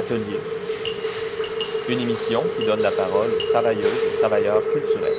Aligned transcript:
Atelier. 0.00 0.40
Une 1.90 1.98
émission 1.98 2.42
qui 2.56 2.64
donne 2.64 2.80
la 2.80 2.90
parole 2.90 3.28
aux 3.28 3.50
travailleuses 3.50 3.84
et 3.84 4.18
travailleurs 4.18 4.62
culturels. 4.72 5.12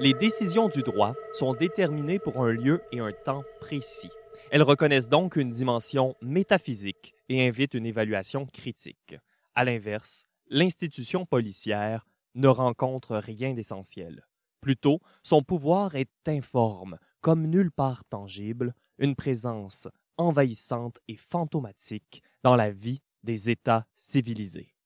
Les 0.00 0.14
décisions 0.14 0.68
du 0.68 0.82
droit 0.82 1.14
sont 1.32 1.54
déterminées 1.54 2.18
pour 2.18 2.42
un 2.42 2.50
lieu 2.50 2.82
et 2.90 2.98
un 2.98 3.12
temps 3.12 3.44
précis. 3.60 4.10
Elles 4.50 4.64
reconnaissent 4.64 5.08
donc 5.08 5.36
une 5.36 5.52
dimension 5.52 6.16
métaphysique 6.20 7.14
et 7.28 7.46
invitent 7.46 7.74
une 7.74 7.86
évaluation 7.86 8.46
critique. 8.46 9.14
À 9.54 9.64
l'inverse, 9.64 10.26
l'institution 10.48 11.24
policière 11.24 12.04
ne 12.34 12.48
rencontre 12.48 13.14
rien 13.14 13.54
d'essentiel. 13.54 14.26
Plutôt, 14.60 14.98
son 15.22 15.42
pouvoir 15.44 15.94
est 15.94 16.10
informe, 16.26 16.98
comme 17.20 17.46
nulle 17.46 17.70
part 17.70 18.04
tangible, 18.06 18.74
une 18.98 19.14
présence 19.14 19.86
envahissante 20.18 20.98
et 21.06 21.16
fantomatique 21.16 22.22
dans 22.42 22.56
la 22.56 22.70
vie 22.70 23.00
des 23.22 23.50
États 23.50 23.86
civilisés. 23.96 24.76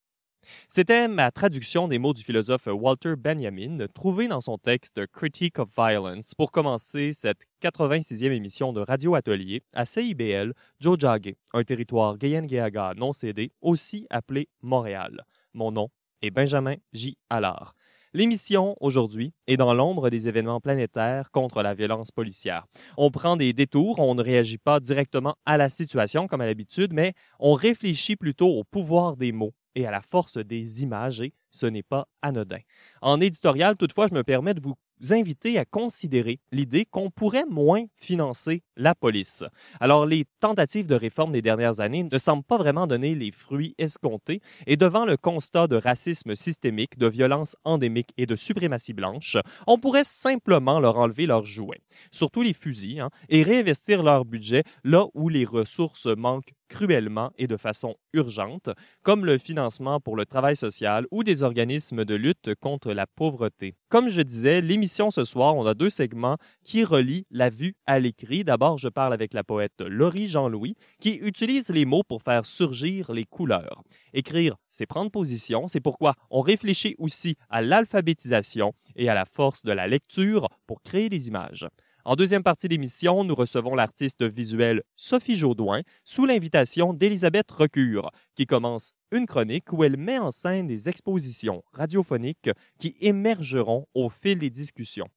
C'était 0.68 1.08
ma 1.08 1.30
traduction 1.30 1.88
des 1.88 1.98
mots 1.98 2.14
du 2.14 2.22
philosophe 2.22 2.66
Walter 2.66 3.14
Benjamin, 3.16 3.86
trouvé 3.94 4.28
dans 4.28 4.40
son 4.40 4.58
texte 4.58 5.06
Critique 5.08 5.58
of 5.58 5.68
Violence, 5.76 6.34
pour 6.34 6.50
commencer 6.50 7.12
cette 7.12 7.44
86e 7.62 8.32
émission 8.32 8.72
de 8.72 8.80
Radio 8.80 9.14
Atelier 9.14 9.62
à 9.72 9.84
CIBL, 9.84 10.54
Jojage, 10.80 11.34
un 11.52 11.64
territoire 11.64 12.16
Gayen-Geaga 12.16 12.94
non 12.96 13.12
cédé, 13.12 13.52
aussi 13.60 14.06
appelé 14.10 14.48
Montréal. 14.62 15.24
Mon 15.52 15.72
nom 15.72 15.88
est 16.22 16.30
Benjamin 16.30 16.76
J. 16.92 17.16
Allard. 17.28 17.74
L'émission, 18.12 18.74
aujourd'hui, 18.80 19.32
est 19.46 19.56
dans 19.56 19.72
l'ombre 19.72 20.10
des 20.10 20.26
événements 20.26 20.60
planétaires 20.60 21.30
contre 21.30 21.62
la 21.62 21.74
violence 21.74 22.10
policière. 22.10 22.66
On 22.96 23.12
prend 23.12 23.36
des 23.36 23.52
détours, 23.52 24.00
on 24.00 24.16
ne 24.16 24.22
réagit 24.22 24.58
pas 24.58 24.80
directement 24.80 25.36
à 25.46 25.56
la 25.56 25.68
situation 25.68 26.26
comme 26.26 26.40
à 26.40 26.46
l'habitude, 26.46 26.92
mais 26.92 27.14
on 27.38 27.54
réfléchit 27.54 28.16
plutôt 28.16 28.48
au 28.48 28.64
pouvoir 28.64 29.16
des 29.16 29.30
mots 29.30 29.54
et 29.76 29.86
à 29.86 29.92
la 29.92 30.02
force 30.02 30.38
des 30.38 30.82
images, 30.82 31.20
et 31.20 31.34
ce 31.52 31.66
n'est 31.66 31.84
pas 31.84 32.08
anodin. 32.20 32.58
En 33.00 33.20
éditorial, 33.20 33.76
toutefois, 33.76 34.08
je 34.08 34.14
me 34.14 34.24
permets 34.24 34.54
de 34.54 34.60
vous 34.60 34.74
inviter 35.10 35.58
à 35.58 35.64
considérer 35.64 36.40
l'idée 36.52 36.84
qu'on 36.84 37.10
pourrait 37.10 37.46
moins 37.48 37.84
financer 37.96 38.62
la 38.76 38.94
police. 38.94 39.44
Alors, 39.80 40.06
les 40.06 40.24
tentatives 40.40 40.86
de 40.86 40.94
réforme 40.94 41.32
des 41.32 41.42
dernières 41.42 41.80
années 41.80 42.06
ne 42.10 42.18
semblent 42.18 42.44
pas 42.44 42.58
vraiment 42.58 42.86
donner 42.86 43.14
les 43.14 43.30
fruits 43.30 43.74
escomptés 43.78 44.40
et 44.66 44.76
devant 44.76 45.04
le 45.04 45.16
constat 45.16 45.66
de 45.66 45.76
racisme 45.76 46.34
systémique, 46.34 46.98
de 46.98 47.08
violence 47.08 47.56
endémique 47.64 48.10
et 48.16 48.26
de 48.26 48.36
suprématie 48.36 48.92
blanche, 48.92 49.36
on 49.66 49.78
pourrait 49.78 50.04
simplement 50.04 50.80
leur 50.80 50.96
enlever 50.98 51.26
leurs 51.26 51.44
jouets, 51.44 51.80
surtout 52.10 52.42
les 52.42 52.54
fusils, 52.54 53.00
hein, 53.00 53.10
et 53.28 53.42
réinvestir 53.42 54.02
leur 54.02 54.24
budget 54.24 54.64
là 54.84 55.06
où 55.14 55.28
les 55.28 55.44
ressources 55.44 56.06
manquent 56.06 56.54
cruellement 56.70 57.32
et 57.36 57.48
de 57.48 57.58
façon 57.58 57.96
urgente, 58.14 58.70
comme 59.02 59.26
le 59.26 59.36
financement 59.36 60.00
pour 60.00 60.16
le 60.16 60.24
travail 60.24 60.56
social 60.56 61.06
ou 61.10 61.24
des 61.24 61.42
organismes 61.42 62.04
de 62.06 62.14
lutte 62.14 62.54
contre 62.60 62.92
la 62.92 63.06
pauvreté. 63.06 63.74
Comme 63.90 64.08
je 64.08 64.22
disais, 64.22 64.62
l'émission 64.62 65.10
ce 65.10 65.24
soir, 65.24 65.56
on 65.56 65.66
a 65.66 65.74
deux 65.74 65.90
segments 65.90 66.38
qui 66.64 66.84
relient 66.84 67.26
la 67.30 67.50
vue 67.50 67.74
à 67.86 67.98
l'écrit. 67.98 68.44
D'abord, 68.44 68.78
je 68.78 68.88
parle 68.88 69.12
avec 69.12 69.34
la 69.34 69.44
poète 69.44 69.80
Laurie 69.80 70.28
Jean-Louis, 70.28 70.76
qui 71.00 71.16
utilise 71.16 71.70
les 71.70 71.84
mots 71.84 72.04
pour 72.04 72.22
faire 72.22 72.46
surgir 72.46 73.12
les 73.12 73.24
couleurs. 73.24 73.82
Écrire, 74.14 74.56
c'est 74.68 74.86
prendre 74.86 75.10
position, 75.10 75.66
c'est 75.66 75.80
pourquoi 75.80 76.14
on 76.30 76.40
réfléchit 76.40 76.94
aussi 76.98 77.36
à 77.48 77.62
l'alphabétisation 77.62 78.72
et 78.94 79.08
à 79.08 79.14
la 79.14 79.24
force 79.24 79.64
de 79.64 79.72
la 79.72 79.88
lecture 79.88 80.48
pour 80.68 80.82
créer 80.82 81.08
des 81.08 81.26
images. 81.26 81.66
En 82.04 82.16
deuxième 82.16 82.42
partie 82.42 82.68
d'émission, 82.68 83.24
nous 83.24 83.34
recevons 83.34 83.74
l'artiste 83.74 84.22
visuelle 84.22 84.82
Sophie 84.96 85.36
Jaudoin 85.36 85.82
sous 86.02 86.24
l'invitation 86.24 86.94
d'Elisabeth 86.94 87.50
Recure, 87.50 88.10
qui 88.34 88.46
commence 88.46 88.92
une 89.12 89.26
chronique 89.26 89.70
où 89.72 89.84
elle 89.84 89.98
met 89.98 90.18
en 90.18 90.30
scène 90.30 90.66
des 90.66 90.88
expositions 90.88 91.62
radiophoniques 91.72 92.50
qui 92.78 92.96
émergeront 93.00 93.86
au 93.92 94.08
fil 94.08 94.38
des 94.38 94.50
discussions. 94.50 95.08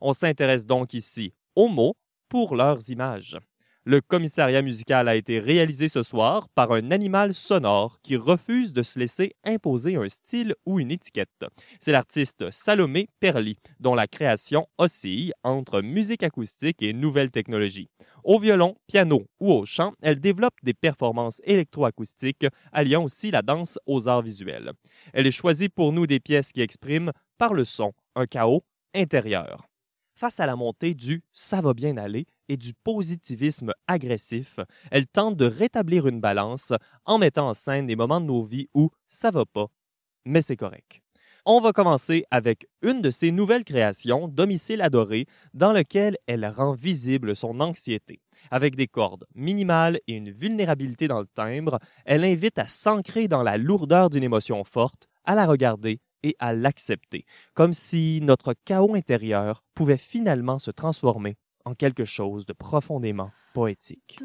On 0.00 0.12
s'intéresse 0.12 0.66
donc 0.66 0.92
ici 0.92 1.32
aux 1.54 1.68
mots 1.68 1.96
pour 2.28 2.56
leurs 2.56 2.90
images. 2.90 3.38
Le 3.86 4.00
commissariat 4.00 4.62
musical 4.62 5.08
a 5.08 5.14
été 5.14 5.38
réalisé 5.38 5.88
ce 5.88 6.02
soir 6.02 6.48
par 6.54 6.72
un 6.72 6.90
animal 6.90 7.34
sonore 7.34 7.98
qui 8.02 8.16
refuse 8.16 8.72
de 8.72 8.82
se 8.82 8.98
laisser 8.98 9.34
imposer 9.44 9.96
un 9.96 10.08
style 10.08 10.54
ou 10.64 10.80
une 10.80 10.90
étiquette. 10.90 11.44
C'est 11.80 11.92
l'artiste 11.92 12.50
Salomé 12.50 13.08
Perly, 13.20 13.58
dont 13.80 13.94
la 13.94 14.06
création 14.06 14.66
oscille 14.78 15.34
entre 15.42 15.82
musique 15.82 16.22
acoustique 16.22 16.80
et 16.80 16.94
nouvelles 16.94 17.30
technologies. 17.30 17.90
Au 18.24 18.40
violon, 18.40 18.74
piano 18.86 19.26
ou 19.38 19.52
au 19.52 19.66
chant, 19.66 19.92
elle 20.00 20.18
développe 20.18 20.56
des 20.62 20.72
performances 20.72 21.42
électroacoustiques 21.44 22.46
alliant 22.72 23.04
aussi 23.04 23.30
la 23.30 23.42
danse 23.42 23.78
aux 23.84 24.08
arts 24.08 24.22
visuels. 24.22 24.72
Elle 25.12 25.30
choisit 25.30 25.70
pour 25.70 25.92
nous 25.92 26.06
des 26.06 26.20
pièces 26.20 26.52
qui 26.52 26.62
expriment, 26.62 27.12
par 27.36 27.52
le 27.52 27.66
son, 27.66 27.92
un 28.14 28.24
chaos 28.24 28.64
intérieur. 28.94 29.68
Face 30.14 30.40
à 30.40 30.46
la 30.46 30.56
montée 30.56 30.94
du 30.94 31.22
ça 31.32 31.60
va 31.60 31.74
bien 31.74 31.96
aller, 31.96 32.24
et 32.48 32.56
du 32.56 32.74
positivisme 32.74 33.72
agressif, 33.86 34.60
elle 34.90 35.06
tente 35.06 35.36
de 35.36 35.46
rétablir 35.46 36.06
une 36.06 36.20
balance 36.20 36.72
en 37.04 37.18
mettant 37.18 37.48
en 37.48 37.54
scène 37.54 37.86
des 37.86 37.96
moments 37.96 38.20
de 38.20 38.26
nos 38.26 38.42
vies 38.42 38.68
où 38.74 38.90
ça 39.08 39.30
va 39.30 39.44
pas, 39.44 39.66
mais 40.24 40.42
c'est 40.42 40.56
correct. 40.56 41.00
On 41.46 41.60
va 41.60 41.74
commencer 41.74 42.24
avec 42.30 42.66
une 42.80 43.02
de 43.02 43.10
ses 43.10 43.30
nouvelles 43.30 43.64
créations, 43.64 44.28
Domicile 44.28 44.80
adoré, 44.80 45.26
dans 45.52 45.74
lequel 45.74 46.16
elle 46.26 46.46
rend 46.46 46.72
visible 46.72 47.36
son 47.36 47.60
anxiété. 47.60 48.22
Avec 48.50 48.76
des 48.76 48.86
cordes 48.86 49.26
minimales 49.34 50.00
et 50.06 50.14
une 50.14 50.30
vulnérabilité 50.30 51.06
dans 51.06 51.20
le 51.20 51.26
timbre, 51.26 51.80
elle 52.06 52.24
invite 52.24 52.58
à 52.58 52.66
s'ancrer 52.66 53.28
dans 53.28 53.42
la 53.42 53.58
lourdeur 53.58 54.08
d'une 54.08 54.22
émotion 54.22 54.64
forte, 54.64 55.06
à 55.24 55.34
la 55.34 55.44
regarder 55.44 56.00
et 56.22 56.34
à 56.38 56.54
l'accepter, 56.54 57.26
comme 57.52 57.74
si 57.74 58.20
notre 58.22 58.54
chaos 58.64 58.94
intérieur 58.94 59.62
pouvait 59.74 59.98
finalement 59.98 60.58
se 60.58 60.70
transformer 60.70 61.36
en 61.64 61.74
quelque 61.74 62.04
chose 62.04 62.46
de 62.46 62.52
profondément 62.52 63.30
poétique. 63.54 64.18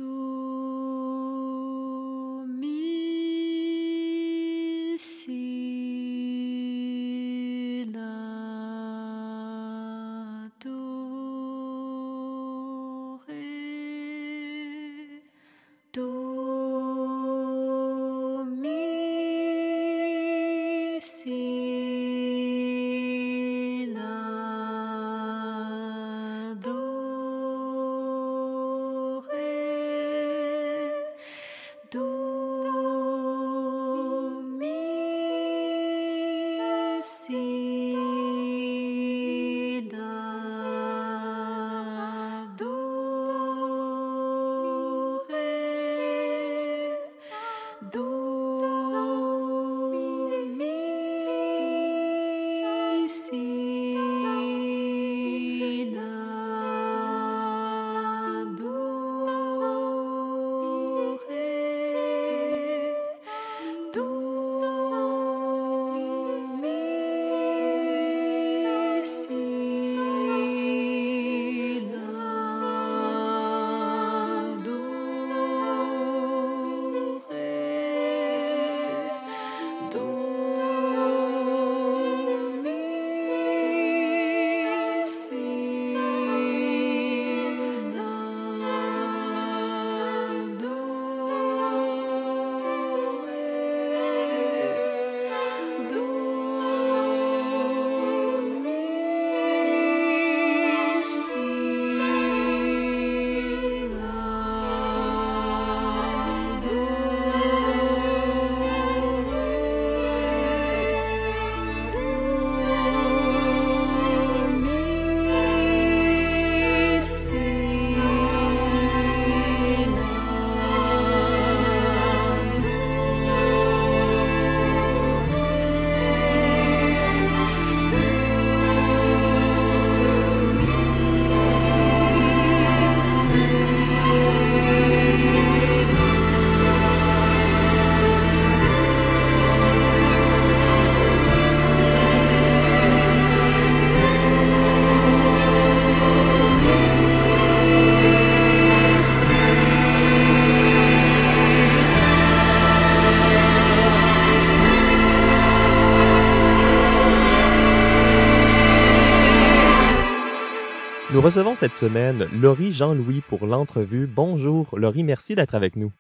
Nous 161.20 161.26
recevons 161.26 161.54
cette 161.54 161.76
semaine 161.76 162.30
Laurie 162.32 162.72
Jean-Louis 162.72 163.20
pour 163.28 163.46
l'entrevue. 163.46 164.08
Bonjour 164.08 164.70
Laurie, 164.80 165.04
merci 165.04 165.36
d'être 165.36 165.54
avec 165.54 165.76
nous. 165.76 165.92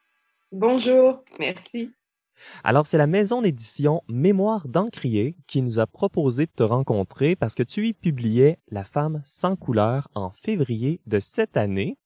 Bonjour, 0.53 1.25
merci. 1.37 1.91
Alors, 2.63 2.87
c'est 2.87 2.97
la 2.97 3.05
maison 3.05 3.41
d'édition 3.41 4.01
Mémoire 4.07 4.69
d'Encrier 4.69 5.35
qui 5.45 5.61
nous 5.61 5.79
a 5.79 5.87
proposé 5.87 6.45
de 6.45 6.51
te 6.55 6.63
rencontrer 6.63 7.35
parce 7.35 7.53
que 7.53 7.63
tu 7.63 7.85
y 7.85 7.93
publiais 7.93 8.59
La 8.71 8.85
femme 8.85 9.21
sans 9.25 9.57
couleur 9.57 10.07
en 10.15 10.29
février 10.29 11.01
de 11.05 11.19
cette 11.19 11.57
année. 11.57 11.97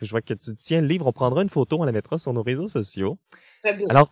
Je 0.00 0.08
vois 0.10 0.22
que 0.22 0.32
tu 0.32 0.54
tiens 0.54 0.82
le 0.82 0.86
livre, 0.86 1.08
on 1.08 1.12
prendra 1.12 1.42
une 1.42 1.48
photo, 1.48 1.78
on 1.80 1.84
la 1.84 1.90
mettra 1.90 2.16
sur 2.16 2.32
nos 2.32 2.44
réseaux 2.44 2.68
sociaux. 2.68 3.18
Très 3.64 3.74
bien. 3.74 3.88
Alors, 3.88 4.08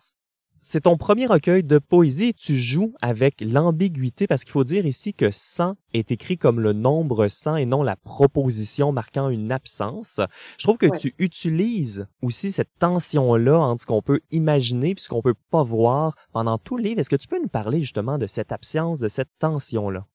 c'est 0.63 0.81
ton 0.81 0.95
premier 0.95 1.25
recueil 1.25 1.63
de 1.63 1.79
poésie 1.79 2.29
et 2.29 2.33
tu 2.33 2.55
joues 2.55 2.93
avec 3.01 3.41
l'ambiguïté 3.41 4.27
parce 4.27 4.43
qu'il 4.43 4.51
faut 4.51 4.63
dire 4.63 4.85
ici 4.85 5.13
que 5.13 5.31
100 5.31 5.75
est 5.93 6.11
écrit 6.11 6.37
comme 6.37 6.59
le 6.59 6.71
nombre 6.73 7.27
100 7.27 7.55
et 7.57 7.65
non 7.65 7.81
la 7.81 7.95
proposition 7.95 8.91
marquant 8.91 9.29
une 9.29 9.51
absence. 9.51 10.21
Je 10.59 10.63
trouve 10.63 10.77
que 10.77 10.85
Ouais. 10.85 10.97
tu 10.97 11.15
utilises 11.17 12.07
aussi 12.21 12.51
cette 12.51 12.69
tension-là 12.79 13.57
entre 13.57 13.81
ce 13.81 13.85
qu'on 13.87 14.01
peut 14.03 14.21
imaginer 14.31 14.91
et 14.91 14.95
ce 14.97 15.09
qu'on 15.09 15.21
peut 15.23 15.35
pas 15.49 15.63
voir 15.63 16.15
pendant 16.31 16.57
tout 16.59 16.77
le 16.77 16.83
livre. 16.83 16.99
Est-ce 16.99 17.09
que 17.09 17.15
tu 17.15 17.27
peux 17.27 17.41
nous 17.41 17.47
parler 17.49 17.81
justement 17.81 18.17
de 18.17 18.27
cette 18.27 18.51
absence, 18.51 18.99
de 18.99 19.07
cette 19.07 19.29
tension-là? 19.39 20.05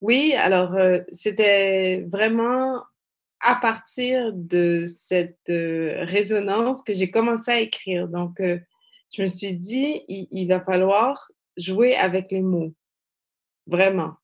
Oui, 0.00 0.34
alors 0.36 0.74
euh, 0.74 1.00
c'était 1.12 2.06
vraiment 2.10 2.82
à 3.40 3.54
partir 3.56 4.32
de 4.34 4.84
cette 4.86 5.38
euh, 5.50 6.04
résonance 6.04 6.82
que 6.82 6.94
j'ai 6.94 7.10
commencé 7.10 7.50
à 7.50 7.60
écrire. 7.60 8.08
Donc, 8.08 8.40
euh, 8.40 8.58
je 9.14 9.22
me 9.22 9.26
suis 9.26 9.54
dit, 9.54 10.02
il, 10.08 10.46
va 10.48 10.60
falloir 10.60 11.30
jouer 11.56 11.94
avec 11.96 12.30
les 12.30 12.42
mots, 12.42 12.74
vraiment. 13.66 14.14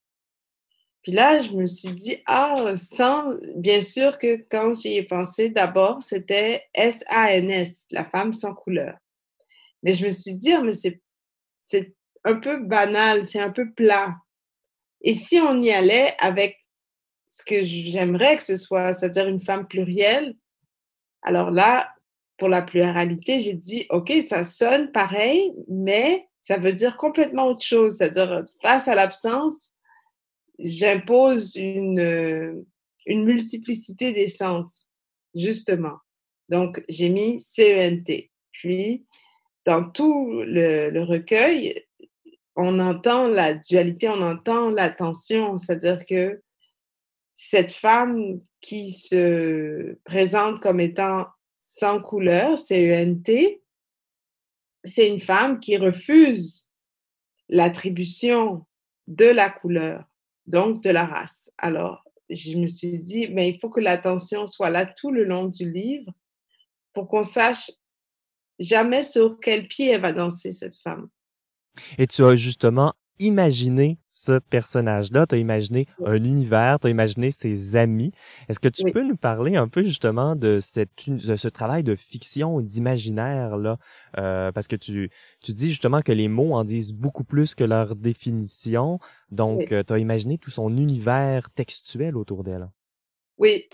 Puis 1.02 1.12
là, 1.12 1.40
je 1.40 1.50
me 1.50 1.67
suis 1.67 1.93
dit, 1.94 2.19
ah, 2.26 2.75
sans, 2.76 3.34
bien 3.56 3.81
sûr 3.81 4.19
que 4.19 4.44
quand 4.50 4.75
j'y 4.75 4.96
ai 4.96 5.02
pensé, 5.02 5.49
d'abord, 5.49 6.02
c'était 6.02 6.64
S-A-N-S, 6.75 7.87
la 7.90 8.05
femme 8.05 8.32
sans 8.34 8.55
couleur. 8.55 8.96
Mais 9.82 9.94
je 9.94 10.05
me 10.05 10.11
suis 10.11 10.34
dit, 10.34 10.52
ah, 10.52 10.62
mais 10.62 10.75
c'est 10.75 11.94
un 12.25 12.38
peu 12.38 12.58
banal, 12.58 13.26
c'est 13.26 13.40
un 13.40 13.50
peu 13.50 13.73
plat. 13.73 14.14
Et 15.00 15.14
si 15.14 15.40
on 15.40 15.61
y 15.61 15.73
allait 15.73 16.14
avec 16.20 16.58
ce 17.26 17.43
que 17.43 17.64
j'aimerais 17.64 18.37
que 18.37 18.44
ce 18.44 18.56
soit, 18.56 18.93
c'est-à-dire 18.93 19.26
une 19.26 19.40
femme 19.40 19.67
plurielle, 19.67 20.37
alors 21.23 21.50
là, 21.50 21.93
pour 22.43 22.49
la 22.49 22.62
pluralité, 22.62 23.39
j'ai 23.39 23.53
dit, 23.53 23.87
OK, 23.91 24.12
ça 24.27 24.43
sonne 24.43 24.91
pareil, 24.91 25.53
mais 25.69 26.27
ça 26.41 26.56
veut 26.56 26.73
dire 26.73 26.97
complètement 26.97 27.47
autre 27.47 27.62
chose. 27.62 27.94
C'est-à-dire, 27.97 28.44
face 28.61 28.89
à 28.89 28.97
l'absence, 28.97 29.71
j'impose 30.59 31.55
une, 31.55 32.65
une 33.06 33.25
multiplicité 33.27 34.12
d'essence, 34.12 34.89
justement. 35.37 35.99
Donc, 36.49 36.83
j'ai 36.89 37.11
mis 37.11 37.41
CENT. 37.41 38.29
Puis, 38.50 39.06
dans 39.65 39.89
tout 39.89 40.43
le, 40.44 40.91
le 40.91 41.03
recueil, 41.03 41.85
on 42.56 42.81
entend 42.81 43.29
la 43.29 43.55
dualité, 43.55 44.09
on 44.09 44.21
entend 44.21 44.69
la 44.71 44.91
tension, 44.91 45.59
c'est-à-dire 45.59 46.05
que 46.06 46.43
cette 47.37 47.71
femme 47.71 48.41
qui 48.61 48.91
se 48.91 49.97
présente 50.03 50.59
comme 50.59 50.81
étant 50.81 51.29
sans 51.75 52.03
couleur, 52.03 52.59
CENT, 52.59 53.63
c'est 54.85 55.09
une 55.09 55.23
femme 55.23 55.59
qui 55.59 55.79
refuse 55.79 56.71
l'attribution 57.49 58.67
de 59.07 59.25
la 59.25 59.49
couleur, 59.49 60.05
donc 60.47 60.83
de 60.83 60.91
la 60.91 61.07
race. 61.07 61.51
Alors, 61.57 62.05
je 62.29 62.59
me 62.59 62.67
suis 62.67 62.99
dit, 62.99 63.29
mais 63.29 63.49
il 63.49 63.59
faut 63.59 63.71
que 63.71 63.81
l'attention 63.81 64.47
soit 64.47 64.69
là 64.69 64.85
tout 64.85 65.11
le 65.11 65.25
long 65.25 65.47
du 65.47 65.71
livre 65.71 66.13
pour 66.93 67.09
qu'on 67.09 67.23
sache 67.23 67.71
jamais 68.59 69.03
sur 69.03 69.41
quel 69.41 69.67
pied 69.67 69.93
elle 69.93 70.03
va 70.03 70.13
danser, 70.13 70.53
cette 70.53 70.77
femme. 70.77 71.09
Et 71.97 72.07
tu 72.07 72.23
as 72.23 72.37
justement 72.37 72.93
imaginé 73.19 73.99
ce 74.11 74.38
personnage-là, 74.38 75.26
tu 75.26 75.35
as 75.35 75.38
imaginé 75.38 75.87
un 76.05 76.23
univers, 76.25 76.79
tu 76.81 76.87
as 76.88 76.91
imaginé 76.91 77.31
ses 77.31 77.76
amis. 77.76 78.12
Est-ce 78.49 78.61
que 78.61 78.69
tu 78.69 78.82
Oui. 78.85 78.93
peux 78.93 79.03
nous 79.03 79.17
parler 79.17 79.56
un 79.56 79.69
peu 79.69 79.82
justement 79.82 80.35
de, 80.37 80.59
cette, 80.61 81.09
de 81.09 81.37
ce 81.37 81.49
travail 81.49 81.82
de 81.85 81.94
fiction, 81.94 82.61
d'imaginaire 82.61 83.56
là, 83.56 83.79
Euh, 84.19 84.53
parce 84.53 84.69
que 84.69 84.76
tu, 84.76 85.11
tu 85.43 85.53
dis 85.53 85.69
justement 85.70 86.03
que 86.03 86.12
les 86.12 86.29
mots 86.29 86.55
en 86.55 86.64
disent 86.64 86.93
beaucoup 86.93 87.25
plus 87.25 87.55
que 87.55 87.64
leur 87.64 87.97
définition, 87.97 88.99
donc 89.31 89.58
Oui. 89.70 89.85
tu 89.87 89.93
as 89.93 89.99
imaginé 89.99 90.37
tout 90.38 90.50
son 90.50 90.76
univers 90.76 91.50
textuel 91.50 92.17
autour 92.17 92.44
d'elle. 92.44 92.69
Oui, 93.38 93.69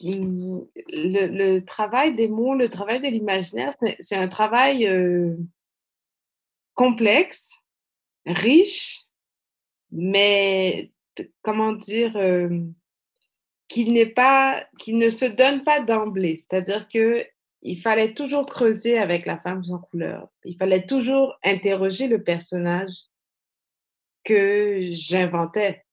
le, 0.00 0.64
le 0.88 1.64
travail 1.64 2.14
des 2.14 2.28
mots, 2.28 2.54
le 2.54 2.68
travail 2.68 3.00
de 3.00 3.08
l'imaginaire, 3.08 3.72
c'est 3.80 3.96
c'est 4.00 4.16
un 4.16 4.28
travail 4.28 4.86
euh, 4.86 5.36
complexe, 6.74 7.50
riche, 8.26 9.06
mais 9.90 10.90
comment 11.42 11.72
dire, 11.72 12.16
euh, 12.16 12.60
qui 13.68 13.90
n'est 13.90 14.06
pas, 14.06 14.64
qui 14.78 14.94
ne 14.94 15.10
se 15.10 15.24
donne 15.24 15.64
pas 15.64 15.80
d'emblée. 15.80 16.36
C'est-à-dire 16.36 16.88
que 16.88 17.24
il 17.62 17.80
fallait 17.80 18.12
toujours 18.12 18.44
creuser 18.44 18.98
avec 18.98 19.24
la 19.24 19.38
femme 19.38 19.64
sans 19.64 19.78
couleur. 19.78 20.28
Il 20.44 20.56
fallait 20.56 20.84
toujours 20.84 21.34
interroger 21.42 22.08
le 22.08 22.22
personnage 22.22 22.92
que 24.22 24.80
j'inventais. 24.90 25.84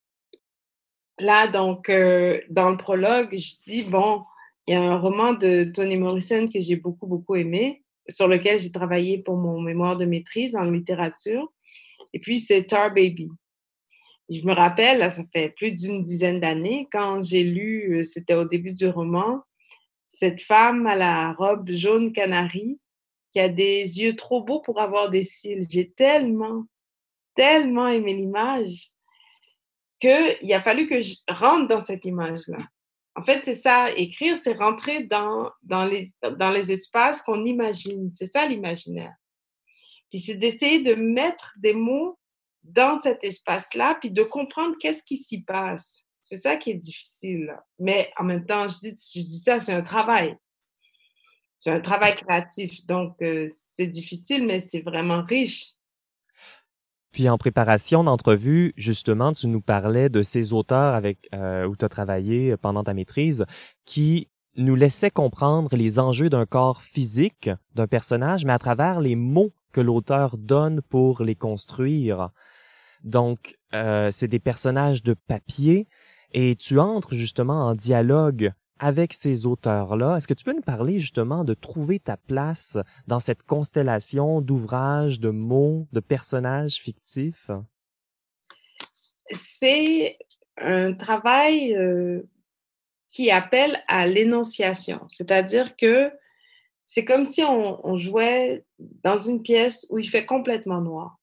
Là, 1.17 1.47
donc, 1.47 1.89
euh, 1.89 2.41
dans 2.49 2.71
le 2.71 2.77
prologue, 2.77 3.29
je 3.33 3.55
dis, 3.65 3.83
bon, 3.83 4.23
il 4.67 4.73
y 4.73 4.77
a 4.77 4.81
un 4.81 4.97
roman 4.97 5.33
de 5.33 5.71
Toni 5.71 5.97
Morrison 5.97 6.47
que 6.47 6.59
j'ai 6.59 6.75
beaucoup, 6.75 7.07
beaucoup 7.07 7.35
aimé, 7.35 7.83
sur 8.09 8.27
lequel 8.27 8.59
j'ai 8.59 8.71
travaillé 8.71 9.19
pour 9.19 9.37
mon 9.37 9.61
mémoire 9.61 9.95
de 9.95 10.05
maîtrise 10.05 10.55
en 10.55 10.63
littérature. 10.63 11.51
Et 12.13 12.19
puis, 12.19 12.39
c'est 12.39 12.63
Tar 12.63 12.93
Baby. 12.93 13.29
Je 14.29 14.45
me 14.45 14.53
rappelle, 14.53 15.11
ça 15.11 15.23
fait 15.33 15.53
plus 15.57 15.73
d'une 15.73 16.03
dizaine 16.03 16.39
d'années, 16.39 16.87
quand 16.91 17.21
j'ai 17.21 17.43
lu, 17.43 17.99
euh, 17.99 18.03
c'était 18.03 18.33
au 18.33 18.45
début 18.45 18.71
du 18.71 18.87
roman, 18.87 19.41
cette 20.09 20.41
femme 20.41 20.87
à 20.87 20.95
la 20.95 21.33
robe 21.33 21.69
jaune 21.69 22.13
canari 22.13 22.79
qui 23.31 23.39
a 23.39 23.49
des 23.49 23.99
yeux 23.99 24.15
trop 24.15 24.43
beaux 24.43 24.61
pour 24.61 24.79
avoir 24.79 25.09
des 25.09 25.23
cils. 25.23 25.65
J'ai 25.69 25.89
tellement, 25.91 26.65
tellement 27.35 27.87
aimé 27.87 28.13
l'image 28.13 28.91
qu'il 29.99 30.53
a 30.53 30.61
fallu 30.61 30.87
que 30.87 31.01
je 31.01 31.15
rentre 31.29 31.67
dans 31.67 31.79
cette 31.79 32.05
image-là. 32.05 32.59
En 33.15 33.23
fait, 33.23 33.43
c'est 33.43 33.53
ça, 33.53 33.91
écrire, 33.91 34.37
c'est 34.37 34.53
rentrer 34.53 35.03
dans, 35.03 35.51
dans, 35.63 35.85
les, 35.85 36.11
dans 36.37 36.51
les 36.51 36.71
espaces 36.71 37.21
qu'on 37.21 37.45
imagine. 37.45 38.11
C'est 38.13 38.27
ça 38.27 38.45
l'imaginaire. 38.45 39.13
Puis 40.11 40.19
c'est 40.19 40.35
d'essayer 40.35 40.83
de 40.83 40.93
mettre 40.93 41.53
des 41.57 41.73
mots 41.73 42.19
dans 42.63 43.01
cet 43.01 43.23
espace-là, 43.23 43.97
puis 43.99 44.11
de 44.11 44.21
comprendre 44.21 44.75
qu'est-ce 44.79 45.01
qui 45.01 45.17
s'y 45.17 45.41
passe. 45.41 46.05
C'est 46.21 46.37
ça 46.37 46.57
qui 46.57 46.71
est 46.71 46.75
difficile. 46.75 47.57
Mais 47.79 48.11
en 48.17 48.23
même 48.23 48.45
temps, 48.45 48.69
je 48.69 48.77
dis, 48.77 48.95
je 49.15 49.21
dis 49.21 49.39
ça, 49.39 49.59
c'est 49.59 49.73
un 49.73 49.81
travail. 49.81 50.37
C'est 51.59 51.71
un 51.71 51.79
travail 51.79 52.15
créatif. 52.15 52.85
Donc, 52.85 53.15
euh, 53.21 53.47
c'est 53.49 53.87
difficile, 53.87 54.45
mais 54.45 54.59
c'est 54.59 54.81
vraiment 54.81 55.23
riche. 55.23 55.71
Puis 57.11 57.27
en 57.27 57.37
préparation 57.37 58.03
d'entrevue, 58.03 58.73
justement, 58.77 59.33
tu 59.33 59.47
nous 59.47 59.61
parlais 59.61 60.09
de 60.09 60.21
ces 60.21 60.53
auteurs 60.53 60.93
avec 60.93 61.27
euh, 61.33 61.65
où 61.65 61.75
tu 61.75 61.83
as 61.83 61.89
travaillé 61.89 62.55
pendant 62.57 62.83
ta 62.83 62.93
maîtrise 62.93 63.45
qui 63.85 64.29
nous 64.55 64.75
laissaient 64.75 65.11
comprendre 65.11 65.75
les 65.75 65.99
enjeux 65.99 66.29
d'un 66.29 66.45
corps 66.45 66.81
physique 66.81 67.49
d'un 67.75 67.87
personnage, 67.87 68.45
mais 68.45 68.53
à 68.53 68.59
travers 68.59 68.99
les 68.99 69.15
mots 69.15 69.51
que 69.71 69.81
l'auteur 69.81 70.37
donne 70.37 70.81
pour 70.81 71.23
les 71.23 71.35
construire. 71.35 72.29
Donc, 73.03 73.57
euh, 73.73 74.11
c'est 74.11 74.27
des 74.27 74.39
personnages 74.39 75.03
de 75.03 75.13
papier 75.13 75.87
et 76.33 76.55
tu 76.55 76.79
entres 76.79 77.15
justement 77.15 77.67
en 77.67 77.75
dialogue 77.75 78.53
avec 78.79 79.13
ces 79.13 79.45
auteurs-là. 79.45 80.17
Est-ce 80.17 80.27
que 80.27 80.33
tu 80.33 80.43
peux 80.43 80.53
nous 80.53 80.61
parler 80.61 80.99
justement 80.99 81.43
de 81.43 81.53
trouver 81.53 81.99
ta 81.99 82.17
place 82.17 82.77
dans 83.07 83.19
cette 83.19 83.43
constellation 83.43 84.41
d'ouvrages, 84.41 85.19
de 85.19 85.29
mots, 85.29 85.87
de 85.91 85.99
personnages 85.99 86.75
fictifs? 86.75 87.51
C'est 89.29 90.17
un 90.57 90.93
travail 90.93 91.75
euh, 91.75 92.23
qui 93.09 93.29
appelle 93.29 93.81
à 93.87 94.07
l'énonciation, 94.07 95.01
c'est-à-dire 95.09 95.75
que 95.75 96.11
c'est 96.93 97.05
comme 97.05 97.23
si 97.23 97.41
on, 97.41 97.97
jouait 97.97 98.65
dans 98.77 99.17
une 99.17 99.41
pièce 99.41 99.87
où 99.89 99.97
il 99.97 100.09
fait 100.09 100.25
complètement 100.25 100.81
noir. 100.81 101.21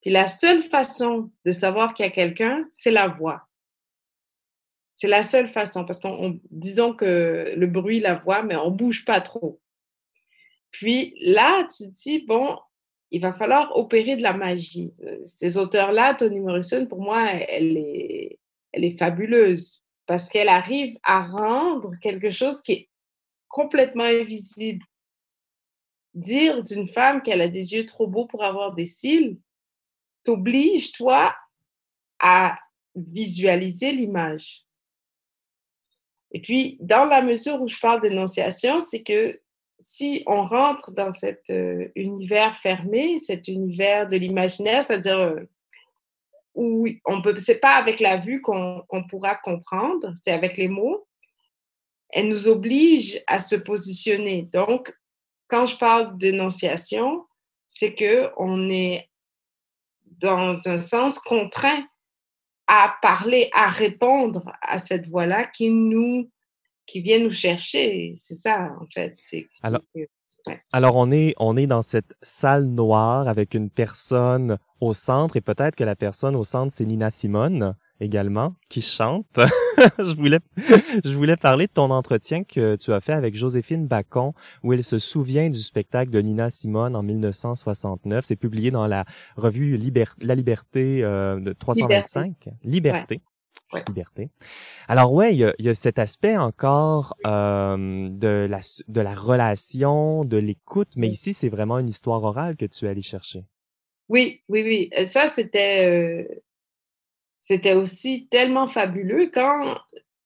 Puis 0.00 0.10
la 0.10 0.26
seule 0.26 0.62
façon 0.62 1.30
de 1.44 1.52
savoir 1.52 1.92
qu'il 1.92 2.06
y 2.06 2.08
a 2.08 2.10
quelqu'un, 2.10 2.66
c'est 2.74 2.90
la 2.90 3.08
voix. 3.08 3.46
C'est 4.94 5.06
la 5.06 5.22
seule 5.22 5.48
façon, 5.48 5.84
parce 5.84 6.00
qu'on 6.00 6.40
disons 6.50 6.94
que 6.94 7.52
le 7.54 7.66
bruit, 7.66 8.00
la 8.00 8.14
voix, 8.14 8.42
mais 8.42 8.56
on 8.56 8.70
bouge 8.70 9.04
pas 9.04 9.20
trop. 9.20 9.60
Puis 10.70 11.14
là, 11.20 11.64
tu 11.64 11.84
te 11.84 11.94
dis, 12.02 12.24
bon, 12.24 12.58
il 13.10 13.20
va 13.20 13.34
falloir 13.34 13.76
opérer 13.76 14.16
de 14.16 14.22
la 14.22 14.32
magie. 14.32 14.94
Ces 15.26 15.58
auteurs-là, 15.58 16.14
Toni 16.14 16.40
Morrison, 16.40 16.86
pour 16.86 17.02
moi, 17.02 17.22
elle 17.50 17.76
est, 17.76 18.38
elle 18.72 18.84
est 18.84 18.98
fabuleuse. 18.98 19.82
parce 20.06 20.30
qu'elle 20.30 20.48
arrive 20.48 20.96
à 21.02 21.22
rendre 21.22 21.96
quelque 22.00 22.30
chose 22.30 22.62
qui 22.62 22.72
est 22.72 22.88
complètement 23.54 24.02
invisible. 24.02 24.84
Dire 26.12 26.64
d'une 26.64 26.88
femme 26.88 27.22
qu'elle 27.22 27.40
a 27.40 27.46
des 27.46 27.72
yeux 27.72 27.86
trop 27.86 28.08
beaux 28.08 28.26
pour 28.26 28.42
avoir 28.42 28.74
des 28.74 28.86
cils 28.86 29.38
t'oblige, 30.24 30.90
toi, 30.92 31.36
à 32.18 32.56
visualiser 32.96 33.92
l'image. 33.92 34.64
Et 36.32 36.40
puis, 36.40 36.78
dans 36.80 37.04
la 37.04 37.22
mesure 37.22 37.60
où 37.62 37.68
je 37.68 37.78
parle 37.78 38.00
d'énonciation, 38.00 38.80
c'est 38.80 39.02
que 39.02 39.40
si 39.78 40.24
on 40.26 40.46
rentre 40.46 40.90
dans 40.92 41.12
cet 41.12 41.50
euh, 41.50 41.88
univers 41.94 42.56
fermé, 42.56 43.20
cet 43.20 43.46
univers 43.46 44.06
de 44.06 44.16
l'imaginaire, 44.16 44.82
c'est-à-dire 44.82 45.18
euh, 45.18 45.40
où 46.54 46.88
on 47.04 47.22
peut, 47.22 47.36
c'est 47.38 47.60
pas 47.60 47.76
avec 47.76 48.00
la 48.00 48.16
vue 48.16 48.40
qu'on 48.40 48.82
pourra 49.10 49.36
comprendre, 49.36 50.12
c'est 50.24 50.32
avec 50.32 50.56
les 50.56 50.68
mots. 50.68 51.06
Elle 52.10 52.28
nous 52.28 52.48
oblige 52.48 53.22
à 53.26 53.38
se 53.38 53.56
positionner. 53.56 54.48
Donc, 54.52 54.96
quand 55.48 55.66
je 55.66 55.76
parle 55.76 56.16
d'énonciation, 56.18 57.24
c'est 57.68 57.94
que 57.94 58.30
on 58.36 58.70
est 58.70 59.08
dans 60.20 60.68
un 60.68 60.80
sens 60.80 61.18
contraint 61.18 61.84
à 62.66 62.96
parler, 63.02 63.50
à 63.52 63.68
répondre 63.68 64.52
à 64.62 64.78
cette 64.78 65.08
voix-là 65.08 65.46
qui 65.46 65.68
nous, 65.68 66.30
qui 66.86 67.00
vient 67.00 67.18
nous 67.18 67.32
chercher. 67.32 68.14
C'est 68.16 68.36
ça, 68.36 68.70
en 68.80 68.86
fait. 68.92 69.16
Alors, 69.62 69.82
alors, 70.72 70.96
on 70.96 71.10
est, 71.10 71.34
on 71.38 71.56
est 71.56 71.66
dans 71.66 71.82
cette 71.82 72.14
salle 72.22 72.64
noire 72.64 73.28
avec 73.28 73.54
une 73.54 73.70
personne 73.70 74.58
au 74.80 74.92
centre 74.92 75.36
et 75.36 75.40
peut-être 75.40 75.76
que 75.76 75.84
la 75.84 75.96
personne 75.96 76.36
au 76.36 76.44
centre, 76.44 76.72
c'est 76.72 76.84
Nina 76.84 77.10
Simone 77.10 77.74
également 78.00 78.54
qui 78.68 78.82
chante. 78.82 79.26
je 79.98 80.14
voulais 80.16 80.40
je 81.04 81.14
voulais 81.14 81.36
parler 81.36 81.66
de 81.66 81.72
ton 81.72 81.90
entretien 81.90 82.44
que 82.44 82.76
tu 82.76 82.92
as 82.92 83.00
fait 83.00 83.12
avec 83.12 83.34
Joséphine 83.36 83.86
Bacon 83.86 84.32
où 84.62 84.72
elle 84.72 84.84
se 84.84 84.98
souvient 84.98 85.48
du 85.50 85.58
spectacle 85.58 86.10
de 86.10 86.20
Nina 86.20 86.50
Simone 86.50 86.96
en 86.96 87.02
1969, 87.02 88.24
c'est 88.24 88.36
publié 88.36 88.70
dans 88.70 88.86
la 88.86 89.04
revue 89.36 89.78
La 90.20 90.34
Liberté 90.34 91.02
euh, 91.02 91.40
de 91.40 91.52
325, 91.52 92.48
Liberté. 92.62 93.20
Liberté. 93.88 94.30
Alors 94.86 95.12
ouais, 95.12 95.34
il 95.34 95.52
y 95.58 95.68
a, 95.68 95.74
cet 95.74 95.98
aspect 95.98 96.36
encore 96.36 97.16
euh, 97.26 98.08
de 98.08 98.46
la 98.48 98.60
de 98.86 99.00
la 99.00 99.14
relation, 99.14 100.24
de 100.24 100.36
l'écoute, 100.36 100.92
mais 100.96 101.08
ici 101.08 101.32
c'est 101.32 101.48
vraiment 101.48 101.78
une 101.78 101.88
histoire 101.88 102.22
orale 102.22 102.56
que 102.56 102.66
tu 102.66 102.84
es 102.84 102.88
allé 102.88 103.02
chercher. 103.02 103.44
Oui, 104.08 104.42
oui, 104.48 104.62
oui. 104.62 105.06
Ça 105.06 105.26
c'était 105.26 105.88
euh, 105.88 106.42
c'était 107.44 107.74
aussi 107.74 108.26
tellement 108.30 108.66
fabuleux 108.66 109.30
quand 109.32 109.76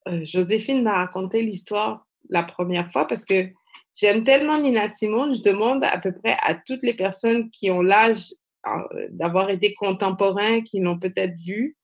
euh, 0.08 0.24
Joséphine 0.24 0.82
m'a 0.82 0.98
raconté 0.98 1.42
l'histoire 1.42 2.06
la 2.30 2.42
première 2.42 2.90
fois 2.90 3.06
parce 3.06 3.24
que 3.24 3.48
j'aime 3.94 4.24
tellement 4.24 4.58
Nina 4.58 4.92
Simone, 4.92 5.34
je 5.34 5.42
demande 5.42 5.84
à 5.84 5.98
peu 5.98 6.12
près 6.12 6.36
à 6.40 6.54
toutes 6.54 6.82
les 6.82 6.94
personnes 6.94 7.50
qui 7.50 7.70
ont 7.70 7.82
l'âge 7.82 8.32
d'avoir 9.10 9.50
été 9.50 9.72
contemporains, 9.74 10.60
qui 10.60 10.80
l'ont 10.80 10.98
peut-être 10.98 11.34
vu, 11.36 11.78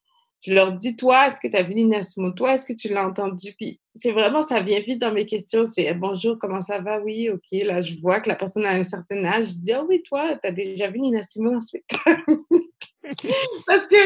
je 0.47 0.53
leur 0.53 0.73
dis, 0.73 0.95
toi, 0.95 1.29
est-ce 1.29 1.41
que 1.41 1.49
tu 1.49 1.57
as 1.57 1.62
vu 1.62 1.75
Nina 1.75 2.03
Simone? 2.03 2.35
Toi, 2.35 2.53
est-ce 2.55 2.67
que 2.67 2.75
tu 2.75 2.88
l'as 2.88 3.07
entendu? 3.07 3.55
Puis 3.59 3.81
c'est 3.95 4.12
vraiment, 4.12 4.43
ça 4.43 4.61
vient 4.61 4.81
vite 4.81 5.00
dans 5.00 5.12
mes 5.12 5.25
questions. 5.25 5.64
C'est 5.64 5.95
bonjour, 5.95 6.38
comment 6.38 6.61
ça 6.61 6.81
va? 6.81 7.00
Oui, 7.00 7.31
OK. 7.31 7.47
Là, 7.53 7.81
je 7.81 7.95
vois 7.97 8.21
que 8.21 8.29
la 8.29 8.37
personne 8.37 8.67
a 8.67 8.73
un 8.73 8.85
certain 8.85 9.25
âge. 9.25 9.47
Je 9.47 9.61
dis, 9.61 9.73
ah 9.73 9.83
oui, 9.88 10.03
toi, 10.03 10.37
tu 10.37 10.47
as 10.47 10.53
déjà 10.53 10.91
vu 10.91 11.00
Nina 11.00 11.23
Simone 11.23 11.57
en? 11.57 11.61
Parce 13.67 13.87
que 13.87 13.97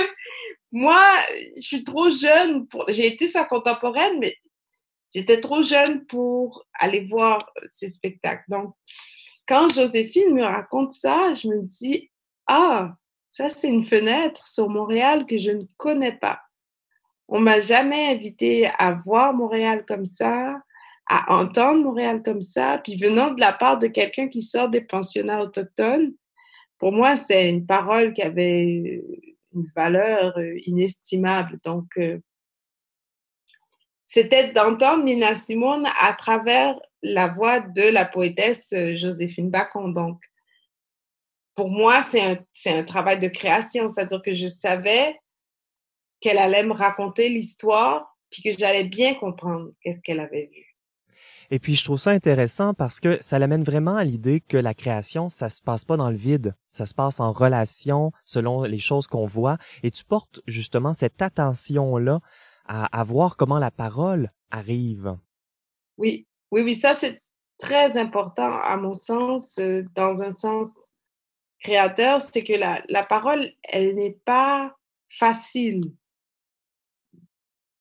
moi, 0.73 1.03
je 1.57 1.63
suis 1.63 1.85
trop 1.85 2.11
jeune 2.11 2.67
pour. 2.67 2.85
J'ai 2.89 3.07
été 3.07 3.27
sa 3.27 3.45
contemporaine, 3.45 4.19
mais 4.19 4.35
j'étais 5.15 5.41
trop 5.41 5.63
jeune 5.63 6.05
pour 6.07 6.67
aller 6.79 7.07
voir 7.07 7.51
ces 7.67 7.89
spectacles. 7.89 8.45
Donc, 8.49 8.75
quand 9.47 9.73
Joséphine 9.73 10.35
me 10.35 10.45
raconte 10.45 10.93
ça, 10.93 11.33
je 11.35 11.49
me 11.49 11.63
dis, 11.65 12.11
ah, 12.47 12.95
ça, 13.31 13.49
c'est 13.51 13.69
une 13.69 13.85
fenêtre 13.85 14.47
sur 14.47 14.69
Montréal 14.69 15.27
que 15.27 15.39
je 15.39 15.51
ne 15.51 15.65
connais 15.77 16.13
pas. 16.13 16.41
On 17.29 17.41
m'a 17.41 17.61
jamais 17.61 18.09
invité 18.09 18.71
à 18.79 18.93
voir 18.93 19.35
Montréal 19.35 19.85
comme 19.87 20.07
ça, 20.07 20.61
à 21.09 21.35
entendre 21.35 21.83
Montréal 21.83 22.23
comme 22.23 22.43
ça. 22.43 22.81
Puis 22.83 22.97
venant 22.97 23.33
de 23.33 23.41
la 23.41 23.53
part 23.53 23.79
de 23.79 23.87
quelqu'un 23.87 24.29
qui 24.29 24.43
sort 24.43 24.69
des 24.69 24.81
pensionnats 24.81 25.43
autochtones, 25.43 26.15
pour 26.79 26.93
moi, 26.93 27.17
c'est 27.17 27.49
une 27.49 27.67
parole 27.67 28.13
qui 28.13 28.23
avait 28.23 29.03
une 29.55 29.67
valeur 29.75 30.37
euh, 30.39 30.55
inestimable. 30.67 31.59
Donc, 31.65 31.87
euh, 31.99 32.19
c'était 34.05 34.53
d'entendre 34.53 35.05
Nina 35.05 35.35
Simone 35.35 35.87
à 36.01 36.13
travers 36.15 36.79
la 37.03 37.29
voix 37.29 37.61
de 37.61 37.83
la 37.83 38.05
poétesse 38.05 38.73
euh, 38.73 38.95
Joséphine 38.95 39.51
Bacon. 39.51 39.93
Donc, 39.93 40.21
pour 41.55 41.69
moi, 41.69 42.03
c'est 42.03 42.39
un, 42.67 42.85
travail 42.85 43.19
de 43.19 43.29
création, 43.29 43.89
c'est-à-dire 43.89 44.23
que 44.23 44.35
je 44.35 44.47
savais 44.47 45.19
qu'elle 46.21 46.39
allait 46.39 46.63
me 46.63 46.73
raconter 46.73 47.29
l'histoire, 47.29 48.17
puis 48.31 48.43
que 48.43 48.53
j'allais 48.57 48.85
bien 48.85 49.15
comprendre 49.15 49.73
qu'est-ce 49.81 50.01
qu'elle 50.01 50.21
avait 50.21 50.51
vu. 50.53 50.78
Et 51.51 51.59
puis, 51.59 51.75
je 51.75 51.85
trouve 51.85 51.99
ça 51.99 52.11
intéressant 52.11 52.75
parce 52.75 53.01
que 53.01 53.17
ça 53.23 53.39
l'amène 53.39 53.65
vraiment 53.65 53.97
à 53.97 54.05
l'idée 54.05 54.41
que 54.41 54.57
la 54.57 54.75
création, 54.75 55.29
ça 55.29 55.49
se 55.49 55.63
passe 55.63 55.85
pas 55.85 55.97
dans 55.97 56.11
le 56.11 56.17
vide. 56.17 56.55
Ça 56.73 56.85
se 56.85 56.95
passe 56.95 57.21
en 57.21 57.33
relation 57.33 58.13
selon 58.25 58.65
les 58.65 58.79
choses 58.79 59.07
qu'on 59.07 59.27
voit. 59.27 59.57
Et 59.83 59.91
tu 59.91 60.05
portes 60.05 60.41
justement 60.47 60.93
cette 60.93 61.23
attention-là 61.23 62.21
à, 62.67 63.03
voir 63.05 63.39
comment 63.39 63.59
la 63.59 63.71
parole 63.71 64.31
arrive. 64.51 65.17
Oui, 65.97 66.27
oui, 66.51 66.63
oui, 66.63 66.75
ça, 66.75 66.93
c'est 66.93 67.23
très 67.59 67.97
important 67.97 68.47
à 68.47 68.77
mon 68.77 68.93
sens, 68.93 69.59
euh, 69.59 69.85
dans 69.95 70.23
un 70.23 70.33
sens 70.33 70.71
créateur, 71.61 72.21
c'est 72.21 72.45
que 72.45 72.53
la, 72.53 73.03
parole, 73.05 73.51
elle 73.63 73.95
n'est 73.95 74.19
pas 74.25 74.77
facile. 75.09 75.93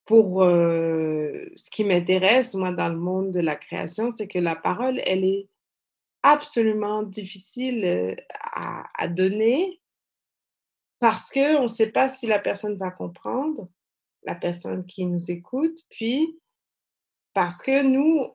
Pour 0.07 0.41
euh, 0.41 1.45
ce 1.55 1.69
qui 1.69 1.83
m'intéresse, 1.83 2.53
moi, 2.53 2.71
dans 2.71 2.89
le 2.89 2.97
monde 2.97 3.31
de 3.31 3.41
la 3.41 3.55
création, 3.55 4.11
c'est 4.15 4.27
que 4.27 4.39
la 4.39 4.55
parole, 4.55 5.01
elle 5.05 5.25
est 5.25 5.49
absolument 6.23 7.03
difficile 7.03 7.85
euh, 7.85 8.15
à, 8.53 9.07
donner 9.07 9.81
parce 10.99 11.29
qu'on 11.29 11.63
ne 11.63 11.67
sait 11.67 11.91
pas 11.91 12.07
si 12.07 12.25
la 12.25 12.39
personne 12.39 12.77
va 12.77 12.89
comprendre, 12.89 13.65
la 14.23 14.33
personne 14.33 14.85
qui 14.85 15.05
nous 15.05 15.29
écoute, 15.29 15.77
puis 15.89 16.39
parce 17.33 17.61
que 17.61 17.83
nous, 17.83 18.33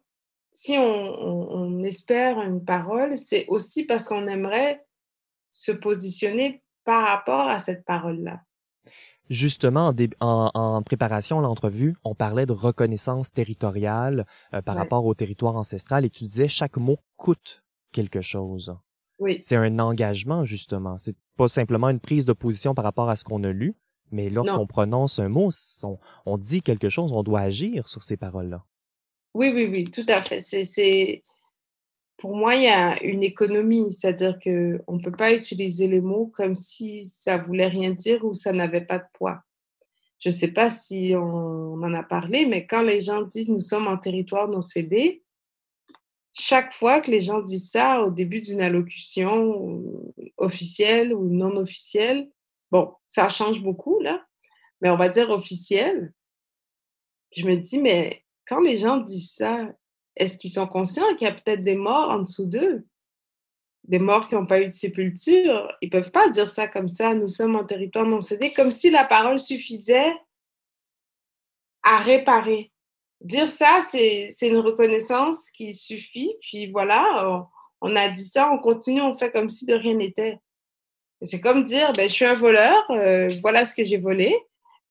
si 0.52 0.76
on 0.78 1.82
espère 1.82 2.40
une 2.40 2.64
parole, 2.64 3.18
c'est 3.18 3.46
aussi 3.48 3.84
parce 3.84 4.04
qu'on 4.04 4.28
aimerait 4.28 4.84
se 5.50 5.72
positionner 5.72 6.62
par 6.84 7.06
rapport 7.06 7.48
à 7.48 7.58
cette 7.58 7.84
parole-là. 7.84 8.40
Justement, 9.30 9.94
en, 10.20 10.50
en, 10.52 10.82
préparation 10.82 11.38
à 11.38 11.42
l'entrevue, 11.42 11.96
on 12.04 12.14
parlait 12.14 12.46
de 12.46 12.52
reconnaissance 12.52 13.32
territoriale 13.32 14.26
euh, 14.52 14.60
par 14.62 14.76
rapport 14.76 15.06
au 15.06 15.14
territoire 15.14 15.56
ancestral 15.56 16.04
et 16.04 16.10
tu 16.10 16.24
disais 16.24 16.48
chaque 16.48 16.76
mot 16.76 16.98
coûte 17.16 17.62
quelque 17.92 18.20
chose. 18.20 18.76
Oui. 19.18 19.38
C'est 19.40 19.56
un 19.56 19.78
engagement, 19.78 20.44
justement. 20.44 20.98
C'est 20.98 21.16
pas 21.36 21.48
simplement 21.48 21.88
une 21.88 22.00
prise 22.00 22.24
de 22.24 22.32
position 22.32 22.74
par 22.74 22.84
rapport 22.84 23.08
à 23.08 23.16
ce 23.16 23.24
qu'on 23.24 23.44
a 23.44 23.52
lu, 23.52 23.74
mais 24.10 24.28
lorsqu'on 24.28 24.66
prononce 24.66 25.18
un 25.18 25.28
mot, 25.28 25.50
on, 25.84 25.98
on, 26.26 26.38
dit 26.38 26.62
quelque 26.62 26.88
chose, 26.88 27.12
on 27.12 27.22
doit 27.22 27.40
agir 27.40 27.88
sur 27.88 28.02
ces 28.02 28.16
paroles-là. 28.16 28.64
Oui, 29.34 29.50
oui, 29.54 29.68
oui, 29.70 29.90
tout 29.90 30.04
à 30.08 30.20
fait. 30.22 30.40
C'est 30.40 31.22
pour 32.22 32.36
moi, 32.36 32.54
il 32.54 32.62
y 32.62 32.68
a 32.68 33.02
une 33.02 33.24
économie, 33.24 33.92
c'est-à-dire 33.98 34.38
qu'on 34.38 34.94
ne 34.94 35.02
peut 35.02 35.10
pas 35.10 35.32
utiliser 35.32 35.88
les 35.88 36.00
mots 36.00 36.26
comme 36.26 36.54
si 36.54 37.06
ça 37.06 37.38
voulait 37.38 37.66
rien 37.66 37.90
dire 37.90 38.24
ou 38.24 38.32
ça 38.32 38.52
n'avait 38.52 38.86
pas 38.86 38.98
de 38.98 39.04
poids. 39.12 39.42
Je 40.20 40.28
ne 40.28 40.34
sais 40.34 40.52
pas 40.52 40.68
si 40.68 41.14
on 41.16 41.82
en 41.82 41.94
a 41.94 42.04
parlé, 42.04 42.46
mais 42.46 42.64
quand 42.64 42.82
les 42.82 43.00
gens 43.00 43.22
disent 43.22 43.48
nous 43.48 43.58
sommes 43.58 43.88
en 43.88 43.98
territoire 43.98 44.46
non 44.48 44.60
cédé, 44.60 45.24
chaque 46.32 46.72
fois 46.72 47.00
que 47.00 47.10
les 47.10 47.18
gens 47.18 47.40
disent 47.40 47.72
ça 47.72 48.04
au 48.04 48.12
début 48.12 48.40
d'une 48.40 48.60
allocution 48.60 49.82
officielle 50.36 51.12
ou 51.12 51.28
non 51.28 51.56
officielle, 51.56 52.30
bon, 52.70 52.94
ça 53.08 53.28
change 53.30 53.60
beaucoup 53.60 53.98
là, 53.98 54.24
mais 54.80 54.90
on 54.90 54.96
va 54.96 55.08
dire 55.08 55.30
officielle. 55.30 56.12
Je 57.36 57.44
me 57.44 57.56
dis, 57.56 57.78
mais 57.78 58.22
quand 58.46 58.60
les 58.60 58.76
gens 58.76 58.98
disent 58.98 59.34
ça, 59.34 59.74
est-ce 60.16 60.38
qu'ils 60.38 60.52
sont 60.52 60.66
conscients 60.66 61.14
qu'il 61.16 61.26
y 61.26 61.30
a 61.30 61.34
peut-être 61.34 61.62
des 61.62 61.74
morts 61.74 62.10
en 62.10 62.18
dessous 62.18 62.46
d'eux? 62.46 62.86
Des 63.84 63.98
morts 63.98 64.28
qui 64.28 64.34
n'ont 64.34 64.46
pas 64.46 64.60
eu 64.60 64.66
de 64.66 64.70
sépulture? 64.70 65.72
Ils 65.80 65.86
ne 65.86 65.90
peuvent 65.90 66.10
pas 66.10 66.28
dire 66.28 66.50
ça 66.50 66.68
comme 66.68 66.88
ça, 66.88 67.14
nous 67.14 67.28
sommes 67.28 67.56
en 67.56 67.64
territoire 67.64 68.06
non 68.06 68.20
cédé, 68.20 68.52
comme 68.52 68.70
si 68.70 68.90
la 68.90 69.04
parole 69.04 69.38
suffisait 69.38 70.12
à 71.82 71.98
réparer. 71.98 72.70
Dire 73.20 73.48
ça, 73.48 73.82
c'est 73.88 74.32
une 74.42 74.58
reconnaissance 74.58 75.50
qui 75.50 75.74
suffit, 75.74 76.34
puis 76.40 76.70
voilà, 76.70 77.46
on, 77.80 77.96
a 77.96 78.08
dit 78.10 78.24
ça, 78.24 78.50
on 78.52 78.58
continue, 78.58 79.00
on 79.00 79.14
fait 79.14 79.30
comme 79.30 79.50
si 79.50 79.64
de 79.64 79.74
rien 79.74 79.94
n'était. 79.94 80.38
C'est 81.22 81.40
comme 81.40 81.64
dire, 81.64 81.92
ben, 81.92 82.08
je 82.08 82.14
suis 82.14 82.24
un 82.24 82.34
voleur, 82.34 82.84
euh, 82.90 83.28
voilà 83.40 83.64
ce 83.64 83.74
que 83.74 83.84
j'ai 83.84 83.98
volé, 83.98 84.36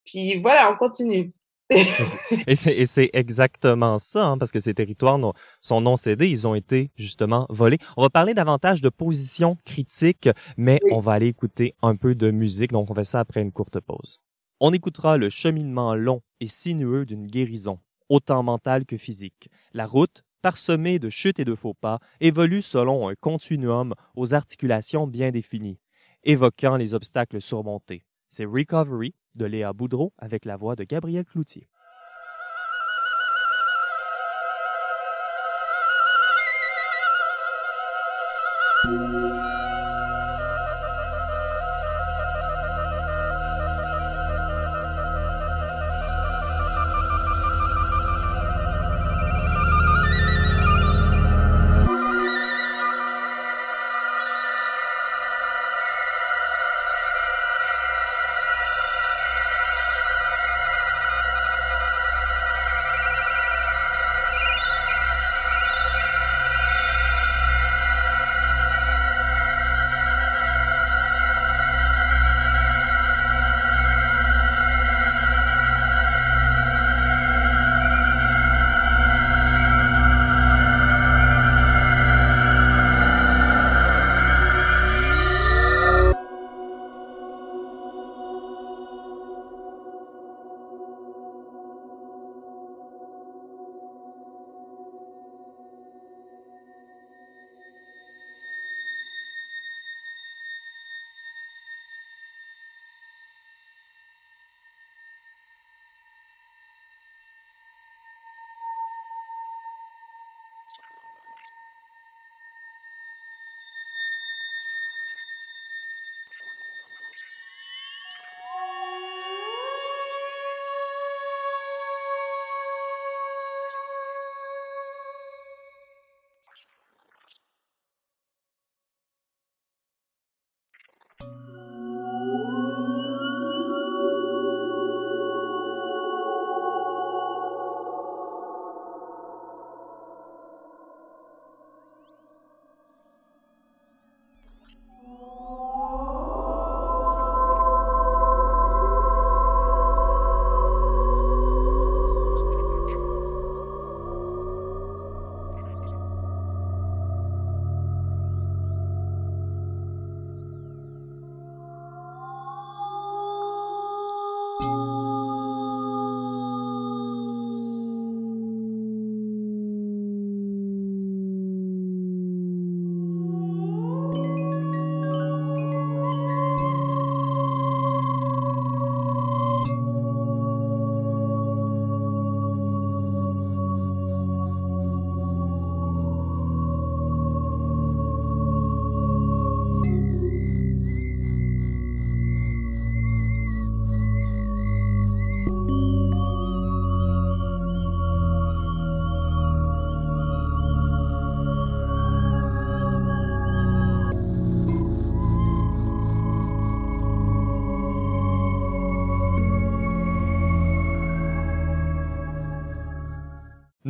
puis 0.05 0.39
voilà, 0.41 0.71
on 0.71 0.77
continue. 0.77 1.33
et 2.47 2.85
c'est 2.85 3.09
exactement 3.13 3.97
ça, 3.97 4.25
hein, 4.25 4.37
parce 4.37 4.51
que 4.51 4.59
ces 4.59 4.73
territoires 4.73 5.19
sont 5.61 5.81
non 5.81 5.95
cédés, 5.95 6.27
ils 6.27 6.47
ont 6.47 6.55
été 6.55 6.91
justement 6.95 7.45
volés. 7.49 7.77
On 7.95 8.01
va 8.01 8.09
parler 8.09 8.33
davantage 8.33 8.81
de 8.81 8.89
position 8.89 9.57
critique, 9.65 10.29
mais 10.57 10.79
on 10.91 10.99
va 10.99 11.13
aller 11.13 11.27
écouter 11.27 11.75
un 11.81 11.95
peu 11.95 12.13
de 12.13 12.29
musique, 12.31 12.71
donc 12.71 12.89
on 12.91 12.95
fait 12.95 13.03
ça 13.05 13.19
après 13.19 13.41
une 13.41 13.51
courte 13.51 13.79
pause. 13.79 14.17
On 14.59 14.73
écoutera 14.73 15.17
le 15.17 15.29
cheminement 15.29 15.95
long 15.95 16.21
et 16.39 16.47
sinueux 16.47 17.05
d'une 17.05 17.27
guérison, 17.27 17.79
autant 18.09 18.43
mentale 18.43 18.85
que 18.85 18.97
physique. 18.97 19.49
La 19.73 19.87
route, 19.87 20.23
parsemée 20.41 20.99
de 20.99 21.09
chutes 21.09 21.39
et 21.39 21.45
de 21.45 21.55
faux 21.55 21.73
pas, 21.73 21.99
évolue 22.19 22.61
selon 22.61 23.07
un 23.07 23.15
continuum 23.15 23.93
aux 24.15 24.33
articulations 24.33 25.07
bien 25.07 25.31
définies, 25.31 25.79
évoquant 26.23 26.75
les 26.75 26.93
obstacles 26.93 27.41
surmontés. 27.41 28.03
C'est 28.33 28.45
Recovery 28.45 29.13
de 29.35 29.43
Léa 29.43 29.73
Boudreau 29.73 30.13
avec 30.17 30.45
la 30.45 30.55
voix 30.55 30.77
de 30.77 30.85
Gabriel 30.85 31.25
Cloutier. 31.25 31.67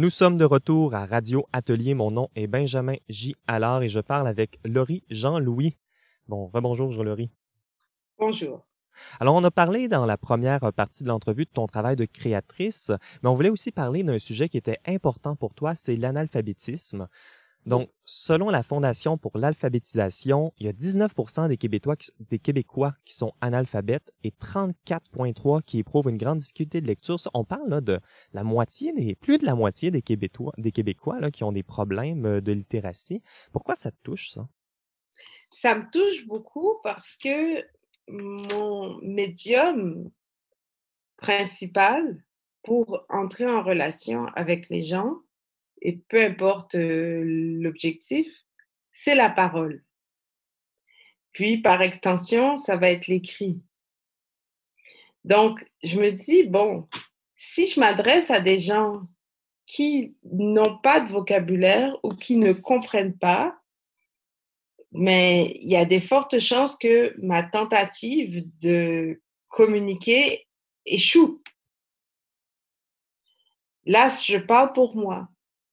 Nous 0.02 0.10
sommes 0.10 0.40
de 0.40 0.46
retour 0.46 0.96
à 0.96 1.06
Radio 1.06 1.46
Atelier. 1.54 1.94
Mon 1.94 2.10
nom 2.10 2.28
est 2.36 2.48
Benjamin 2.48 2.96
J. 3.08 3.36
Allard 3.46 3.84
et 3.84 3.88
je 3.88 4.00
parle 4.00 4.28
avec 4.28 4.58
Laurie 4.66 5.04
Jean-Louis. 5.12 5.78
Bon, 6.28 6.50
rebonjour, 6.52 6.92
Laurie. 7.04 7.30
Bonjour. 8.18 8.66
Alors, 9.20 9.36
on 9.36 9.44
a 9.44 9.52
parlé 9.52 9.88
dans 9.88 10.08
la 10.08 10.18
première 10.18 10.74
partie 10.74 11.04
de 11.04 11.08
l'entrevue 11.08 11.46
de 11.46 11.52
ton 11.52 11.68
travail 11.68 11.98
de 11.98 12.06
créatrice, 12.06 12.92
mais 13.22 13.30
on 13.30 13.36
voulait 13.36 13.52
aussi 13.52 13.72
parler 13.72 14.02
d'un 14.02 14.18
sujet 14.18 14.50
qui 14.50 14.58
était 14.58 14.80
important 14.88 15.36
pour 15.36 15.54
toi, 15.54 15.76
c'est 15.76 15.96
l'analphabétisme. 15.96 17.08
Donc, 17.66 17.90
selon 18.06 18.50
la 18.50 18.64
Fondation 18.64 19.18
pour 19.18 19.38
l'alphabétisation, 19.38 20.52
il 20.58 20.66
y 20.66 20.70
a 20.70 20.74
19 20.74 21.14
des 21.48 21.58
Québécois, 21.58 21.96
qui, 21.96 22.12
des 22.20 22.40
Québécois 22.40 22.94
qui 23.06 23.14
sont 23.14 23.34
analphabètes 23.40 24.12
et 24.24 24.32
34,3% 24.32 25.62
qui 25.62 25.80
éprouvent 25.80 26.10
une 26.10 26.18
grande 26.18 26.40
difficulté 26.40 26.82
de 26.82 26.88
lecture. 26.88 27.18
On 27.34 27.44
parle 27.44 27.70
là 27.70 27.82
de 27.82 28.00
la 28.34 28.44
moitié, 28.44 28.94
des, 28.94 29.16
plus 29.16 29.38
de 29.38 29.46
la 29.46 29.54
moitié 29.54 29.92
des 29.92 30.02
Québécois, 30.02 30.52
qui 31.32 31.44
ont 31.44 31.52
des 31.52 31.64
problèmes 31.64 32.26
euh, 32.26 32.42
de 32.42 32.52
littératie. 32.52 33.22
Pourquoi 33.52 33.76
ça 33.76 33.92
te 33.92 33.98
touche, 34.04 34.32
ça? 34.32 34.48
Ça 35.52 35.76
me 35.76 35.84
touche 35.92 36.26
beaucoup 36.26 36.80
parce 36.84 37.16
que 37.18 37.64
mon 38.08 38.98
médium 39.02 40.10
principal 41.18 42.24
pour 42.64 43.06
entrer 43.10 43.46
en 43.46 43.64
relation 43.64 44.26
avec 44.36 44.70
les 44.70 44.82
gens, 44.82 45.18
et 45.82 45.98
peu 46.10 46.24
importe 46.24 46.76
l'objectif, 46.76 48.28
c'est 48.94 49.16
la 49.16 49.30
parole. 49.30 49.84
Puis, 51.32 51.58
par 51.58 51.82
extension, 51.82 52.58
ça 52.58 52.78
va 52.78 52.92
être 52.92 53.08
l'écrit. 53.08 53.62
Donc, 55.24 55.66
je 55.84 56.00
me 56.00 56.12
dis, 56.12 56.44
bon, 56.44 56.88
si 57.36 57.68
je 57.68 57.80
m'adresse 57.80 58.30
à 58.32 58.40
des 58.40 58.60
gens 58.60 59.04
qui 59.66 60.16
n'ont 60.24 60.78
pas 60.80 61.00
de 61.00 61.10
vocabulaire 61.10 61.98
ou 62.04 62.14
qui 62.14 62.36
ne 62.36 62.52
comprennent 62.54 63.18
pas, 63.18 63.58
mais 64.92 65.54
il 65.62 65.70
y 65.70 65.78
a 65.78 65.86
des 65.86 66.02
fortes 66.02 66.40
chances 66.40 66.76
que 66.76 67.16
ma 67.26 67.44
tentative 67.44 68.46
de 68.60 69.22
communiquer 69.48 70.46
échoue. 70.86 71.42
Là, 73.86 74.10
je 74.10 74.38
parle 74.38 74.74
pour 74.74 74.96
moi. 74.96 75.31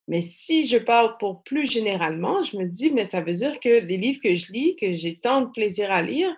Mais 0.09 0.23
si 0.23 0.67
je 0.67 0.79
parle 0.79 1.19
pour 1.19 1.43
plus 1.43 1.71
généralement, 1.71 2.43
je 2.43 2.57
me 2.57 2.65
dis, 2.65 2.91
mais 2.91 3.05
ça 3.05 3.21
veut 3.21 3.35
dire 3.35 3.61
que 3.61 3.69
les 3.69 3.99
livres 3.99 4.21
que 4.23 4.35
je 4.35 4.51
lis, 4.51 4.75
que 4.75 4.95
j'ai 4.95 5.19
tant 5.19 5.43
de 5.43 5.51
plaisir 5.51 5.93
à 5.93 6.01
lire, 6.01 6.35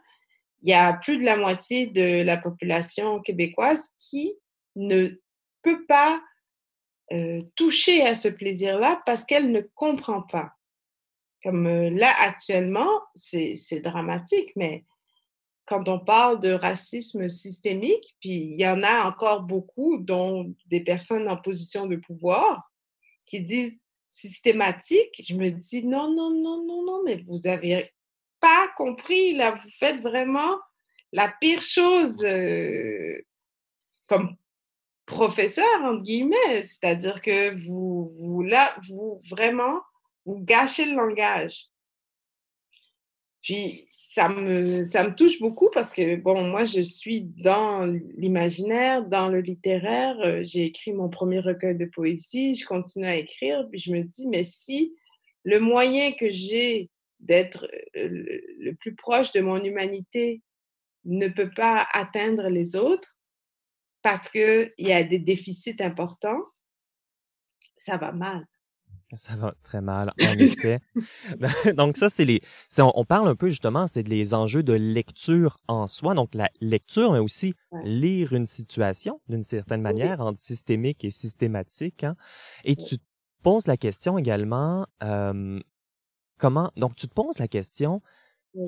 il 0.63 0.71
y 0.71 0.75
a 0.75 0.93
plus 0.93 1.19
de 1.19 1.25
la 1.25 1.37
moitié 1.37 1.87
de 1.87 2.23
la 2.23 2.37
population 2.37 3.21
québécoise 3.21 3.89
qui 3.97 4.35
ne 4.75 5.11
peut 5.63 5.87
pas 5.87 6.21
euh, 7.13 7.43
toucher 7.55 8.03
à 8.03 8.17
ce 8.17 8.29
plaisir-là 8.29 9.01
parce 9.07 9.25
qu'elle 9.25 9.53
ne 9.53 9.61
comprend 9.75 10.23
pas. 10.23 10.51
Comme 11.45 11.67
euh, 11.67 11.91
là, 11.91 12.13
actuellement, 12.19 12.91
c'est 13.15 13.81
dramatique, 13.83 14.51
mais 14.57 14.85
quand 15.65 15.89
on 15.89 16.01
parle 16.01 16.41
de 16.41 16.51
racisme 16.51 17.29
systémique, 17.29 18.17
puis 18.21 18.31
il 18.31 18.61
y 18.61 18.67
en 18.67 18.83
a 18.83 19.07
encore 19.07 19.43
beaucoup, 19.43 19.99
dont 19.99 20.53
des 20.67 20.83
personnes 20.83 21.29
en 21.29 21.37
position 21.37 21.87
de 21.87 21.97
pouvoir, 21.97 22.70
qui 23.31 23.41
disent 23.41 23.81
systématique, 24.09 25.23
je 25.27 25.35
me 25.35 25.51
dis 25.51 25.87
non, 25.87 26.13
non, 26.13 26.31
non, 26.31 26.65
non, 26.67 26.85
non, 26.85 27.03
mais 27.05 27.23
vous 27.29 27.47
avez 27.47 27.93
pas 28.41 28.69
compris, 28.77 29.35
là, 29.35 29.53
vous 29.53 29.71
faites 29.79 30.01
vraiment 30.01 30.59
la 31.13 31.33
pire 31.41 31.63
chose 31.63 32.23
euh, 32.25 33.21
comme 34.09 34.37
professeur, 35.07 35.83
entre 35.83 36.03
guillemets, 36.03 36.63
c'est-à-dire 36.65 37.21
que 37.21 37.55
vous, 37.65 38.13
vous, 38.19 38.43
là, 38.43 38.75
vous 38.89 39.21
vraiment, 39.29 39.81
vous 40.27 40.39
gâchez 40.39 40.87
le 40.87 40.97
langage. 40.97 41.67
Puis 43.43 43.87
ça 43.91 44.29
me, 44.29 44.85
ça 44.85 45.09
me 45.09 45.15
touche 45.15 45.41
beaucoup 45.41 45.71
parce 45.73 45.93
que, 45.93 46.17
bon, 46.17 46.43
moi, 46.51 46.65
je 46.65 46.81
suis 46.81 47.23
dans 47.23 47.87
l'imaginaire, 48.17 49.05
dans 49.07 49.29
le 49.29 49.41
littéraire. 49.41 50.17
Euh, 50.25 50.43
j'ai 50.43 50.67
écrit 50.67 50.93
mon 50.93 51.09
premier 51.09 51.41
recueil 51.41 51.77
de 51.77 51.87
poésie, 51.87 52.55
je 52.55 52.67
continue 52.67 53.07
à 53.07 53.17
écrire, 53.17 53.67
puis 53.71 53.79
je 53.79 53.93
me 53.93 54.03
dis, 54.03 54.27
mais 54.27 54.45
si 54.45 54.95
le 55.45 55.59
moyen 55.59 56.13
que 56.13 56.31
j'ai 56.31 56.91
d'être 57.19 57.67
euh, 57.97 58.09
le 58.59 58.75
plus 58.75 58.95
proche 58.95 59.33
de 59.33 59.41
mon 59.41 59.63
humanité 59.63 60.43
ne 61.05 61.29
peut 61.29 61.51
pas 61.55 61.87
atteindre 61.93 62.49
les 62.49 62.77
autres 62.77 63.17
parce 64.03 64.29
qu'il 64.29 64.73
y 64.79 64.93
a 64.93 65.03
des 65.03 65.19
déficits 65.19 65.77
importants, 65.81 66.43
ça 67.77 67.97
va 67.97 68.13
mal. 68.13 68.47
Ça 69.17 69.35
va 69.35 69.55
très 69.65 69.81
mal, 69.81 70.13
en 70.21 70.39
effet. 70.39 70.81
Donc 71.77 71.97
ça, 71.97 72.11
c'est 72.11 72.25
les... 72.25 72.41
On, 72.79 73.05
parle 73.05 73.29
un 73.29 73.35
peu 73.35 73.49
justement, 73.49 73.87
c'est 73.87 74.07
les 74.07 74.35
enjeux 74.35 74.63
de 74.63 74.73
lecture 74.73 75.59
en 75.67 75.87
soi. 75.87 76.15
Donc 76.15 76.35
la 76.35 76.49
lecture, 76.61 77.13
mais 77.13 77.19
aussi 77.19 77.55
lire 77.85 78.33
une 78.33 78.47
situation 78.47 79.21
d'une 79.29 79.43
certaine 79.43 79.83
manière, 79.83 80.21
entre 80.21 80.39
systémique 80.39 81.05
et 81.05 81.11
systématique. 81.11 82.05
Hein. 82.05 82.17
Et 82.65 82.77
tu 82.77 82.99
te 82.99 83.05
poses 83.43 83.67
la 83.67 83.77
question 83.77 84.17
également, 84.17 84.87
comment... 86.39 86.71
Donc 86.77 86.95
tu 86.95 87.09
te 87.09 87.15
poses 87.15 87.39
la 87.39 87.49
question, 87.49 88.03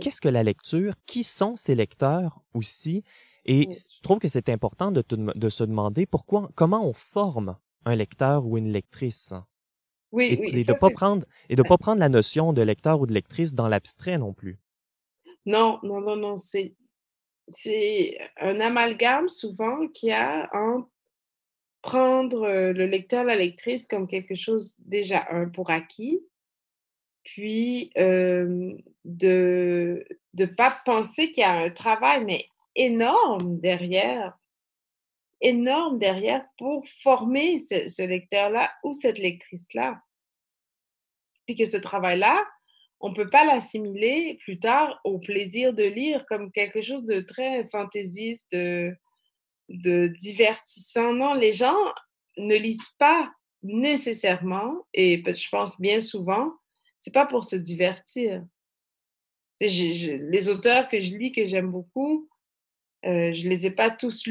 qu'est-ce 0.01 0.21
que 0.21 0.29
la 0.29 0.43
lecture? 0.43 0.95
Qui 1.07 1.23
sont 1.23 1.55
ces 1.55 1.77
lecteurs 1.77 2.43
aussi? 2.53 3.05
Et 3.45 3.69
tu 3.69 4.01
trouves 4.03 4.19
que 4.19 4.29
c'est 4.29 4.49
important 4.49 4.93
de, 4.93 5.05
de 5.09 5.49
se 5.49 5.65
demander 5.65 6.07
pourquoi, 6.07 6.51
comment 6.55 6.87
on 6.87 6.93
forme 6.93 7.57
un 7.85 7.97
lecteur 7.97 8.47
ou 8.47 8.57
une 8.57 8.71
lectrice? 8.71 9.35
Oui, 10.13 10.25
et, 10.27 10.41
oui. 10.41 10.61
Et 10.61 10.65
de 10.65 10.73
ne 10.73 10.79
pas, 10.79 10.91
prendre, 10.91 11.27
et 11.49 11.57
de 11.57 11.63
pas 11.63 11.79
prendre 11.79 12.01
la 12.01 12.09
notion 12.09 12.53
de 12.53 12.63
lecteur 12.63 13.01
ou 13.01 13.07
de 13.07 13.13
lectrice 13.13 13.55
dans 13.55 13.69
l'abstrait 13.69 14.19
non 14.19 14.33
plus. 14.33 14.59
Non, 15.47 15.81
non, 15.83 16.01
non, 16.01 16.17
non. 16.17 16.39
C'est, 16.39 16.75
c'est 17.49 18.19
un 18.39 18.61
amalgame 18.61 19.29
souvent 19.29 19.89
qu'il 19.89 20.11
y 20.11 20.13
a 20.13 20.49
en 20.53 20.89
prendre 21.81 22.45
euh, 22.45 22.73
le 22.73 22.87
lecteur, 22.87 23.25
la 23.25 23.37
lectrice 23.37 23.87
comme 23.87 24.07
quelque 24.07 24.37
chose 24.37 24.77
déjà 24.79 25.27
un 25.31 25.49
pour 25.49 25.71
acquis, 25.71 26.21
puis 27.25 27.91
euh, 27.99 28.73
de 29.05 30.05
ne 30.39 30.45
pas 30.47 30.81
penser 30.85 31.33
qu'il 31.33 31.43
y 31.43 31.45
a 31.45 31.63
un 31.63 31.71
travail, 31.71 32.25
mais 32.25 32.47
énorme 32.77 33.59
derrière, 33.59 34.39
énorme 35.43 35.99
derrière 35.99 36.45
pour 36.57 36.87
former 37.03 37.61
ce, 37.61 38.07
lecteur-là 38.07 38.73
ou 38.85 38.93
cette 38.93 39.19
lectrice-là. 39.19 40.01
Puis 41.47 41.57
que 41.57 41.65
ce 41.65 41.77
travail-là, 41.77 42.43
on 43.01 43.11
ne 43.11 43.15
peut 43.15 43.29
pas 43.29 43.45
l'assimiler 43.45 44.39
plus 44.45 44.61
tard 44.61 45.01
au 45.05 45.19
plaisir 45.19 45.75
de 45.75 45.83
lire 45.83 46.25
comme 46.27 46.53
quelque 46.53 46.83
chose 46.83 47.05
de 47.05 47.21
très 47.21 47.69
fantaisiste, 47.69 48.53
de, 48.53 48.97
de 49.69 50.07
divertissant. 50.19 51.13
Non, 51.13 51.35
les 51.35 51.53
gens 51.53 51.77
ne 52.37 52.55
lisent 52.55 52.93
pas 52.99 53.31
nécessairement, 53.63 54.87
et 54.95 55.23
je 55.27 55.49
pense 55.51 55.81
bien 55.81 56.01
souvent, 56.01 56.53
c'est 56.99 57.13
pas 57.13 57.27
pour 57.27 57.45
se 57.45 57.57
divertir. 57.57 58.45
les 59.61 60.49
auteurs 60.49 60.89
que 60.89 61.01
je 61.01 61.17
lis, 61.17 61.33
que 61.33 61.47
j'aime 61.47 61.71
beaucoup, 61.71 62.29
euh, 63.05 63.33
je 63.33 63.45
ne 63.45 63.51
les 63.51 63.67
ai 63.67 63.71
pas 63.71 63.91
tous 63.91 64.29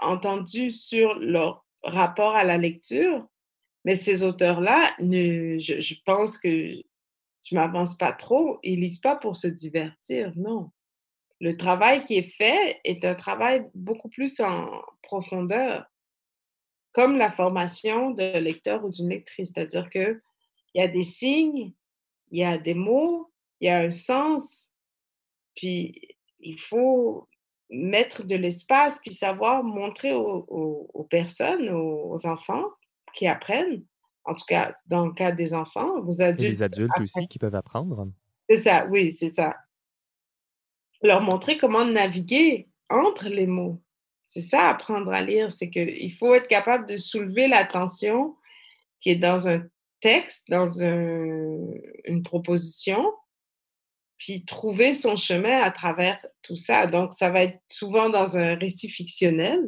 entendus 0.00 0.70
sur 0.70 1.14
leur 1.14 1.64
rapport 1.82 2.36
à 2.36 2.44
la 2.44 2.58
lecture, 2.58 3.26
mais 3.84 3.96
ces 3.96 4.22
auteurs-là, 4.22 4.94
je, 4.98 5.94
pense 6.04 6.38
que 6.38 6.74
je 7.42 7.54
m'avance 7.54 7.96
pas 7.96 8.12
trop, 8.12 8.58
ils 8.62 8.80
lisent 8.80 9.00
pas 9.00 9.16
pour 9.16 9.36
se 9.36 9.48
divertir, 9.48 10.30
non. 10.36 10.70
Le 11.40 11.56
travail 11.56 12.00
qui 12.04 12.16
est 12.16 12.30
fait 12.36 12.80
est 12.84 13.04
un 13.04 13.16
travail 13.16 13.66
beaucoup 13.74 14.08
plus 14.08 14.40
en 14.40 14.82
profondeur, 15.02 15.84
comme 16.92 17.18
la 17.18 17.32
formation 17.32 18.10
de 18.10 18.38
lecteur 18.38 18.84
ou 18.84 18.90
d'une 18.90 19.08
lectrice, 19.08 19.50
c'est-à-dire 19.52 19.90
qu'il 19.90 20.20
y 20.74 20.80
a 20.80 20.86
des 20.86 21.02
signes, 21.02 21.72
il 22.30 22.38
y 22.38 22.44
a 22.44 22.58
des 22.58 22.74
mots, 22.74 23.32
il 23.60 23.66
y 23.66 23.70
a 23.70 23.78
un 23.78 23.90
sens, 23.90 24.70
puis 25.56 26.16
il 26.38 26.60
faut 26.60 27.28
mettre 27.72 28.22
de 28.22 28.36
l'espace, 28.36 28.98
puis 28.98 29.12
savoir 29.12 29.64
montrer 29.64 30.12
aux, 30.12 31.06
personnes, 31.10 31.70
aux, 31.70 32.26
enfants 32.26 32.66
qui 33.14 33.26
apprennent, 33.26 33.82
en 34.24 34.34
tout 34.34 34.44
cas 34.46 34.76
dans 34.86 35.06
le 35.06 35.12
cas 35.12 35.32
des 35.32 35.54
enfants, 35.54 36.00
aux 36.06 36.20
adultes. 36.20 36.42
Et 36.42 36.48
les 36.50 36.62
adultes 36.62 37.00
aussi 37.00 37.26
qui 37.28 37.38
peuvent 37.38 37.54
apprendre. 37.54 38.08
C'est 38.48 38.62
ça, 38.62 38.86
oui, 38.90 39.10
c'est 39.10 39.34
ça. 39.34 39.56
Leur 41.02 41.22
montrer 41.22 41.56
comment 41.56 41.84
naviguer 41.84 42.68
entre 42.90 43.28
les 43.28 43.46
mots. 43.46 43.82
C'est 44.26 44.40
ça, 44.40 44.68
apprendre 44.68 45.10
à 45.10 45.22
lire, 45.22 45.50
c'est 45.50 45.70
qu'il 45.70 46.12
faut 46.12 46.34
être 46.34 46.48
capable 46.48 46.86
de 46.86 46.96
soulever 46.96 47.48
l'attention 47.48 48.36
qui 49.00 49.10
est 49.10 49.16
dans 49.16 49.48
un 49.48 49.66
texte, 50.00 50.48
dans 50.48 50.70
une 50.80 52.22
proposition, 52.22 53.12
puis 54.22 54.44
trouver 54.44 54.94
son 54.94 55.16
chemin 55.16 55.60
à 55.62 55.72
travers 55.72 56.24
tout 56.42 56.54
ça. 56.54 56.86
Donc, 56.86 57.12
ça 57.12 57.28
va 57.30 57.42
être 57.42 57.58
souvent 57.68 58.08
dans 58.08 58.36
un 58.36 58.54
récit 58.54 58.88
fictionnel 58.88 59.60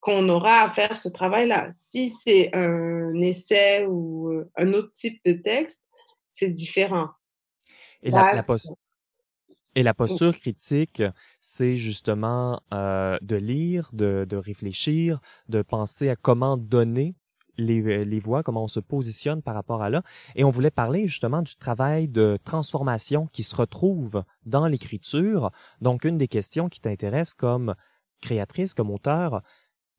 qu'on 0.00 0.26
aura 0.30 0.62
à 0.62 0.70
faire 0.70 0.96
ce 0.96 1.10
travail-là. 1.10 1.68
Si 1.74 2.08
c'est 2.08 2.56
un 2.56 3.12
essai 3.16 3.84
ou 3.84 4.30
euh, 4.30 4.50
un 4.56 4.72
autre 4.72 4.92
type 4.92 5.22
de 5.26 5.34
texte, 5.34 5.84
c'est 6.30 6.48
différent. 6.48 7.10
Et 8.02 8.10
la, 8.10 8.42
et 9.74 9.82
la 9.82 9.92
posture 9.92 10.34
critique, 10.34 11.02
c'est 11.42 11.76
justement 11.76 12.62
euh, 12.72 13.18
de 13.20 13.36
lire, 13.36 13.90
de, 13.92 14.24
de 14.26 14.36
réfléchir, 14.38 15.20
de 15.50 15.60
penser 15.60 16.08
à 16.08 16.16
comment 16.16 16.56
donner 16.56 17.14
les, 17.58 18.04
les 18.04 18.20
voix, 18.20 18.42
comment 18.42 18.64
on 18.64 18.68
se 18.68 18.80
positionne 18.80 19.42
par 19.42 19.54
rapport 19.54 19.82
à 19.82 19.90
là. 19.90 20.02
Et 20.36 20.44
on 20.44 20.50
voulait 20.50 20.70
parler 20.70 21.06
justement 21.06 21.42
du 21.42 21.56
travail 21.56 22.08
de 22.08 22.38
transformation 22.44 23.26
qui 23.32 23.42
se 23.42 23.54
retrouve 23.54 24.24
dans 24.46 24.66
l'écriture. 24.66 25.50
Donc, 25.80 26.04
une 26.04 26.16
des 26.16 26.28
questions 26.28 26.68
qui 26.68 26.80
t'intéresse 26.80 27.34
comme 27.34 27.74
créatrice, 28.20 28.74
comme 28.74 28.90
auteur, 28.90 29.42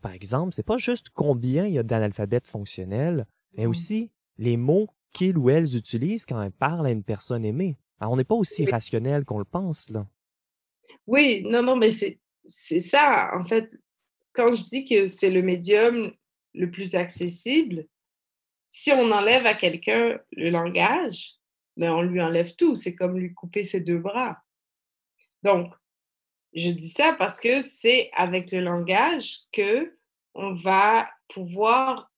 par 0.01 0.13
exemple, 0.13 0.53
c'est 0.53 0.65
pas 0.65 0.77
juste 0.77 1.09
combien 1.13 1.65
il 1.65 1.73
y 1.73 1.79
a 1.79 1.83
d'analphabètes 1.83 2.47
fonctionnels, 2.47 3.25
mais 3.53 3.65
mmh. 3.65 3.69
aussi 3.69 4.11
les 4.37 4.57
mots 4.57 4.87
qu'ils 5.13 5.37
ou 5.37 5.49
elles 5.49 5.75
utilisent 5.75 6.25
quand 6.25 6.41
elles 6.41 6.51
parlent 6.51 6.87
à 6.87 6.91
une 6.91 7.03
personne 7.03 7.43
aimée. 7.43 7.77
Alors, 7.99 8.13
on 8.13 8.15
n'est 8.15 8.23
pas 8.23 8.35
aussi 8.35 8.65
rationnel 8.65 9.25
qu'on 9.25 9.39
le 9.39 9.45
pense, 9.45 9.89
là. 9.89 10.07
Oui, 11.05 11.43
non, 11.45 11.61
non, 11.61 11.75
mais 11.75 11.91
c'est 11.91 12.79
ça. 12.79 13.31
En 13.37 13.43
fait, 13.43 13.69
quand 14.33 14.55
je 14.55 14.63
dis 14.63 14.85
que 14.85 15.07
c'est 15.07 15.29
le 15.29 15.41
médium 15.41 16.11
le 16.59 16.69
plus 16.69 16.93
accessible, 16.93 17.87
si 18.69 18.91
on 18.91 19.11
enlève 19.11 19.45
à 19.45 19.53
quelqu'un 19.53 20.19
le 20.33 20.49
langage, 20.49 21.35
ben 21.77 21.93
on 21.93 22.01
lui 22.01 22.21
enlève 22.21 22.53
tout. 22.55 22.75
C'est 22.75 22.95
comme 22.95 23.17
lui 23.17 23.33
couper 23.33 23.63
ses 23.63 23.79
deux 23.79 23.97
bras. 23.97 24.37
Donc, 25.41 25.73
je 26.53 26.69
dis 26.69 26.89
ça 26.89 27.13
parce 27.13 27.39
que 27.39 27.61
c'est 27.61 28.11
avec 28.13 28.51
le 28.51 28.59
langage 28.59 29.39
que 29.53 29.95
on 30.35 30.53
va 30.53 31.09
pouvoir 31.29 32.11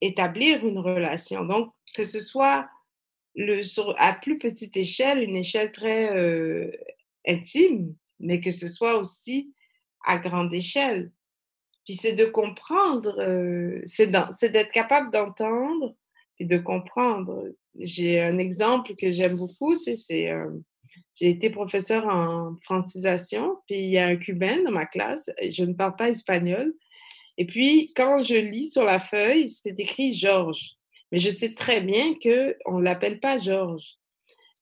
établir 0.00 0.64
une 0.64 0.78
relation. 0.78 1.44
Donc, 1.44 1.74
que 1.94 2.04
ce 2.04 2.20
soit 2.20 2.68
le, 3.34 3.62
sur, 3.64 3.94
à 3.98 4.12
plus 4.12 4.38
petite 4.38 4.76
échelle, 4.76 5.22
une 5.22 5.36
échelle 5.36 5.72
très 5.72 6.16
euh, 6.16 6.70
intime, 7.26 7.96
mais 8.20 8.40
que 8.40 8.52
ce 8.52 8.68
soit 8.68 8.96
aussi 8.96 9.52
à 10.04 10.18
grande 10.18 10.54
échelle. 10.54 11.10
Puis 11.84 11.96
c'est 11.96 12.12
de 12.12 12.24
comprendre, 12.24 13.18
euh, 13.18 13.82
c'est 13.86 14.06
d'être 14.06 14.70
capable 14.70 15.10
d'entendre 15.10 15.94
et 16.38 16.44
de 16.44 16.58
comprendre. 16.58 17.48
J'ai 17.78 18.20
un 18.20 18.38
exemple 18.38 18.94
que 18.94 19.10
j'aime 19.10 19.36
beaucoup, 19.36 19.76
c'est 19.80 20.30
euh, 20.30 20.50
j'ai 21.14 21.30
été 21.30 21.50
professeur 21.50 22.06
en 22.06 22.56
francisation, 22.62 23.58
puis 23.66 23.76
il 23.76 23.90
y 23.90 23.98
a 23.98 24.06
un 24.06 24.16
Cubain 24.16 24.62
dans 24.64 24.70
ma 24.70 24.86
classe, 24.86 25.30
je 25.40 25.64
ne 25.64 25.74
parle 25.74 25.96
pas 25.96 26.08
espagnol, 26.08 26.74
Et 27.38 27.46
puis, 27.46 27.92
quand 27.96 28.22
je 28.22 28.34
lis 28.34 28.70
sur 28.70 28.84
la 28.84 29.00
feuille, 29.00 29.48
c'est 29.48 29.78
écrit 29.78 30.14
Georges. 30.14 30.76
Mais 31.10 31.18
je 31.18 31.30
sais 31.30 31.54
très 31.54 31.80
bien 31.80 32.14
qu'on 32.14 32.78
ne 32.78 32.84
l'appelle 32.84 33.20
pas 33.20 33.38
Georges. 33.38 33.96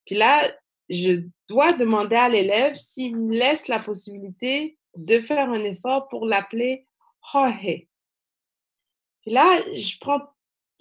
Puis 0.05 0.15
là, 0.15 0.51
je 0.89 1.23
dois 1.47 1.73
demander 1.73 2.15
à 2.15 2.29
l'élève 2.29 2.75
s'il 2.75 3.17
me 3.17 3.33
laisse 3.33 3.67
la 3.67 3.79
possibilité 3.79 4.77
de 4.95 5.19
faire 5.19 5.49
un 5.49 5.63
effort 5.63 6.09
pour 6.09 6.25
l'appeler 6.25 6.85
Jorge. 7.21 7.87
Puis 9.21 9.31
là, 9.31 9.61
je 9.73 9.97
prends 9.99 10.21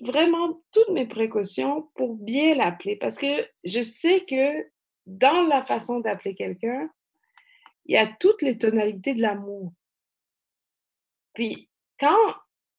vraiment 0.00 0.62
toutes 0.72 0.88
mes 0.90 1.06
précautions 1.06 1.90
pour 1.94 2.16
bien 2.16 2.54
l'appeler 2.54 2.96
parce 2.96 3.18
que 3.18 3.46
je 3.64 3.82
sais 3.82 4.24
que 4.24 4.66
dans 5.06 5.46
la 5.46 5.64
façon 5.64 6.00
d'appeler 6.00 6.34
quelqu'un, 6.34 6.90
il 7.86 7.94
y 7.94 7.98
a 7.98 8.06
toutes 8.06 8.42
les 8.42 8.56
tonalités 8.56 9.14
de 9.14 9.22
l'amour. 9.22 9.72
Puis 11.34 11.68
quand 11.98 12.34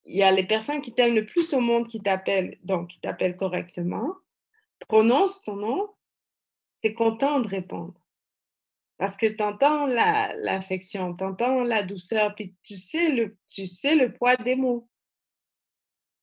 il 0.05 0.17
y 0.17 0.23
a 0.23 0.31
les 0.31 0.45
personnes 0.45 0.81
qui 0.81 0.93
t'aiment 0.93 1.15
le 1.15 1.25
plus 1.25 1.53
au 1.53 1.59
monde 1.59 1.87
qui 1.87 2.01
t'appellent, 2.01 2.57
donc 2.63 2.89
qui 2.89 2.99
t'appellent 2.99 3.37
correctement, 3.37 4.15
prononce 4.87 5.43
ton 5.43 5.55
nom, 5.55 5.89
tu 6.81 6.89
es 6.89 6.93
content 6.93 7.39
de 7.39 7.47
répondre. 7.47 8.00
Parce 9.01 9.17
que 9.17 9.25
tu 9.25 9.41
entends 9.41 9.87
l'affection, 9.87 11.15
tu 11.15 11.23
entends 11.23 11.63
la 11.63 11.81
douceur, 11.81 12.35
puis 12.35 12.53
tu 12.61 12.77
sais, 12.77 13.09
le, 13.09 13.35
tu 13.47 13.65
sais 13.65 13.95
le 13.95 14.13
poids 14.13 14.35
des 14.35 14.53
mots. 14.53 14.87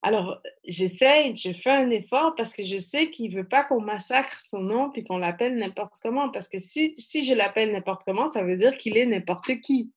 Alors, 0.01 0.41
j'essaye, 0.63 1.35
je 1.35 1.51
fais 1.51 1.71
un 1.71 1.89
effort 1.89 2.35
parce 2.35 2.53
que 2.53 2.63
je 2.63 2.77
sais 2.77 3.11
qu'il 3.11 3.31
ne 3.31 3.35
veut 3.35 3.47
pas 3.49 3.65
qu'on 3.65 3.81
massacre 3.81 4.39
son 4.39 4.61
nom 4.61 4.91
puis 4.91 5.03
qu'on 5.03 5.17
l'appelle 5.17 5.57
n'importe 5.57 5.97
comment. 6.01 6.29
Parce 6.29 6.47
que 6.47 6.57
si, 6.57 6.93
si 6.95 7.25
je 7.25 7.33
l'appelle 7.33 7.73
n'importe 7.73 8.03
comment, 8.05 8.31
ça 8.31 8.43
veut 8.43 8.55
dire 8.55 8.77
qu'il 8.77 8.95
est 8.95 9.05
n'importe 9.05 9.59
qui. 9.59 9.91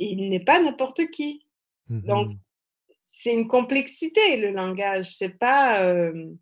il 0.00 0.28
n'est 0.28 0.44
pas 0.44 0.60
n'importe 0.60 1.08
qui. 1.12 1.46
Donc, 1.88 2.30
mmh 2.30 2.38
c'est 2.98 3.32
une 3.32 3.48
complexité, 3.48 4.36
le 4.36 4.50
langage. 4.50 5.16
C'est 5.16 5.38
pas. 5.38 5.84
Euh, 5.84 6.34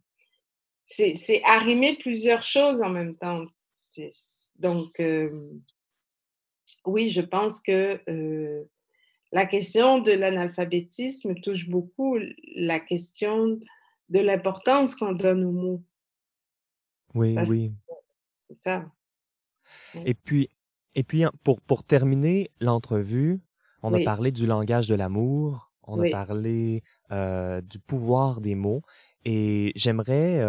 c'est 0.86 1.42
arrimer 1.44 1.96
plusieurs 1.96 2.42
choses 2.42 2.80
en 2.80 2.88
même 2.88 3.14
temps. 3.16 3.44
Donc, 4.58 5.00
euh, 5.00 5.50
oui, 6.84 7.10
je 7.10 7.20
pense 7.20 7.60
que 7.60 8.00
euh, 8.08 8.64
la 9.32 9.46
question 9.46 9.98
de 9.98 10.12
l'analphabétisme 10.12 11.34
touche 11.36 11.68
beaucoup 11.68 12.18
la 12.54 12.80
question 12.80 13.58
de 14.08 14.18
l'importance 14.18 14.94
qu'on 14.94 15.12
donne 15.12 15.44
aux 15.44 15.52
mots. 15.52 15.84
Oui, 17.14 17.36
oui. 17.48 17.72
C'est 18.40 18.54
ça. 18.54 18.84
Et 20.04 20.14
puis, 20.14 20.50
et 20.94 21.02
puis 21.02 21.24
pour, 21.44 21.60
pour 21.60 21.84
terminer 21.84 22.50
l'entrevue, 22.60 23.40
on 23.82 23.92
a 23.94 24.00
parlé 24.04 24.30
du 24.30 24.46
langage 24.46 24.88
de 24.88 24.94
l'amour, 24.94 25.72
on 25.82 26.00
a 26.00 26.10
parlé 26.10 26.82
euh, 27.10 27.60
du 27.62 27.78
pouvoir 27.78 28.40
des 28.40 28.54
mots, 28.54 28.82
et 29.24 29.72
j'aimerais 29.74 30.40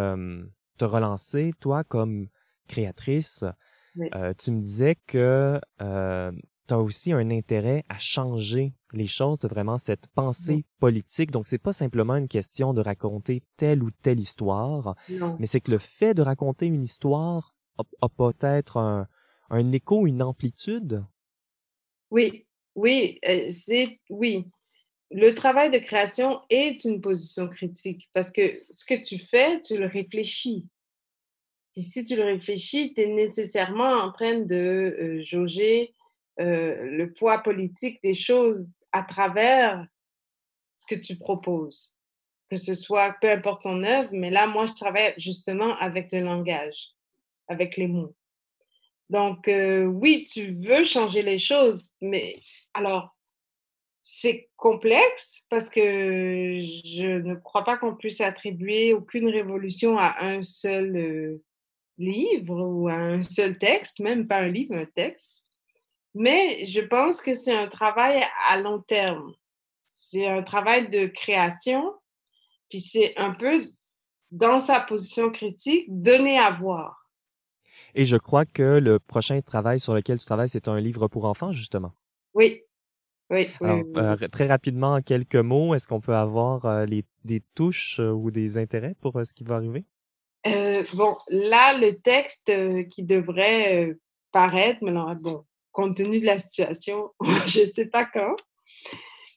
te 0.77 0.85
relancer, 0.85 1.53
toi, 1.59 1.83
comme 1.83 2.27
créatrice. 2.67 3.45
Euh, 4.15 4.33
tu 4.33 4.51
me 4.51 4.59
disais 4.61 4.95
que 5.07 5.59
tu 5.79 6.73
as 6.73 6.79
aussi 6.79 7.11
un 7.11 7.29
intérêt 7.29 7.83
à 7.89 7.97
changer 7.97 8.73
les 8.93 9.07
choses, 9.07 9.39
de 9.39 9.47
vraiment 9.47 9.77
cette 9.77 10.07
pensée 10.07 10.65
politique. 10.79 11.31
Donc, 11.31 11.47
c'est 11.47 11.57
pas 11.57 11.73
simplement 11.73 12.15
une 12.15 12.27
question 12.27 12.73
de 12.73 12.81
raconter 12.81 13.43
telle 13.57 13.83
ou 13.83 13.89
telle 13.91 14.19
histoire, 14.19 14.95
mais 15.39 15.45
c'est 15.45 15.61
que 15.61 15.71
le 15.71 15.79
fait 15.79 16.13
de 16.13 16.21
raconter 16.21 16.67
une 16.67 16.83
histoire 16.83 17.55
a, 18.01 18.09
peut-être 18.09 18.77
un, 18.77 19.07
un, 19.49 19.71
écho, 19.71 20.05
une 20.05 20.21
amplitude? 20.21 21.03
Oui, 22.11 22.45
oui, 22.75 23.19
euh, 23.27 23.49
c'est 23.49 23.99
oui. 24.09 24.45
Le 25.11 25.33
travail 25.33 25.69
de 25.71 25.77
création 25.77 26.41
est 26.49 26.85
une 26.85 27.01
position 27.01 27.47
critique 27.47 28.09
parce 28.13 28.31
que 28.31 28.59
ce 28.69 28.85
que 28.85 29.03
tu 29.03 29.19
fais, 29.19 29.59
tu 29.61 29.77
le 29.77 29.85
réfléchis. 29.85 30.65
Et 31.75 31.81
si 31.81 32.03
tu 32.03 32.15
le 32.15 32.23
réfléchis, 32.23 32.93
tu 32.93 33.01
es 33.01 33.07
nécessairement 33.07 33.93
en 33.93 34.11
train 34.11 34.39
de 34.39 34.55
euh, 34.55 35.23
jauger 35.23 35.93
euh, 36.39 36.83
le 36.83 37.13
poids 37.13 37.39
politique 37.39 37.99
des 38.03 38.13
choses 38.13 38.67
à 38.91 39.03
travers 39.03 39.85
ce 40.77 40.85
que 40.93 40.99
tu 40.99 41.17
proposes. 41.17 41.97
Que 42.49 42.57
ce 42.57 42.75
soit, 42.75 43.15
peu 43.21 43.31
importe 43.31 43.63
ton 43.63 43.83
œuvre, 43.83 44.09
mais 44.11 44.29
là, 44.29 44.45
moi, 44.45 44.65
je 44.67 44.73
travaille 44.73 45.13
justement 45.17 45.75
avec 45.77 46.11
le 46.11 46.19
langage, 46.19 46.89
avec 47.47 47.77
les 47.77 47.87
mots. 47.87 48.15
Donc, 49.09 49.47
euh, 49.47 49.85
oui, 49.85 50.27
tu 50.31 50.51
veux 50.51 50.85
changer 50.85 51.23
les 51.23 51.39
choses, 51.39 51.89
mais 52.01 52.39
alors, 52.73 53.15
c'est 54.03 54.49
complexe 54.57 55.45
parce 55.49 55.69
que 55.69 56.59
je 56.61 57.21
ne 57.21 57.35
crois 57.35 57.63
pas 57.63 57.77
qu'on 57.77 57.95
puisse 57.95 58.21
attribuer 58.21 58.93
aucune 58.93 59.29
révolution 59.29 59.97
à 59.97 60.23
un 60.23 60.43
seul 60.43 61.39
livre 61.97 62.59
ou 62.61 62.87
à 62.87 62.93
un 62.93 63.23
seul 63.23 63.57
texte, 63.57 63.99
même 63.99 64.27
pas 64.27 64.39
un 64.39 64.49
livre, 64.49 64.75
un 64.75 64.85
texte. 64.85 65.31
Mais 66.15 66.65
je 66.65 66.81
pense 66.81 67.21
que 67.21 67.33
c'est 67.33 67.55
un 67.55 67.67
travail 67.67 68.23
à 68.47 68.59
long 68.59 68.81
terme. 68.81 69.33
C'est 69.85 70.27
un 70.27 70.43
travail 70.43 70.89
de 70.89 71.07
création, 71.07 71.93
puis 72.69 72.81
c'est 72.81 73.17
un 73.17 73.31
peu 73.31 73.63
dans 74.31 74.59
sa 74.59 74.79
position 74.79 75.31
critique, 75.31 75.85
donner 75.89 76.37
à 76.39 76.51
voir. 76.51 77.09
Et 77.95 78.05
je 78.05 78.17
crois 78.17 78.45
que 78.45 78.79
le 78.79 78.99
prochain 78.99 79.39
travail 79.41 79.79
sur 79.79 79.93
lequel 79.93 80.19
tu 80.19 80.25
travailles, 80.25 80.49
c'est 80.49 80.67
un 80.67 80.79
livre 80.79 81.07
pour 81.07 81.25
enfants, 81.25 81.51
justement. 81.51 81.93
Oui. 82.33 82.61
Oui, 83.29 83.47
euh, 83.63 84.15
très 84.31 84.45
rapidement, 84.45 84.93
en 84.93 85.01
quelques 85.01 85.35
mots, 85.35 85.73
est-ce 85.73 85.87
qu'on 85.87 86.01
peut 86.01 86.15
avoir 86.15 86.65
euh, 86.65 86.85
les, 86.85 87.03
des 87.23 87.41
touches 87.55 87.99
euh, 87.99 88.11
ou 88.11 88.29
des 88.29 88.59
intérêts 88.59 88.95
pour 88.99 89.19
ce 89.25 89.33
qui 89.33 89.43
va 89.43 89.55
arriver? 89.55 89.85
Bon, 90.93 91.17
là, 91.29 91.77
le 91.77 91.99
texte 91.99 92.51
qui 92.89 93.03
devrait 93.03 93.95
paraître, 94.31 94.83
mais 94.83 94.91
non, 94.91 95.13
bon, 95.15 95.45
compte 95.71 95.97
tenu 95.97 96.19
de 96.19 96.25
la 96.25 96.39
situation, 96.39 97.11
je 97.47 97.61
ne 97.61 97.65
sais 97.65 97.87
pas 97.87 98.05
quand, 98.05 98.35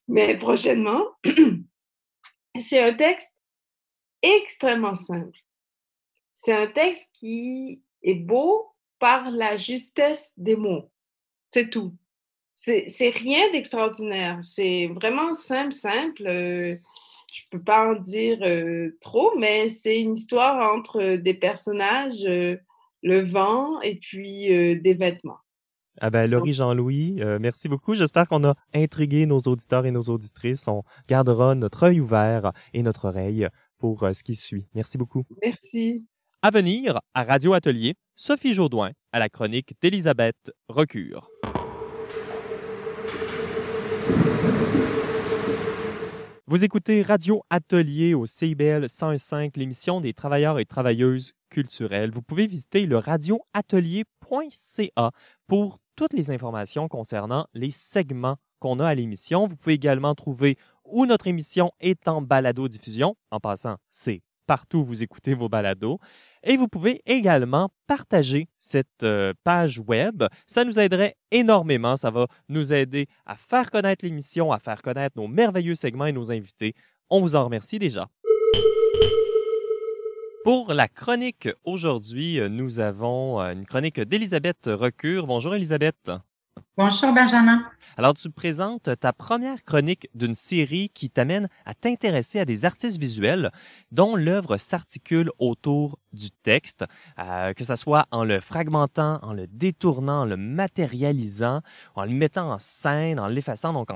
mais 0.08 0.36
prochainement. 0.36 1.04
C'est 2.60 2.82
un 2.82 2.94
texte 2.94 3.32
extrêmement 4.22 4.94
simple. 4.94 5.38
C'est 6.34 6.52
un 6.52 6.66
texte 6.66 7.10
qui 7.12 7.82
est 8.02 8.14
beau 8.14 8.66
par 8.98 9.30
la 9.30 9.56
justesse 9.56 10.32
des 10.36 10.56
mots. 10.56 10.90
C'est 11.50 11.70
tout. 11.70 11.94
C'est 12.54 13.10
rien 13.10 13.50
d'extraordinaire. 13.52 14.40
C'est 14.42 14.88
vraiment 14.88 15.34
simple, 15.34 15.72
simple. 15.72 16.80
Je 17.36 17.42
ne 17.52 17.58
peux 17.58 17.64
pas 17.64 17.90
en 17.90 18.00
dire 18.00 18.38
euh, 18.42 18.96
trop, 19.02 19.36
mais 19.36 19.68
c'est 19.68 20.00
une 20.00 20.14
histoire 20.14 20.74
entre 20.74 21.16
des 21.16 21.34
personnages, 21.34 22.24
euh, 22.24 22.56
le 23.02 23.20
vent 23.20 23.78
et 23.82 23.96
puis 23.96 24.46
des 24.80 24.94
vêtements. 24.94 25.38
Ah 26.00 26.10
ben, 26.10 26.30
Laurie 26.30 26.54
Jean-Louis, 26.54 27.16
euh, 27.20 27.38
merci 27.38 27.68
beaucoup. 27.68 27.94
J'espère 27.94 28.26
qu'on 28.26 28.44
a 28.44 28.54
intrigué 28.74 29.26
nos 29.26 29.38
auditeurs 29.38 29.84
et 29.86 29.90
nos 29.90 30.02
auditrices. 30.02 30.66
On 30.66 30.82
gardera 31.08 31.54
notre 31.54 31.84
œil 31.84 32.00
ouvert 32.00 32.52
et 32.72 32.82
notre 32.82 33.06
oreille 33.08 33.48
pour 33.78 34.02
euh, 34.02 34.12
ce 34.12 34.22
qui 34.22 34.34
suit. 34.34 34.66
Merci 34.74 34.98
beaucoup. 34.98 35.24
Merci. 35.42 36.06
À 36.42 36.50
venir, 36.50 37.00
à 37.14 37.22
Radio 37.22 37.52
Atelier, 37.52 37.94
Sophie 38.14 38.54
Jourdouin 38.54 38.92
à 39.12 39.18
la 39.18 39.28
chronique 39.28 39.74
d'Elisabeth 39.80 40.52
Recure. 40.68 41.30
Vous 46.48 46.62
écoutez 46.62 47.02
Radio 47.02 47.42
Atelier 47.50 48.14
au 48.14 48.24
CIBL 48.24 48.88
105, 48.88 49.56
l'émission 49.56 50.00
des 50.00 50.12
travailleurs 50.12 50.60
et 50.60 50.64
travailleuses 50.64 51.32
culturelles. 51.50 52.12
Vous 52.12 52.22
pouvez 52.22 52.46
visiter 52.46 52.86
le 52.86 52.98
radioatelier.ca 52.98 55.10
pour 55.48 55.80
toutes 55.96 56.12
les 56.12 56.30
informations 56.30 56.86
concernant 56.86 57.48
les 57.52 57.72
segments 57.72 58.36
qu'on 58.60 58.78
a 58.78 58.86
à 58.86 58.94
l'émission. 58.94 59.48
Vous 59.48 59.56
pouvez 59.56 59.74
également 59.74 60.14
trouver 60.14 60.56
où 60.84 61.04
notre 61.04 61.26
émission 61.26 61.72
est 61.80 62.06
en 62.06 62.22
balado-diffusion. 62.22 63.16
En 63.32 63.40
passant, 63.40 63.78
c'est 63.90 64.22
partout 64.46 64.78
où 64.78 64.84
vous 64.84 65.02
écoutez 65.02 65.34
vos 65.34 65.48
balados. 65.48 65.98
Et 66.48 66.56
vous 66.56 66.68
pouvez 66.68 67.02
également 67.06 67.70
partager 67.88 68.48
cette 68.60 69.02
euh, 69.02 69.34
page 69.42 69.80
web. 69.80 70.22
Ça 70.46 70.64
nous 70.64 70.78
aiderait 70.78 71.16
énormément. 71.32 71.96
Ça 71.96 72.12
va 72.12 72.28
nous 72.48 72.72
aider 72.72 73.08
à 73.26 73.34
faire 73.34 73.68
connaître 73.68 74.04
l'émission, 74.04 74.52
à 74.52 74.60
faire 74.60 74.80
connaître 74.80 75.18
nos 75.18 75.26
merveilleux 75.26 75.74
segments 75.74 76.06
et 76.06 76.12
nos 76.12 76.30
invités. 76.30 76.74
On 77.10 77.20
vous 77.20 77.34
en 77.34 77.44
remercie 77.44 77.80
déjà. 77.80 78.08
Pour 80.44 80.72
la 80.72 80.86
chronique 80.86 81.48
aujourd'hui, 81.64 82.38
nous 82.48 82.78
avons 82.78 83.40
euh, 83.40 83.52
une 83.52 83.66
chronique 83.66 83.98
d'Elisabeth 83.98 84.66
Recure. 84.66 85.26
Bonjour 85.26 85.52
Elisabeth. 85.52 86.12
Bonjour 86.78 87.14
Benjamin. 87.14 87.64
Alors 87.96 88.12
tu 88.12 88.28
présentes 88.28 88.90
ta 89.00 89.14
première 89.14 89.64
chronique 89.64 90.10
d'une 90.14 90.34
série 90.34 90.90
qui 90.90 91.08
t'amène 91.08 91.48
à 91.64 91.72
t'intéresser 91.72 92.38
à 92.38 92.44
des 92.44 92.66
artistes 92.66 92.98
visuels 92.98 93.50
dont 93.92 94.14
l'œuvre 94.14 94.58
s'articule 94.58 95.30
autour 95.38 95.98
du 96.12 96.30
texte, 96.30 96.84
euh, 97.18 97.54
que 97.54 97.64
ce 97.64 97.76
soit 97.76 98.04
en 98.10 98.24
le 98.24 98.40
fragmentant, 98.40 99.18
en 99.22 99.32
le 99.32 99.46
détournant, 99.46 100.20
en 100.20 100.24
le 100.26 100.36
matérialisant, 100.36 101.62
en 101.94 102.04
le 102.04 102.10
mettant 102.10 102.52
en 102.52 102.58
scène, 102.58 103.18
en 103.18 103.28
l'effaçant, 103.28 103.72
donc 103.72 103.88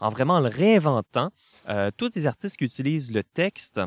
en 0.00 0.08
vraiment 0.08 0.40
le 0.40 0.48
réinventant. 0.48 1.32
tous 1.98 2.10
les 2.14 2.26
artistes 2.26 2.56
qui 2.56 2.64
utilisent 2.64 3.12
le 3.12 3.22
texte 3.22 3.80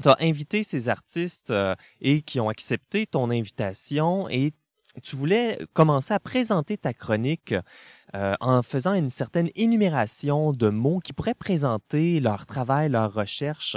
tu 0.00 0.08
as 0.08 0.16
invité 0.20 0.62
ces 0.62 0.88
artistes 0.88 1.52
et 2.00 2.22
qui 2.22 2.38
ont 2.38 2.48
accepté 2.48 3.06
ton 3.06 3.30
invitation 3.30 4.28
et 4.28 4.52
tu 5.02 5.16
voulais 5.16 5.58
commencer 5.72 6.14
à 6.14 6.20
présenter 6.20 6.76
ta 6.76 6.92
chronique 6.92 7.54
euh, 8.14 8.34
en 8.40 8.62
faisant 8.62 8.94
une 8.94 9.10
certaine 9.10 9.50
énumération 9.54 10.52
de 10.52 10.70
mots 10.70 11.00
qui 11.00 11.12
pourraient 11.12 11.34
présenter 11.34 12.20
leur 12.20 12.46
travail, 12.46 12.88
leur 12.88 13.12
recherche. 13.12 13.76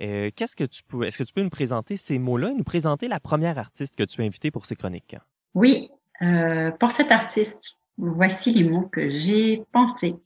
Euh, 0.00 0.30
qu'est-ce 0.36 0.54
que 0.54 0.64
tu 0.64 0.82
peux, 0.82 1.04
est-ce 1.04 1.16
que 1.16 1.24
tu 1.24 1.32
peux 1.32 1.42
nous 1.42 1.50
présenter 1.50 1.96
ces 1.96 2.18
mots-là 2.18 2.50
et 2.50 2.54
nous 2.54 2.64
présenter 2.64 3.08
la 3.08 3.20
première 3.20 3.58
artiste 3.58 3.96
que 3.96 4.02
tu 4.02 4.20
as 4.20 4.24
invitée 4.24 4.50
pour 4.50 4.66
ces 4.66 4.76
chroniques? 4.76 5.16
Oui, 5.54 5.90
euh, 6.22 6.70
pour 6.72 6.90
cet 6.90 7.10
artiste, 7.10 7.78
voici 7.96 8.52
les 8.52 8.64
mots 8.64 8.88
que 8.88 9.08
j'ai 9.08 9.64
pensés. 9.72 10.16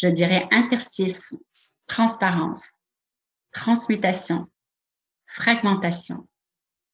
Je 0.00 0.08
dirais 0.08 0.48
interstice, 0.50 1.36
transparence, 1.86 2.72
transmutation, 3.52 4.46
fragmentation, 5.26 6.26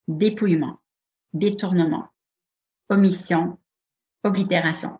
dépouillement, 0.08 0.80
détournement, 1.32 2.08
omission, 2.90 3.58
oblitération. 4.24 4.98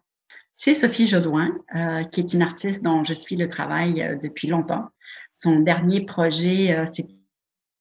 C'est 0.56 0.74
Sophie 0.74 1.06
Jodouin, 1.06 1.52
euh, 1.74 2.04
qui 2.04 2.20
est 2.20 2.32
une 2.32 2.42
artiste 2.42 2.82
dont 2.82 3.02
je 3.02 3.14
suis 3.14 3.36
le 3.36 3.48
travail 3.48 4.02
euh, 4.02 4.16
depuis 4.16 4.48
longtemps. 4.48 4.88
Son 5.32 5.60
dernier 5.60 6.02
projet, 6.02 6.76
euh, 6.76 6.86
c'est 6.86 7.06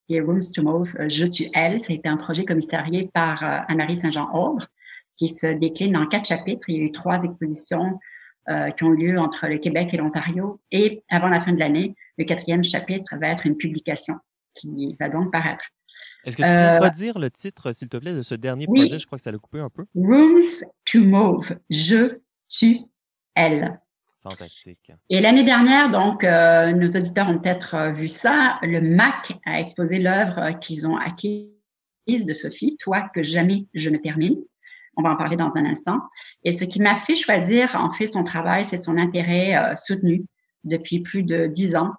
Rooms 0.09 0.51
to 0.55 0.63
Move, 0.63 0.89
Je 1.07 1.25
tue 1.25 1.49
elle. 1.53 1.81
Ça 1.81 1.91
a 1.91 1.95
été 1.95 2.09
un 2.09 2.17
projet 2.17 2.43
commissarié 2.43 3.11
par 3.13 3.43
Anne-Marie 3.43 3.97
Saint-Jean-Aubre, 3.97 4.65
qui 5.17 5.27
se 5.27 5.45
décline 5.45 5.95
en 5.95 6.07
quatre 6.07 6.25
chapitres. 6.25 6.67
Il 6.67 6.77
y 6.77 6.79
a 6.79 6.83
eu 6.85 6.91
trois 6.91 7.21
expositions 7.23 7.99
qui 8.75 8.83
ont 8.83 8.89
lieu 8.89 9.19
entre 9.19 9.47
le 9.47 9.59
Québec 9.59 9.89
et 9.93 9.97
l'Ontario. 9.97 10.59
Et 10.71 11.03
avant 11.11 11.27
la 11.27 11.41
fin 11.41 11.51
de 11.51 11.59
l'année, 11.59 11.95
le 12.17 12.23
quatrième 12.23 12.63
chapitre 12.63 13.15
va 13.21 13.27
être 13.27 13.45
une 13.45 13.55
publication 13.55 14.15
qui 14.55 14.95
va 14.99 15.09
donc 15.09 15.31
paraître. 15.31 15.65
Est-ce 16.25 16.35
que 16.35 16.43
tu 16.43 16.79
peux 16.79 16.85
euh, 16.85 16.89
dire 16.89 17.17
le 17.17 17.31
titre, 17.31 17.71
s'il 17.71 17.89
te 17.89 17.97
plaît, 17.97 18.13
de 18.13 18.21
ce 18.21 18.35
dernier 18.35 18.67
projet? 18.67 18.99
Je 18.99 19.05
crois 19.05 19.17
que 19.17 19.23
ça 19.23 19.31
l'a 19.31 19.37
coupé 19.37 19.59
un 19.59 19.69
peu. 19.69 19.85
Rooms 19.95 20.63
to 20.85 21.03
Move. 21.03 21.57
Je, 21.69 22.17
tu, 22.49 22.79
elle. 23.35 23.79
Fantastique. 24.21 24.91
Et 25.09 25.21
l'année 25.21 25.45
dernière, 25.45 25.89
donc, 25.89 26.23
euh, 26.23 26.73
nos 26.73 26.87
auditeurs 26.87 27.29
ont 27.29 27.39
peut-être 27.39 27.73
euh, 27.75 27.91
vu 27.91 28.09
ça, 28.09 28.59
le 28.63 28.81
MAC 28.81 29.39
a 29.45 29.61
exposé 29.61 29.99
l'œuvre 29.99 30.59
qu'ils 30.59 30.85
ont 30.85 30.97
acquise 30.97 31.47
de 32.07 32.33
Sophie, 32.33 32.75
Toi 32.79 33.09
que 33.13 33.23
jamais 33.23 33.67
je 33.73 33.89
ne 33.89 33.97
termine. 33.97 34.35
On 34.97 35.03
va 35.03 35.11
en 35.11 35.15
parler 35.15 35.37
dans 35.37 35.55
un 35.55 35.65
instant. 35.65 35.99
Et 36.43 36.51
ce 36.51 36.65
qui 36.65 36.81
m'a 36.81 36.97
fait 36.97 37.15
choisir, 37.15 37.75
en 37.75 37.91
fait, 37.91 38.07
son 38.07 38.25
travail, 38.25 38.65
c'est 38.65 38.77
son 38.77 38.97
intérêt 38.97 39.73
soutenu 39.77 40.25
depuis 40.65 40.99
plus 40.99 41.23
de 41.23 41.47
dix 41.47 41.77
ans 41.77 41.93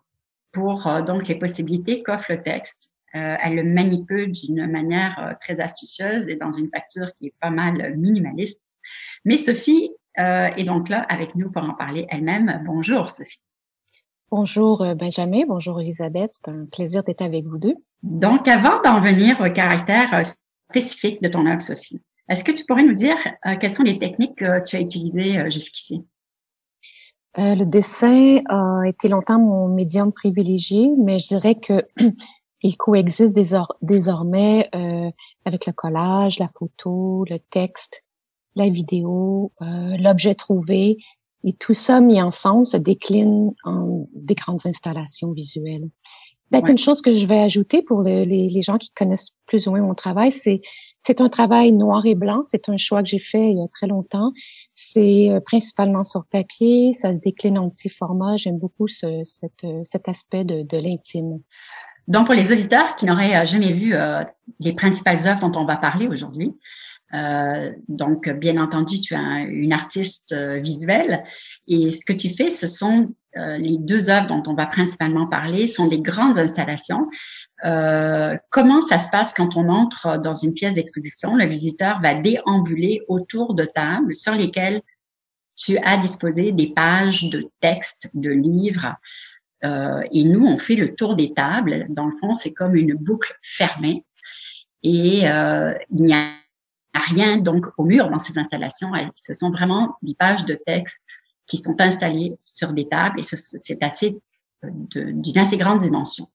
pour 0.52 0.82
donc 1.06 1.28
les 1.28 1.36
possibilités 1.36 2.02
qu'offre 2.02 2.26
le 2.28 2.42
texte 2.42 2.89
euh, 3.16 3.36
elle 3.42 3.56
le 3.56 3.64
manipule 3.64 4.30
d'une 4.30 4.66
manière 4.68 5.18
euh, 5.18 5.34
très 5.40 5.60
astucieuse 5.60 6.28
et 6.28 6.36
dans 6.36 6.52
une 6.52 6.68
facture 6.68 7.06
qui 7.18 7.26
est 7.26 7.34
pas 7.40 7.50
mal 7.50 7.96
minimaliste. 7.96 8.62
Mais 9.24 9.36
Sophie 9.36 9.90
euh, 10.18 10.46
est 10.56 10.62
donc 10.62 10.88
là 10.88 11.00
avec 11.08 11.34
nous 11.34 11.50
pour 11.50 11.62
en 11.62 11.74
parler 11.74 12.06
elle-même. 12.08 12.62
Bonjour 12.64 13.10
Sophie. 13.10 13.40
Bonjour 14.30 14.86
Benjamin, 14.94 15.42
bonjour 15.48 15.80
Elisabeth, 15.80 16.30
c'est 16.34 16.48
un 16.48 16.66
plaisir 16.66 17.02
d'être 17.02 17.22
avec 17.22 17.46
vous 17.46 17.58
deux. 17.58 17.74
Donc 18.04 18.46
avant 18.46 18.80
d'en 18.82 19.00
venir 19.00 19.40
au 19.40 19.50
caractère 19.50 20.22
spécifique 20.70 21.20
de 21.20 21.26
ton 21.26 21.46
œuvre 21.46 21.60
Sophie, 21.60 22.00
est-ce 22.28 22.44
que 22.44 22.52
tu 22.52 22.64
pourrais 22.64 22.84
nous 22.84 22.94
dire 22.94 23.16
quelles 23.60 23.72
sont 23.72 23.82
les 23.82 23.98
techniques 23.98 24.36
que 24.36 24.62
tu 24.62 24.76
as 24.76 24.80
utilisées 24.80 25.50
jusqu'ici? 25.50 26.06
le 27.36 27.64
dessin 27.64 28.40
a 28.48 28.82
été 28.86 29.08
longtemps 29.08 29.40
mon 29.40 29.66
médium 29.66 30.12
privilégié, 30.12 30.90
mais 30.96 31.18
je 31.18 31.26
dirais 31.26 31.56
que 31.56 31.84
il 32.62 32.76
coexiste 32.76 33.34
désormais 33.82 34.68
euh, 34.74 35.10
avec 35.44 35.66
le 35.66 35.72
collage, 35.72 36.38
la 36.38 36.48
photo, 36.48 37.24
le 37.28 37.38
texte, 37.38 38.02
la 38.54 38.68
vidéo, 38.68 39.52
euh, 39.62 39.96
l'objet 39.98 40.34
trouvé, 40.34 40.98
et 41.44 41.52
tout 41.54 41.74
ça 41.74 42.00
mis 42.00 42.20
ensemble 42.20 42.66
se 42.66 42.76
décline 42.76 43.52
en 43.64 44.06
des 44.14 44.34
grandes 44.34 44.66
installations 44.66 45.32
visuelles. 45.32 45.88
Peut-être 46.50 46.70
une 46.70 46.78
chose 46.78 47.00
que 47.00 47.12
je 47.12 47.26
vais 47.26 47.38
ajouter 47.38 47.82
pour 47.82 48.02
les, 48.02 48.26
les, 48.26 48.62
gens 48.62 48.76
qui 48.76 48.90
connaissent 48.90 49.30
plus 49.46 49.66
ou 49.66 49.70
moins 49.70 49.82
mon 49.82 49.94
travail, 49.94 50.32
c'est 50.32 50.60
c'est 51.02 51.22
un 51.22 51.30
travail 51.30 51.72
noir 51.72 52.04
et 52.04 52.14
blanc. 52.14 52.42
C'est 52.44 52.68
un 52.68 52.76
choix 52.76 53.02
que 53.02 53.08
j'ai 53.08 53.18
fait 53.18 53.52
il 53.52 53.56
y 53.56 53.62
a 53.62 53.68
très 53.68 53.86
longtemps. 53.86 54.32
C'est 54.74 55.30
euh, 55.30 55.40
principalement 55.40 56.02
sur 56.02 56.24
papier. 56.30 56.92
Ça 56.92 57.10
se 57.10 57.16
décline 57.16 57.56
en 57.56 57.70
petit 57.70 57.88
format. 57.88 58.36
J'aime 58.36 58.58
beaucoup 58.58 58.86
ce, 58.86 59.22
cet, 59.24 59.64
cet 59.84 60.08
aspect 60.10 60.44
de, 60.44 60.60
de 60.60 60.76
l'intime. 60.76 61.40
Donc, 62.10 62.26
pour 62.26 62.34
les 62.34 62.50
auditeurs 62.50 62.96
qui 62.96 63.06
n'auraient 63.06 63.36
euh, 63.36 63.46
jamais 63.46 63.72
vu 63.72 63.94
euh, 63.94 64.24
les 64.58 64.74
principales 64.74 65.28
œuvres 65.28 65.48
dont 65.48 65.60
on 65.60 65.64
va 65.64 65.76
parler 65.76 66.08
aujourd'hui, 66.08 66.52
euh, 67.14 67.70
donc, 67.88 68.28
bien 68.28 68.60
entendu, 68.60 68.98
tu 69.00 69.14
es 69.14 69.42
une 69.44 69.72
artiste 69.72 70.34
visuelle 70.60 71.22
et 71.68 71.92
ce 71.92 72.04
que 72.04 72.12
tu 72.12 72.28
fais, 72.30 72.50
ce 72.50 72.66
sont 72.66 73.14
les 73.36 73.78
deux 73.78 74.10
œuvres 74.10 74.26
dont 74.26 74.42
on 74.48 74.54
va 74.54 74.66
principalement 74.66 75.28
parler, 75.28 75.68
sont 75.68 75.86
des 75.86 76.00
grandes 76.00 76.38
installations. 76.38 77.08
comment 77.62 78.80
ça 78.80 78.98
se 78.98 79.08
passe 79.10 79.32
quand 79.32 79.56
on 79.56 79.68
entre 79.68 80.18
dans 80.18 80.34
une 80.34 80.52
pièce 80.52 80.74
d'exposition? 80.74 81.36
Le 81.36 81.46
visiteur 81.46 82.00
va 82.00 82.14
déambuler 82.14 83.02
autour 83.06 83.54
de 83.54 83.64
tables 83.64 84.16
sur 84.16 84.34
lesquelles 84.34 84.82
tu 85.56 85.78
as 85.78 85.96
disposé 85.96 86.50
des 86.50 86.72
pages 86.72 87.30
de 87.30 87.44
textes, 87.60 88.08
de 88.14 88.30
livres, 88.30 88.96
euh, 89.64 90.00
et 90.12 90.24
nous, 90.24 90.46
on 90.46 90.58
fait 90.58 90.76
le 90.76 90.94
tour 90.94 91.16
des 91.16 91.32
tables. 91.34 91.86
Dans 91.90 92.06
le 92.06 92.16
fond, 92.18 92.34
c'est 92.34 92.52
comme 92.52 92.76
une 92.76 92.94
boucle 92.94 93.34
fermée. 93.42 94.04
Et 94.82 95.28
euh, 95.28 95.74
il 95.90 96.04
n'y 96.04 96.14
a 96.14 96.32
rien 96.94 97.38
donc 97.38 97.66
au 97.76 97.84
mur 97.84 98.08
dans 98.08 98.18
ces 98.18 98.38
installations. 98.38 98.92
Ce 99.14 99.34
sont 99.34 99.50
vraiment 99.50 99.96
des 100.02 100.14
pages 100.14 100.44
de 100.44 100.58
texte 100.66 100.98
qui 101.46 101.56
sont 101.56 101.80
installées 101.80 102.34
sur 102.44 102.72
des 102.72 102.88
tables 102.88 103.20
et 103.20 103.22
c'est 103.24 103.82
assez 103.82 104.16
euh, 104.64 104.68
d'une 104.92 105.38
assez 105.38 105.56
grande 105.56 105.80
dimension. 105.80 106.28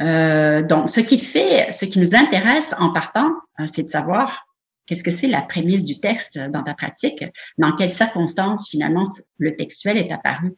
Euh, 0.00 0.62
donc, 0.62 0.88
ce 0.88 1.00
qui 1.00 1.18
fait, 1.18 1.72
ce 1.72 1.84
qui 1.84 1.98
nous 1.98 2.14
intéresse 2.14 2.74
en 2.78 2.92
partant, 2.92 3.30
euh, 3.60 3.66
c'est 3.70 3.82
de 3.82 3.90
savoir 3.90 4.46
qu'est-ce 4.86 5.04
que 5.04 5.10
c'est 5.10 5.26
la 5.26 5.42
prémisse 5.42 5.84
du 5.84 6.00
texte 6.00 6.38
dans 6.38 6.62
ta 6.62 6.74
pratique, 6.74 7.24
dans 7.58 7.76
quelles 7.76 7.90
circonstances 7.90 8.68
finalement 8.70 9.04
le 9.38 9.56
textuel 9.56 9.98
est 9.98 10.10
apparu 10.10 10.54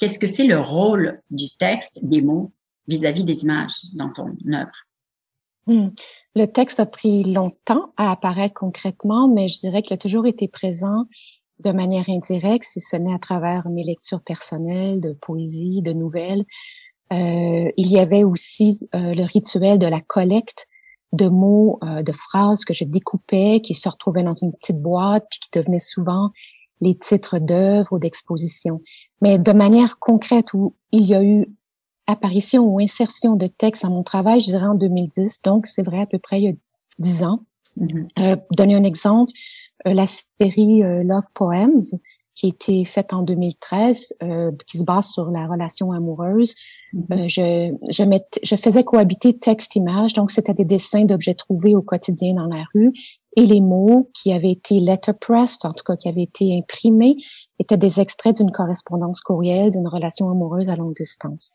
qu'est-ce 0.00 0.18
que 0.18 0.26
c'est 0.26 0.46
le 0.46 0.58
rôle 0.58 1.20
du 1.30 1.46
texte, 1.58 2.00
des 2.02 2.22
mots, 2.22 2.52
vis-à-vis 2.88 3.24
des 3.24 3.42
images 3.42 3.74
dans 3.94 4.10
ton 4.12 4.34
œuvre? 4.52 4.72
Hmm. 5.66 5.90
Le 6.34 6.46
texte 6.46 6.80
a 6.80 6.86
pris 6.86 7.22
longtemps 7.22 7.92
à 7.96 8.10
apparaître 8.10 8.54
concrètement, 8.54 9.28
mais 9.28 9.46
je 9.46 9.60
dirais 9.60 9.82
qu'il 9.82 9.94
a 9.94 9.98
toujours 9.98 10.26
été 10.26 10.48
présent 10.48 11.06
de 11.60 11.72
manière 11.72 12.08
indirecte, 12.08 12.64
si 12.64 12.80
ce 12.80 12.96
n'est 12.96 13.14
à 13.14 13.18
travers 13.18 13.68
mes 13.68 13.82
lectures 13.82 14.22
personnelles 14.22 15.00
de 15.00 15.12
poésie, 15.12 15.82
de 15.82 15.92
nouvelles. 15.92 16.44
Euh, 17.12 17.70
il 17.76 17.88
y 17.88 17.98
avait 17.98 18.24
aussi 18.24 18.88
euh, 18.94 19.14
le 19.14 19.24
rituel 19.24 19.78
de 19.78 19.86
la 19.86 20.00
collecte 20.00 20.66
de 21.12 21.28
mots, 21.28 21.78
euh, 21.82 22.02
de 22.02 22.12
phrases 22.12 22.64
que 22.64 22.72
je 22.72 22.84
découpais, 22.84 23.60
qui 23.62 23.74
se 23.74 23.88
retrouvaient 23.88 24.22
dans 24.22 24.32
une 24.32 24.52
petite 24.54 24.80
boîte, 24.80 25.26
puis 25.30 25.40
qui 25.40 25.58
devenaient 25.58 25.80
souvent 25.80 26.30
les 26.80 26.96
titres 26.96 27.38
d'œuvres 27.38 27.92
ou 27.92 27.98
d'expositions. 27.98 28.80
Mais 29.20 29.38
de 29.38 29.52
manière 29.52 29.98
concrète, 29.98 30.54
où 30.54 30.74
il 30.92 31.04
y 31.04 31.14
a 31.14 31.22
eu 31.22 31.46
apparition 32.06 32.64
ou 32.64 32.80
insertion 32.80 33.36
de 33.36 33.46
texte 33.46 33.84
à 33.84 33.88
mon 33.88 34.02
travail, 34.02 34.40
je 34.40 34.46
dirais 34.46 34.66
en 34.66 34.74
2010, 34.74 35.42
donc 35.42 35.66
c'est 35.66 35.82
vrai 35.82 36.00
à 36.00 36.06
peu 36.06 36.18
près 36.18 36.40
il 36.40 36.44
y 36.44 36.48
a 36.48 36.52
dix 36.98 37.22
ans. 37.22 37.40
Euh, 38.18 38.36
donner 38.50 38.74
un 38.74 38.84
exemple, 38.84 39.32
euh, 39.86 39.94
la 39.94 40.06
série 40.06 40.82
euh, 40.82 41.02
Love 41.02 41.28
Poems, 41.34 41.82
qui 42.34 42.46
a 42.46 42.48
été 42.48 42.84
faite 42.84 43.12
en 43.12 43.22
2013, 43.22 44.14
euh, 44.22 44.52
qui 44.66 44.78
se 44.78 44.84
base 44.84 45.06
sur 45.06 45.30
la 45.30 45.46
relation 45.46 45.92
amoureuse. 45.92 46.54
Mm-hmm. 46.92 47.28
je, 47.28 48.02
je, 48.02 48.18
je 48.42 48.56
faisais 48.56 48.82
cohabiter 48.82 49.38
texte-image, 49.38 50.14
donc 50.14 50.32
c'était 50.32 50.54
des 50.54 50.64
dessins 50.64 51.04
d'objets 51.04 51.34
trouvés 51.34 51.76
au 51.76 51.82
quotidien 51.82 52.34
dans 52.34 52.46
la 52.46 52.64
rue, 52.74 52.92
et 53.36 53.46
les 53.46 53.60
mots 53.60 54.10
qui 54.14 54.32
avaient 54.32 54.50
été 54.50 54.80
letterpressed, 54.80 55.64
en 55.64 55.72
tout 55.72 55.84
cas 55.84 55.96
qui 55.96 56.08
avaient 56.08 56.22
été 56.22 56.56
imprimés, 56.58 57.16
étaient 57.58 57.76
des 57.76 58.00
extraits 58.00 58.36
d'une 58.36 58.50
correspondance 58.50 59.20
courriel, 59.20 59.70
d'une 59.70 59.86
relation 59.88 60.30
amoureuse 60.30 60.68
à 60.68 60.76
longue 60.76 60.96
distance. 60.96 61.52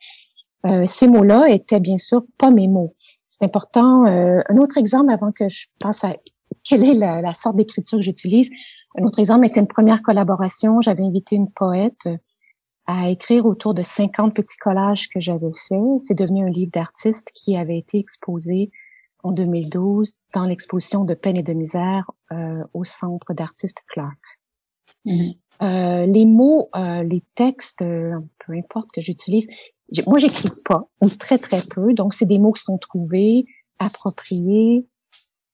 Euh, 0.65 0.85
ces 0.85 1.07
mots-là 1.07 1.49
étaient 1.49 1.79
bien 1.79 1.97
sûr 1.97 2.23
pas 2.37 2.49
mes 2.49 2.67
mots. 2.67 2.95
C'est 3.27 3.43
important. 3.43 4.05
Euh, 4.05 4.39
un 4.47 4.57
autre 4.57 4.77
exemple 4.77 5.11
avant 5.11 5.31
que 5.31 5.49
je 5.49 5.67
pense 5.79 6.03
à 6.03 6.15
quelle 6.63 6.83
est 6.83 6.93
la, 6.93 7.33
sorte 7.33 7.57
d'écriture 7.57 7.99
que 7.99 8.03
j'utilise. 8.03 8.49
Un 8.97 9.03
autre 9.03 9.19
exemple, 9.19 9.47
c'est 9.49 9.59
une 9.59 9.67
première 9.67 10.01
collaboration. 10.01 10.81
J'avais 10.81 11.03
invité 11.03 11.35
une 11.35 11.51
poète 11.51 12.07
à 12.87 13.09
écrire 13.09 13.45
autour 13.45 13.73
de 13.73 13.81
50 13.81 14.33
petits 14.33 14.57
collages 14.57 15.09
que 15.09 15.19
j'avais 15.19 15.51
faits. 15.67 15.79
C'est 15.99 16.17
devenu 16.17 16.45
un 16.45 16.49
livre 16.49 16.71
d'artiste 16.71 17.31
qui 17.33 17.57
avait 17.57 17.77
été 17.77 17.97
exposé 17.97 18.71
en 19.25 19.31
2012 19.31 20.13
dans 20.33 20.45
l'exposition 20.45 21.03
de 21.03 21.15
peine 21.15 21.35
et 21.35 21.43
de 21.43 21.53
misère 21.53 22.11
euh, 22.31 22.63
au 22.73 22.83
Centre 22.83 23.33
d'artistes 23.33 23.81
Clark. 23.87 24.19
Mhm. 25.03 25.33
Euh, 25.61 26.05
les 26.05 26.25
mots, 26.25 26.69
euh, 26.75 27.03
les 27.03 27.23
textes, 27.35 27.81
euh, 27.81 28.19
peu 28.45 28.53
importe 28.53 28.91
que 28.93 29.01
j'utilise, 29.01 29.47
moi 30.05 30.19
j'écris 30.19 30.49
pas 30.65 30.87
ou 31.01 31.09
très 31.09 31.37
très 31.37 31.61
peu, 31.73 31.93
donc 31.93 32.13
c'est 32.13 32.25
des 32.25 32.39
mots 32.39 32.51
qui 32.51 32.63
sont 32.63 32.77
trouvés, 32.77 33.45
appropriés, 33.79 34.85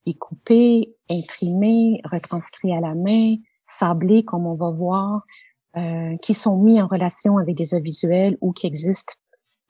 découpés, 0.05 0.95
imprimés, 1.09 2.01
retranscrits 2.03 2.73
à 2.73 2.81
la 2.81 2.95
main, 2.95 3.35
sablés 3.65 4.25
comme 4.25 4.47
on 4.47 4.55
va 4.55 4.71
voir, 4.71 5.21
euh, 5.77 6.17
qui 6.17 6.33
sont 6.33 6.57
mis 6.57 6.81
en 6.81 6.87
relation 6.87 7.37
avec 7.37 7.55
des 7.55 7.73
œuvres 7.73 7.83
visuelles 7.83 8.37
ou 8.41 8.51
qui 8.51 8.67
existent 8.67 9.13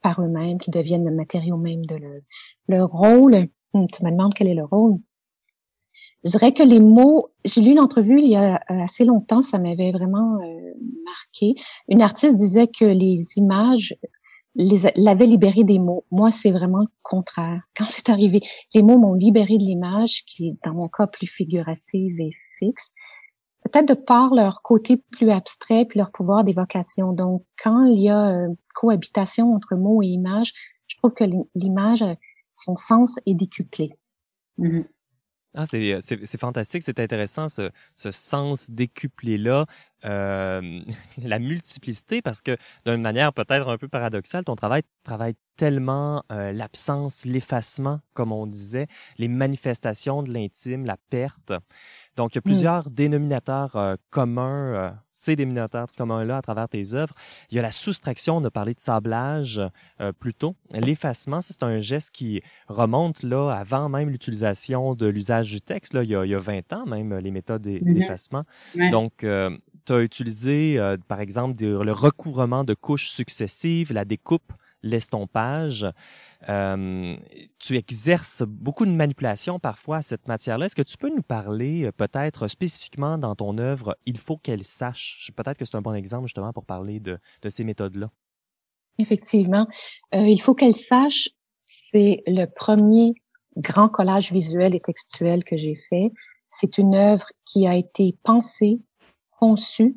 par 0.00 0.20
eux-mêmes, 0.20 0.58
qui 0.58 0.70
deviennent 0.70 1.04
le 1.04 1.14
matériau 1.14 1.56
même 1.56 1.86
de 1.86 1.96
leur, 1.96 2.20
leur 2.68 2.90
rôle. 2.90 3.44
Hum, 3.74 3.86
tu 3.86 4.04
me 4.04 4.10
demandes 4.10 4.34
quel 4.34 4.48
est 4.48 4.54
le 4.54 4.64
rôle. 4.64 4.98
Je 6.24 6.30
dirais 6.30 6.52
que 6.52 6.62
les 6.62 6.80
mots, 6.80 7.30
j'ai 7.44 7.60
lu 7.60 7.72
une 7.72 7.80
entrevue 7.80 8.20
il 8.20 8.30
y 8.30 8.36
a 8.36 8.54
euh, 8.54 8.58
assez 8.68 9.04
longtemps, 9.04 9.42
ça 9.42 9.58
m'avait 9.58 9.92
vraiment 9.92 10.36
euh, 10.40 10.72
marqué. 11.04 11.54
Une 11.88 12.02
artiste 12.02 12.36
disait 12.36 12.68
que 12.68 12.84
les 12.84 13.38
images 13.38 13.94
l'avaient 14.54 15.26
libéré 15.26 15.64
des 15.64 15.78
mots. 15.78 16.04
Moi, 16.10 16.30
c'est 16.30 16.50
vraiment 16.50 16.80
le 16.80 16.92
contraire. 17.02 17.62
Quand 17.76 17.86
c'est 17.88 18.08
arrivé, 18.08 18.40
les 18.74 18.82
mots 18.82 18.98
m'ont 18.98 19.14
libéré 19.14 19.58
de 19.58 19.64
l'image, 19.64 20.24
qui 20.26 20.58
dans 20.64 20.74
mon 20.74 20.88
cas 20.88 21.06
plus 21.06 21.26
figurative 21.26 22.20
et 22.20 22.30
fixe, 22.58 22.92
peut-être 23.64 23.88
de 23.88 23.94
par 23.94 24.34
leur 24.34 24.62
côté 24.62 25.02
plus 25.10 25.30
abstrait 25.30 25.86
puis 25.86 25.98
leur 25.98 26.12
pouvoir 26.12 26.44
d'évocation. 26.44 27.12
Donc, 27.12 27.44
quand 27.62 27.86
il 27.86 28.00
y 28.00 28.10
a 28.10 28.28
euh, 28.28 28.48
cohabitation 28.74 29.54
entre 29.54 29.74
mots 29.74 30.02
et 30.02 30.06
images, 30.06 30.52
je 30.86 30.96
trouve 30.98 31.14
que 31.14 31.24
l'image, 31.54 32.04
son 32.64 32.74
sens 32.74 33.18
est 33.26 33.34
décuplé. 33.34 33.90
Mm-hmm. 34.58 34.84
Ah, 35.54 35.66
c'est, 35.66 35.98
c'est, 36.00 36.40
fantastique, 36.40 36.82
c'est 36.82 36.98
intéressant 36.98 37.50
ce, 37.50 37.70
ce 37.94 38.10
sens 38.10 38.70
décuplé-là, 38.70 39.66
euh, 40.06 40.80
la 41.18 41.38
multiplicité, 41.38 42.22
parce 42.22 42.40
que 42.40 42.56
d'une 42.86 43.02
manière 43.02 43.34
peut-être 43.34 43.68
un 43.68 43.76
peu 43.76 43.86
paradoxale, 43.86 44.44
ton 44.44 44.56
travail 44.56 44.82
travaille 45.04 45.34
tellement 45.56 46.24
euh, 46.32 46.52
l'absence, 46.52 47.26
l'effacement, 47.26 48.00
comme 48.14 48.32
on 48.32 48.46
disait, 48.46 48.86
les 49.18 49.28
manifestations 49.28 50.22
de 50.22 50.32
l'intime, 50.32 50.86
la 50.86 50.96
perte. 51.10 51.52
Donc, 52.16 52.34
il 52.34 52.36
y 52.36 52.38
a 52.38 52.40
mmh. 52.40 52.42
plusieurs 52.42 52.90
dénominateurs 52.90 53.76
euh, 53.76 53.94
communs, 54.10 54.74
euh, 54.74 54.90
ces 55.12 55.34
dénominateurs 55.36 55.86
communs-là 55.96 56.38
à 56.38 56.42
travers 56.42 56.68
tes 56.68 56.94
œuvres. 56.94 57.14
Il 57.50 57.56
y 57.56 57.58
a 57.58 57.62
la 57.62 57.72
soustraction, 57.72 58.36
on 58.36 58.44
a 58.44 58.50
parlé 58.50 58.74
de 58.74 58.80
sablage 58.80 59.60
euh, 60.00 60.12
plus 60.12 60.34
tôt. 60.34 60.54
L'effacement, 60.70 61.40
c'est 61.40 61.62
un 61.62 61.78
geste 61.78 62.10
qui 62.10 62.42
remonte 62.68 63.22
là 63.22 63.50
avant 63.50 63.88
même 63.88 64.10
l'utilisation 64.10 64.94
de 64.94 65.06
l'usage 65.06 65.50
du 65.50 65.60
texte, 65.60 65.94
là, 65.94 66.02
il, 66.02 66.10
y 66.10 66.16
a, 66.16 66.24
il 66.24 66.30
y 66.30 66.34
a 66.34 66.38
20 66.38 66.72
ans 66.72 66.86
même, 66.86 67.16
les 67.18 67.30
méthodes 67.30 67.66
mmh 67.66 67.94
d'effacement. 67.94 68.44
Donc, 68.90 69.24
tu 69.84 69.92
as 69.92 70.00
utilisé, 70.00 70.96
par 71.08 71.20
exemple, 71.20 71.62
le 71.62 71.92
recouvrement 71.92 72.64
de 72.64 72.74
couches 72.74 73.08
successives, 73.08 73.92
la 73.92 74.04
découpe 74.04 74.52
l'estompage. 74.82 75.86
Euh, 76.48 77.16
tu 77.58 77.76
exerces 77.76 78.42
beaucoup 78.42 78.84
de 78.84 78.90
manipulation 78.90 79.58
parfois 79.58 79.98
à 79.98 80.02
cette 80.02 80.26
matière-là. 80.26 80.66
Est-ce 80.66 80.76
que 80.76 80.82
tu 80.82 80.96
peux 80.96 81.08
nous 81.08 81.22
parler 81.22 81.84
euh, 81.84 81.92
peut-être 81.92 82.48
spécifiquement 82.48 83.18
dans 83.18 83.34
ton 83.34 83.58
œuvre 83.58 83.96
Il 84.06 84.18
faut 84.18 84.36
qu'elle 84.36 84.64
sache? 84.64 85.30
Peut-être 85.36 85.58
que 85.58 85.64
c'est 85.64 85.76
un 85.76 85.82
bon 85.82 85.94
exemple 85.94 86.26
justement 86.26 86.52
pour 86.52 86.64
parler 86.64 87.00
de, 87.00 87.18
ces 87.48 87.64
méthodes-là. 87.64 88.10
Effectivement. 88.98 89.66
Euh, 90.14 90.26
il 90.26 90.40
faut 90.40 90.54
qu'elle 90.54 90.74
sache, 90.74 91.30
c'est 91.64 92.22
le 92.26 92.46
premier 92.46 93.14
grand 93.56 93.88
collage 93.88 94.32
visuel 94.32 94.74
et 94.74 94.80
textuel 94.80 95.44
que 95.44 95.56
j'ai 95.56 95.76
fait. 95.76 96.10
C'est 96.50 96.76
une 96.76 96.94
œuvre 96.94 97.26
qui 97.44 97.66
a 97.66 97.76
été 97.76 98.16
pensée, 98.22 98.80
conçue 99.38 99.96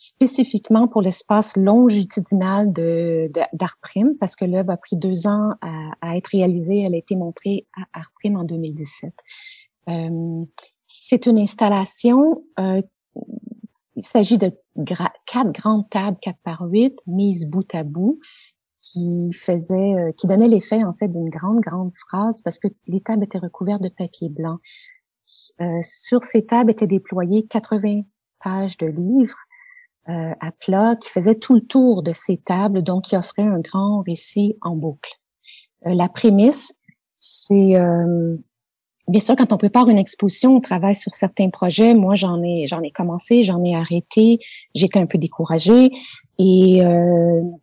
spécifiquement 0.00 0.88
pour 0.88 1.02
l'espace 1.02 1.54
longitudinal 1.58 2.72
de, 2.72 3.30
d'Art 3.52 3.76
Prime, 3.82 4.14
parce 4.18 4.34
que 4.34 4.46
l'œuvre 4.46 4.70
a 4.70 4.78
pris 4.78 4.96
deux 4.96 5.26
ans 5.26 5.50
à, 6.00 6.16
être 6.16 6.28
réalisée. 6.28 6.78
Elle 6.78 6.94
a 6.94 6.98
été 6.98 7.16
montrée 7.16 7.66
à 7.76 8.00
Art 8.00 8.10
Prime 8.14 8.36
en 8.36 8.44
2017. 8.44 9.12
Euh, 9.90 10.44
c'est 10.86 11.26
une 11.26 11.36
installation. 11.36 12.42
Euh, 12.58 12.80
il 13.94 14.06
s'agit 14.06 14.38
de 14.38 14.50
quatre 15.26 15.52
grandes 15.52 15.90
tables, 15.90 16.16
4 16.22 16.38
par 16.42 16.62
8, 16.62 16.96
mises 17.06 17.46
bout 17.46 17.74
à 17.74 17.84
bout, 17.84 18.20
qui 18.78 19.30
faisaient, 19.34 19.94
euh, 19.96 20.12
qui 20.12 20.26
donnaient 20.26 20.48
l'effet 20.48 20.82
en 20.82 20.94
fait 20.94 21.08
d'une 21.08 21.28
grande, 21.28 21.60
grande 21.60 21.92
phrase, 22.08 22.40
parce 22.40 22.58
que 22.58 22.68
les 22.86 23.02
tables 23.02 23.24
étaient 23.24 23.38
recouvertes 23.38 23.82
de 23.82 23.90
papier 23.90 24.30
blanc. 24.30 24.56
Euh, 25.60 25.78
sur 25.82 26.24
ces 26.24 26.46
tables 26.46 26.70
étaient 26.70 26.86
déployées 26.86 27.46
80 27.46 28.00
pages 28.42 28.78
de 28.78 28.86
livres 28.86 29.36
euh, 30.08 30.32
à 30.40 30.50
plat 30.50 30.96
qui 30.96 31.10
faisait 31.10 31.34
tout 31.34 31.54
le 31.54 31.60
tour 31.60 32.02
de 32.02 32.12
ces 32.14 32.38
tables, 32.38 32.82
donc 32.82 33.04
qui 33.04 33.16
offrait 33.16 33.42
un 33.42 33.60
grand 33.60 34.00
récit 34.00 34.56
en 34.62 34.74
boucle. 34.74 35.12
Euh, 35.86 35.92
la 35.94 36.08
prémisse, 36.08 36.72
c'est 37.18 37.76
euh, 37.76 38.34
bien 39.08 39.20
sûr 39.20 39.36
quand 39.36 39.52
on 39.52 39.58
prépare 39.58 39.90
une 39.90 39.98
exposition, 39.98 40.56
on 40.56 40.60
travaille 40.60 40.94
sur 40.94 41.14
certains 41.14 41.50
projets. 41.50 41.92
Moi, 41.92 42.14
j'en 42.14 42.42
ai 42.42 42.66
j'en 42.66 42.80
ai 42.80 42.90
commencé, 42.90 43.42
j'en 43.42 43.62
ai 43.62 43.76
arrêté, 43.76 44.38
j'étais 44.74 44.98
un 44.98 45.04
peu 45.04 45.18
découragée 45.18 45.90
et 46.38 46.80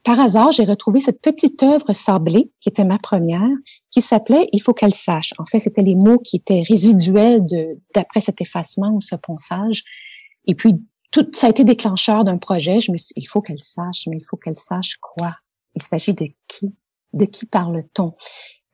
par 0.03 0.19
hasard, 0.19 0.51
j'ai 0.51 0.63
retrouvé 0.63 1.01
cette 1.01 1.19
petite 1.19 1.63
œuvre 1.63 1.91
sablée 1.93 2.51
qui 2.61 2.69
était 2.69 2.83
ma 2.83 2.99
première, 2.99 3.49
qui 3.89 4.01
s'appelait 4.01 4.47
Il 4.53 4.61
faut 4.61 4.75
qu'elle 4.75 4.93
sache. 4.93 5.33
En 5.39 5.45
fait, 5.45 5.59
c'était 5.59 5.81
les 5.81 5.95
mots 5.95 6.19
qui 6.19 6.35
étaient 6.35 6.61
résiduels 6.61 7.41
d'après 7.95 8.21
cet 8.21 8.39
effacement 8.41 8.91
ou 8.91 9.01
ce 9.01 9.15
ponçage. 9.15 9.83
Et 10.45 10.53
puis 10.53 10.75
tout, 11.11 11.25
ça 11.33 11.47
a 11.47 11.49
été 11.49 11.63
déclencheur 11.63 12.23
d'un 12.23 12.37
projet. 12.37 12.81
Je 12.81 12.91
me 12.91 12.97
suis 12.97 13.13
il 13.15 13.25
faut 13.25 13.41
qu'elle 13.41 13.59
sache, 13.59 14.07
mais 14.07 14.17
il 14.17 14.23
faut 14.23 14.37
qu'elle 14.37 14.55
sache 14.55 14.97
quoi? 15.01 15.31
Il 15.75 15.81
s'agit 15.81 16.13
de 16.13 16.27
qui? 16.47 16.73
De 17.13 17.25
qui 17.25 17.45
parle-t-on? 17.45 18.13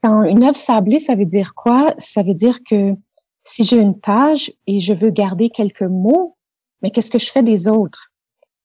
Quand 0.02 0.24
une 0.24 0.44
œuvre 0.44 0.56
sablée, 0.56 1.00
ça 1.00 1.16
veut 1.16 1.26
dire 1.26 1.54
quoi? 1.56 1.94
Ça 1.98 2.24
veut 2.24 2.34
dire 2.34 2.60
que 2.64 2.94
si 3.44 3.66
j'ai 3.66 3.78
une 3.78 4.00
page 4.00 4.52
et 4.68 4.80
je 4.80 4.94
veux 4.94 5.12
garder 5.12 5.50
quelques 5.50 5.82
mots, 5.82 6.38
mais 6.82 6.92
qu'est-ce 6.92 7.12
que 7.12 7.20
je 7.20 7.32
fais 7.32 7.44
des 7.44 7.68
autres? 7.68 8.12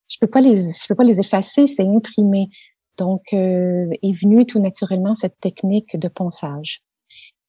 Je 0.08 0.16
peux 0.20 0.26
pas 0.26 0.40
les, 0.40 0.56
je 0.56 0.86
peux 0.88 0.94
pas 0.94 1.04
les 1.04 1.20
effacer, 1.20 1.66
c'est 1.66 1.86
imprimé. 1.86 2.48
Donc, 2.96 3.22
euh, 3.32 3.88
est 4.02 4.20
venue 4.20 4.46
tout 4.46 4.58
naturellement 4.58 5.14
cette 5.14 5.38
technique 5.40 5.96
de 5.96 6.08
ponçage. 6.08 6.82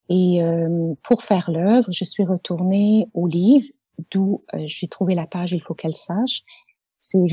Et 0.10 0.44
euh, 0.44 0.94
pour 1.04 1.24
faire 1.24 1.50
l'œuvre, 1.52 1.88
je 1.92 2.04
suis 2.04 2.26
retournée 2.26 3.08
au 3.14 3.28
livre 3.28 3.66
d'où 4.12 4.43
euh, 4.54 4.60
j'ai 4.66 4.88
trouvé 4.88 5.16
la 5.16 5.28
page 5.28 5.52
Il 5.52 5.62
faut 5.62 5.74
qu'elle 5.74 5.95
sache. 5.95 6.43
C'est, 6.97 7.24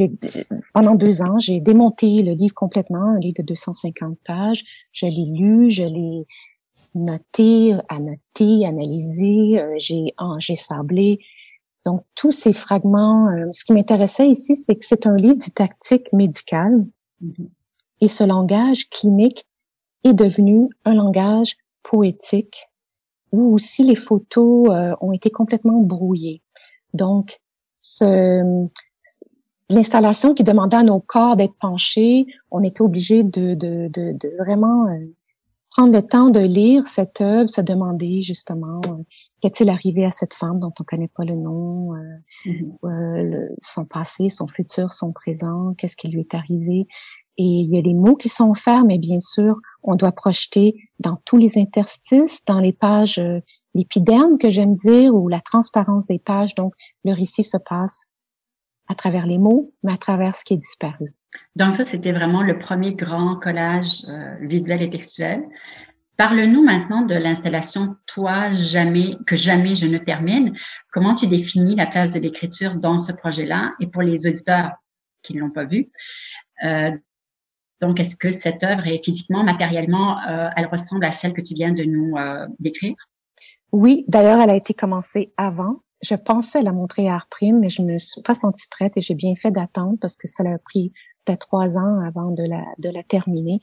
pendant 0.74 0.94
deux 0.94 1.22
ans, 1.22 1.38
j'ai 1.40 1.60
démonté 1.60 2.22
le 2.22 2.32
livre 2.32 2.54
complètement, 2.54 3.02
un 3.16 3.18
livre 3.18 3.38
de 3.38 3.42
250 3.42 4.16
pages. 4.24 4.64
Je 4.92 5.06
l'ai 5.06 5.24
lu, 5.24 5.70
je 5.70 5.82
l'ai 5.82 6.26
noté, 6.94 7.74
annoté, 7.88 8.64
analysé, 8.64 9.60
euh, 9.60 9.74
j'ai 9.78 10.14
j'ai 10.38 10.56
sablé. 10.56 11.18
Donc, 11.84 12.04
tous 12.14 12.32
ces 12.32 12.52
fragments, 12.52 13.28
euh, 13.28 13.46
ce 13.52 13.64
qui 13.64 13.72
m'intéressait 13.72 14.28
ici, 14.28 14.56
c'est 14.56 14.76
que 14.76 14.84
c'est 14.84 15.06
un 15.06 15.16
livre 15.16 15.36
didactique 15.36 16.12
médical. 16.12 16.86
Mm-hmm. 17.22 17.48
Et 18.00 18.08
ce 18.08 18.24
langage 18.24 18.88
clinique 18.90 19.46
est 20.04 20.14
devenu 20.14 20.68
un 20.84 20.94
langage 20.94 21.56
poétique 21.82 22.68
où 23.32 23.54
aussi 23.54 23.82
les 23.82 23.94
photos 23.94 24.68
ont 25.00 25.12
été 25.12 25.30
complètement 25.30 25.80
brouillées. 25.80 26.42
Donc, 26.94 27.40
l'installation 29.68 30.34
qui 30.34 30.44
demandait 30.44 30.76
à 30.76 30.82
nos 30.82 31.00
corps 31.00 31.36
d'être 31.36 31.56
penchés, 31.60 32.26
on 32.50 32.62
était 32.62 32.82
obligé 32.82 33.22
de, 33.22 33.54
de, 33.54 33.88
de, 33.88 34.36
vraiment 34.38 34.88
euh, 34.88 34.98
prendre 35.70 35.94
le 35.94 36.02
temps 36.02 36.30
de 36.30 36.40
lire 36.40 36.86
cette 36.86 37.20
œuvre, 37.20 37.48
se 37.48 37.60
demander 37.60 38.22
justement 38.22 38.80
euh, 38.88 39.02
qu'est-il 39.40 39.68
arrivé 39.68 40.04
à 40.04 40.10
cette 40.10 40.34
femme 40.34 40.60
dont 40.60 40.72
on 40.78 40.84
connaît 40.84 41.10
pas 41.14 41.24
le 41.24 41.34
nom, 41.34 41.94
euh, 41.94 42.46
mm-hmm. 42.46 43.54
son 43.60 43.84
passé, 43.84 44.28
son 44.28 44.46
futur, 44.46 44.92
son 44.92 45.12
présent, 45.12 45.74
qu'est-ce 45.76 45.96
qui 45.96 46.08
lui 46.08 46.20
est 46.20 46.34
arrivé. 46.34 46.86
Et 47.39 47.45
il 47.45 47.74
y 47.74 47.78
a 47.78 47.82
les 47.82 47.95
mots 47.95 48.16
qui 48.16 48.28
sont 48.28 48.51
offerts, 48.51 48.84
mais 48.84 48.99
bien 48.99 49.20
sûr, 49.20 49.57
on 49.82 49.95
doit 49.95 50.12
projeter 50.12 50.89
dans 51.01 51.16
tous 51.24 51.37
les 51.37 51.59
interstices, 51.59 52.45
dans 52.45 52.59
les 52.59 52.72
pages, 52.72 53.18
euh, 53.18 53.41
l'épiderme 53.74 54.39
que 54.39 54.49
j'aime 54.49 54.76
dire, 54.76 55.14
ou 55.14 55.28
la 55.28 55.41
transparence 55.41 56.07
des 56.07 56.18
pages. 56.18 56.55
Donc, 56.55 56.72
le 57.05 57.12
récit 57.12 57.45
se 57.45 57.59
passe 57.59 58.07
à 58.89 58.95
travers 58.95 59.26
les 59.26 59.39
mots, 59.39 59.74
mais 59.82 59.93
à 59.93 59.99
travers 59.99 60.34
ce 60.34 60.45
qui 60.45 60.55
est 60.55 60.59
disparu. 60.59 61.14
Donc 61.57 61.74
ça, 61.74 61.84
c'était 61.84 62.12
vraiment 62.12 62.43
le 62.43 62.59
premier 62.59 62.95
grand 62.95 63.37
collage 63.37 64.05
euh, 64.09 64.37
visuel 64.41 64.82
et 64.82 64.91
textuel. 64.91 65.45
Parle-nous 66.16 66.62
maintenant 66.62 67.03
de 67.03 67.14
l'installation 67.14 67.97
Toi 68.07 68.55
jamais 68.55 69.16
que 69.26 69.37
jamais 69.37 69.76
je 69.76 69.87
ne 69.87 69.99
termine. 69.99 70.57
Comment 70.91 71.14
tu 71.14 71.26
définis 71.26 71.76
la 71.76 71.87
place 71.87 72.12
de 72.12 72.20
l'écriture 72.20 72.76
dans 72.76 72.99
ce 72.99 73.12
projet-là? 73.12 73.72
Et 73.80 73.87
pour 73.87 74.03
les 74.03 74.26
auditeurs 74.26 74.72
qui 75.22 75.34
ne 75.34 75.41
l'ont 75.41 75.51
pas 75.51 75.66
vu, 75.66 75.91
euh, 76.64 76.91
donc, 77.80 78.00
est-ce 78.00 78.16
que 78.16 78.32
cette 78.32 78.62
œuvre 78.64 78.86
est 78.86 79.04
physiquement, 79.04 79.44
matériellement, 79.44 80.18
euh, 80.28 80.48
elle 80.56 80.66
ressemble 80.66 81.04
à 81.04 81.12
celle 81.12 81.32
que 81.32 81.42
tu 81.42 81.54
viens 81.54 81.72
de 81.72 81.84
nous 81.84 82.16
euh, 82.16 82.46
décrire? 82.58 82.94
Oui, 83.72 84.04
d'ailleurs, 84.08 84.40
elle 84.40 84.50
a 84.50 84.56
été 84.56 84.72
commencée 84.72 85.32
avant 85.36 85.80
je 86.02 86.14
pensais 86.14 86.62
la 86.62 86.72
montrer 86.72 87.08
à 87.08 87.14
Arprime, 87.14 87.60
mais 87.60 87.68
je 87.68 87.82
ne 87.82 87.92
me 87.92 87.98
suis 87.98 88.22
pas 88.22 88.34
sentie 88.34 88.68
prête 88.70 88.92
et 88.96 89.00
j'ai 89.00 89.14
bien 89.14 89.34
fait 89.34 89.50
d'attendre 89.50 89.96
parce 90.00 90.16
que 90.16 90.28
ça 90.28 90.42
a 90.44 90.58
pris 90.58 90.92
peut-être 91.24 91.46
trois 91.46 91.78
ans 91.78 92.00
avant 92.06 92.30
de 92.30 92.44
la, 92.44 92.64
de 92.78 92.90
la 92.90 93.02
terminer. 93.02 93.60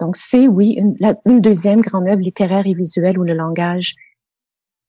Donc, 0.00 0.16
c'est, 0.16 0.46
oui, 0.46 0.72
une, 0.72 0.96
une 1.24 1.40
deuxième 1.40 1.80
grande 1.80 2.06
œuvre 2.08 2.20
littéraire 2.20 2.66
et 2.66 2.74
visuelle 2.74 3.18
où 3.18 3.24
le 3.24 3.32
langage 3.32 3.94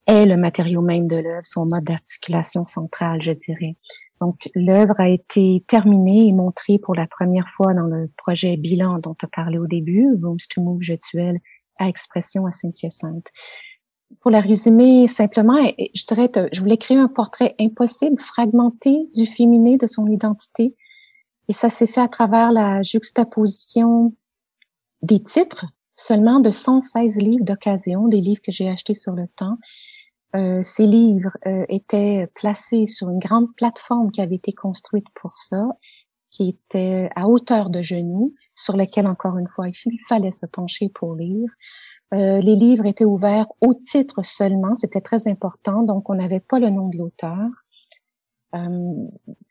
est 0.05 0.25
le 0.25 0.37
matériau 0.37 0.81
même 0.81 1.07
de 1.07 1.17
l'œuvre, 1.17 1.45
son 1.45 1.65
mode 1.65 1.83
d'articulation 1.83 2.65
central, 2.65 3.21
je 3.21 3.31
dirais. 3.31 3.75
Donc, 4.21 4.49
l'œuvre 4.55 4.99
a 4.99 5.09
été 5.09 5.63
terminée 5.67 6.27
et 6.27 6.33
montrée 6.33 6.79
pour 6.79 6.95
la 6.95 7.07
première 7.07 7.47
fois 7.49 7.73
dans 7.73 7.85
le 7.85 8.09
projet 8.17 8.57
Bilan 8.57 8.99
dont 8.99 9.15
as 9.21 9.27
parlé 9.27 9.57
au 9.57 9.67
début, 9.67 10.09
Rooms 10.21 10.37
to 10.49 10.61
Move 10.61 10.81
Gestuel 10.81 11.39
à 11.77 11.87
expression 11.87 12.45
à 12.47 12.51
Saint-Hyacinthe. 12.51 13.27
Pour 14.21 14.31
la 14.31 14.39
résumer 14.39 15.07
simplement, 15.07 15.57
je 15.93 16.05
dirais, 16.07 16.31
je 16.51 16.59
voulais 16.59 16.77
créer 16.77 16.97
un 16.97 17.09
portrait 17.09 17.55
impossible, 17.59 18.19
fragmenté 18.19 19.09
du 19.13 19.25
féminin, 19.25 19.75
de 19.75 19.85
son 19.85 20.07
identité. 20.07 20.75
Et 21.49 21.53
ça 21.53 21.69
s'est 21.69 21.87
fait 21.87 22.01
à 22.01 22.07
travers 22.07 22.51
la 22.51 22.81
juxtaposition 22.81 24.13
des 25.01 25.21
titres 25.21 25.65
seulement 25.93 26.39
de 26.39 26.51
116 26.51 27.17
livres 27.17 27.43
d'occasion, 27.43 28.07
des 28.07 28.21
livres 28.21 28.41
que 28.41 28.51
j'ai 28.51 28.69
achetés 28.69 28.93
sur 28.93 29.13
le 29.13 29.27
temps. 29.35 29.57
Euh, 30.35 30.61
ces 30.61 30.85
livres 30.85 31.35
euh, 31.45 31.65
étaient 31.69 32.27
placés 32.35 32.85
sur 32.85 33.09
une 33.09 33.19
grande 33.19 33.53
plateforme 33.55 34.11
qui 34.11 34.21
avait 34.21 34.35
été 34.35 34.53
construite 34.53 35.07
pour 35.15 35.31
ça, 35.37 35.65
qui 36.29 36.49
était 36.49 37.09
à 37.15 37.27
hauteur 37.27 37.69
de 37.69 37.81
genoux, 37.81 38.33
sur 38.55 38.75
laquelle, 38.75 39.07
encore 39.07 39.37
une 39.37 39.47
fois, 39.47 39.67
il 39.69 39.99
fallait 40.07 40.31
se 40.31 40.45
pencher 40.45 40.89
pour 40.89 41.15
lire. 41.15 41.49
Euh, 42.13 42.39
les 42.39 42.55
livres 42.55 42.85
étaient 42.85 43.05
ouverts 43.05 43.47
au 43.61 43.73
titre 43.73 44.23
seulement, 44.23 44.75
c'était 44.75 45.01
très 45.01 45.27
important, 45.27 45.83
donc 45.83 46.09
on 46.09 46.15
n'avait 46.15 46.39
pas 46.39 46.59
le 46.59 46.69
nom 46.69 46.87
de 46.87 46.97
l'auteur. 46.97 47.49
Euh, 48.55 49.03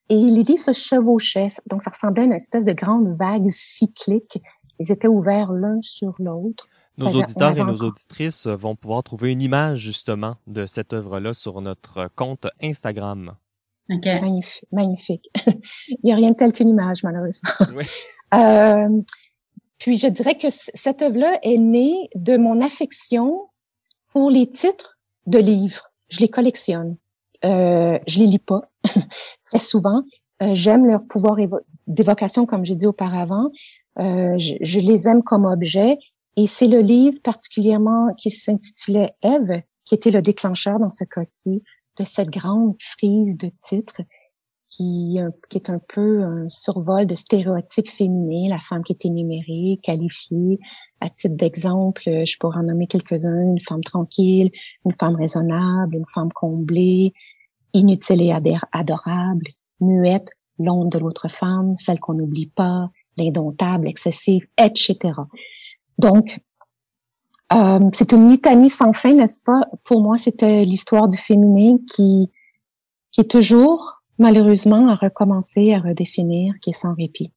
et 0.09 0.17
les 0.17 0.43
livres 0.43 0.63
se 0.63 0.73
chevauchaient, 0.73 1.49
donc 1.67 1.83
ça 1.83 1.91
ressemblait 1.91 2.23
à 2.23 2.27
une 2.27 2.33
espèce 2.33 2.65
de 2.65 2.73
grande 2.73 3.15
vague 3.17 3.49
cyclique. 3.49 4.39
Ils 4.79 4.91
étaient 4.91 5.09
ouverts 5.09 5.53
l'un 5.53 5.79
sur 5.83 6.15
l'autre. 6.19 6.67
Nos 6.99 7.11
auditeurs 7.15 7.57
et 7.59 7.65
nos 7.65 7.83
auditrices 7.83 8.47
vont 8.47 8.75
pouvoir 8.75 9.03
trouver 9.03 9.33
une 9.33 9.43
image 9.43 9.79
justement 9.79 10.37
de 10.47 10.65
cette 10.67 10.93
œuvre-là 10.93 11.35
sur 11.35 11.61
notre 11.61 12.09
compte 12.15 12.47
Instagram. 12.63 13.37
Magnifique. 13.89 14.65
magnifique. 14.73 15.31
Il 15.89 15.99
n'y 16.05 16.13
a 16.13 16.17
rien 16.17 16.31
de 16.31 16.37
tel 16.37 16.53
qu'une 16.53 16.69
image, 16.69 17.03
malheureusement. 17.03 17.51
Oui. 17.77 17.85
Euh, 18.35 18.89
puis 19.79 19.99
je 19.99 20.09
dirais 20.09 20.37
que 20.37 20.49
cette 20.51 21.03
œuvre-là 21.03 21.39
est 21.43 21.59
née 21.59 22.09
de 22.15 22.37
mon 22.37 22.61
affection 22.61 23.49
pour 24.13 24.31
les 24.31 24.51
titres 24.51 24.99
de 25.27 25.39
livres. 25.39 25.93
Je 26.09 26.21
les 26.21 26.29
collectionne. 26.29 26.97
Euh, 27.45 27.99
je 28.07 28.19
les 28.19 28.27
lis 28.27 28.39
pas 28.39 28.63
très 29.45 29.59
souvent. 29.59 30.03
Euh, 30.43 30.55
j'aime 30.55 30.87
leur 30.87 31.07
pouvoir 31.07 31.37
d'évocation, 31.87 32.47
comme 32.47 32.65
j'ai 32.65 32.75
dit 32.75 32.87
auparavant. 32.87 33.51
Euh, 33.99 34.37
je, 34.39 34.55
je, 34.61 34.81
les 34.81 35.09
aime 35.09 35.23
comme 35.23 35.45
objet. 35.45 35.99
Et 36.37 36.47
c'est 36.47 36.69
le 36.69 36.81
livre 36.81 37.19
particulièrement 37.23 38.13
qui 38.19 38.31
s'intitulait 38.31 39.13
Eve 39.23 39.63
qui 39.87 39.95
était 39.95 40.11
le 40.11 40.21
déclencheur 40.21 40.79
dans 40.79 40.91
ce 40.91 41.05
cas-ci 41.05 41.63
de 41.99 42.05
cette 42.05 42.29
grande 42.29 42.75
frise 42.79 43.39
de 43.39 43.51
titres 43.63 44.03
qui, 44.69 45.19
euh, 45.19 45.31
qui 45.49 45.57
est 45.57 45.71
un 45.71 45.81
peu 45.95 46.23
un 46.23 46.49
survol 46.49 47.07
de 47.07 47.15
stéréotypes 47.15 47.89
féminins, 47.89 48.51
la 48.51 48.59
femme 48.59 48.83
qui 48.83 48.93
est 48.93 49.07
énumérée, 49.07 49.79
qualifiée. 49.83 50.59
À 51.01 51.09
titre 51.09 51.37
d'exemple, 51.37 52.03
je 52.05 52.37
pourrais 52.39 52.59
en 52.59 52.65
nommer 52.65 52.87
quelques-uns, 52.87 53.41
une 53.43 53.61
femme 53.61 53.83
tranquille, 53.83 54.51
une 54.85 54.95
femme 54.99 55.15
raisonnable, 55.15 55.95
une 55.95 56.07
femme 56.13 56.33
comblée, 56.33 57.15
inutile 57.73 58.23
et 58.23 58.33
adorable, 58.73 59.47
muette, 59.81 60.29
l'onde 60.59 60.91
de 60.91 60.99
l'autre 60.99 61.29
femme, 61.29 61.77
celle 61.77 62.01
qu'on 62.01 62.15
n'oublie 62.15 62.51
pas, 62.55 62.91
l'indomptable, 63.19 63.89
excessive, 63.89 64.47
etc. 64.59 64.97
Donc, 65.99 66.41
euh, 67.53 67.81
c'est 67.93 68.13
une 68.13 68.31
litanie 68.31 68.71
sans 68.71 68.93
fin, 68.93 69.13
n'est-ce 69.13 69.41
pas? 69.41 69.63
Pour 69.85 70.03
moi, 70.03 70.19
c'était 70.19 70.65
l'histoire 70.65 71.09
du 71.09 71.17
féminin 71.17 71.79
qui, 71.91 72.31
qui 73.13 73.21
est 73.21 73.31
toujours 73.31 74.03
malheureusement 74.19 74.89
à 74.89 74.95
recommencer, 74.95 75.73
à 75.75 75.81
redéfinir, 75.81 76.55
qui 76.61 76.71
est 76.71 76.75
sans 76.75 76.95
répit. 76.95 77.33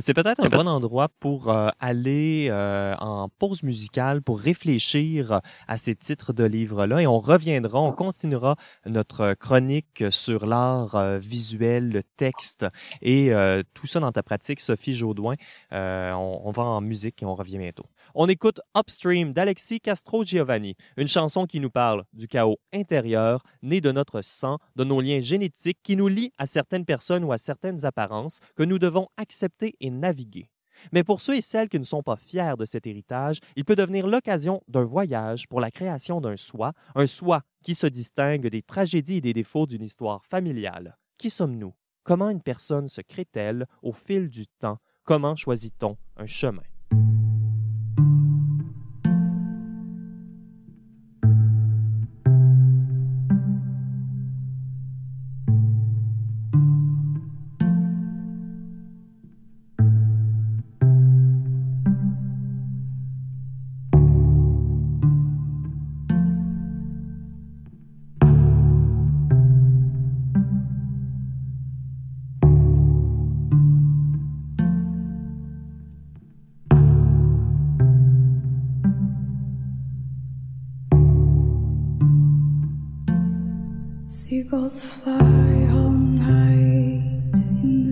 C'est 0.00 0.12
peut-être 0.12 0.44
un 0.44 0.48
bon 0.48 0.66
endroit 0.66 1.08
pour 1.20 1.50
euh, 1.50 1.68
aller 1.78 2.48
euh, 2.50 2.96
en 2.98 3.28
pause 3.28 3.62
musicale, 3.62 4.22
pour 4.22 4.40
réfléchir 4.40 5.40
à 5.68 5.76
ces 5.76 5.94
titres 5.94 6.32
de 6.32 6.42
livres-là. 6.42 7.00
Et 7.00 7.06
on 7.06 7.20
reviendra, 7.20 7.80
on 7.80 7.92
continuera 7.92 8.56
notre 8.86 9.34
chronique 9.34 10.02
sur 10.10 10.46
l'art 10.46 10.96
euh, 10.96 11.18
visuel, 11.18 11.90
le 11.90 12.02
texte 12.02 12.66
et 13.02 13.32
tout 13.74 13.86
ça 13.86 14.00
dans 14.00 14.10
ta 14.10 14.22
pratique, 14.24 14.60
Sophie 14.60 14.94
Jaudoin. 14.94 15.34
On, 15.70 16.40
on, 16.44 16.50
va 16.50 16.64
en 16.64 16.80
musique 16.80 17.22
et 17.22 17.26
on 17.26 17.34
revient 17.34 17.58
bientôt. 17.58 17.84
On 18.14 18.28
écoute 18.28 18.60
Upstream 18.76 19.32
d'Alexis 19.32 19.80
Castro 19.80 20.24
Giovanni, 20.24 20.76
une 20.96 21.08
chanson 21.08 21.46
qui 21.46 21.60
nous 21.60 21.70
parle 21.70 22.04
du 22.12 22.28
chaos 22.28 22.58
intérieur, 22.72 23.42
né 23.62 23.80
de 23.80 23.92
notre 23.92 24.22
sang, 24.22 24.58
de 24.76 24.84
nos 24.84 25.00
liens 25.00 25.20
génétiques 25.20 25.78
qui 25.82 25.96
nous 25.96 26.08
lient 26.08 26.32
à 26.38 26.46
certaines 26.46 26.84
personnes 26.84 27.24
ou 27.24 27.32
à 27.32 27.38
certaines 27.38 27.84
apparences 27.84 28.40
que 28.56 28.62
nous 28.62 28.78
devons 28.78 29.08
accepter 29.16 29.74
et 29.80 29.83
naviguer. 29.90 30.50
Mais 30.92 31.04
pour 31.04 31.20
ceux 31.20 31.36
et 31.36 31.40
celles 31.40 31.68
qui 31.68 31.78
ne 31.78 31.84
sont 31.84 32.02
pas 32.02 32.16
fiers 32.16 32.54
de 32.58 32.64
cet 32.64 32.86
héritage, 32.86 33.38
il 33.56 33.64
peut 33.64 33.76
devenir 33.76 34.06
l'occasion 34.06 34.60
d'un 34.68 34.84
voyage 34.84 35.46
pour 35.48 35.60
la 35.60 35.70
création 35.70 36.20
d'un 36.20 36.36
soi, 36.36 36.72
un 36.94 37.06
soi 37.06 37.42
qui 37.62 37.74
se 37.74 37.86
distingue 37.86 38.48
des 38.48 38.62
tragédies 38.62 39.18
et 39.18 39.20
des 39.20 39.32
défauts 39.32 39.66
d'une 39.66 39.82
histoire 39.82 40.24
familiale. 40.24 40.98
Qui 41.16 41.30
sommes-nous? 41.30 41.74
Comment 42.02 42.28
une 42.28 42.42
personne 42.42 42.88
se 42.88 43.00
crée-t-elle 43.00 43.66
au 43.82 43.92
fil 43.92 44.28
du 44.28 44.46
temps? 44.46 44.78
Comment 45.04 45.36
choisit-on 45.36 45.96
un 46.16 46.26
chemin? 46.26 46.62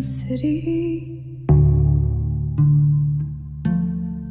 City. 0.03 1.23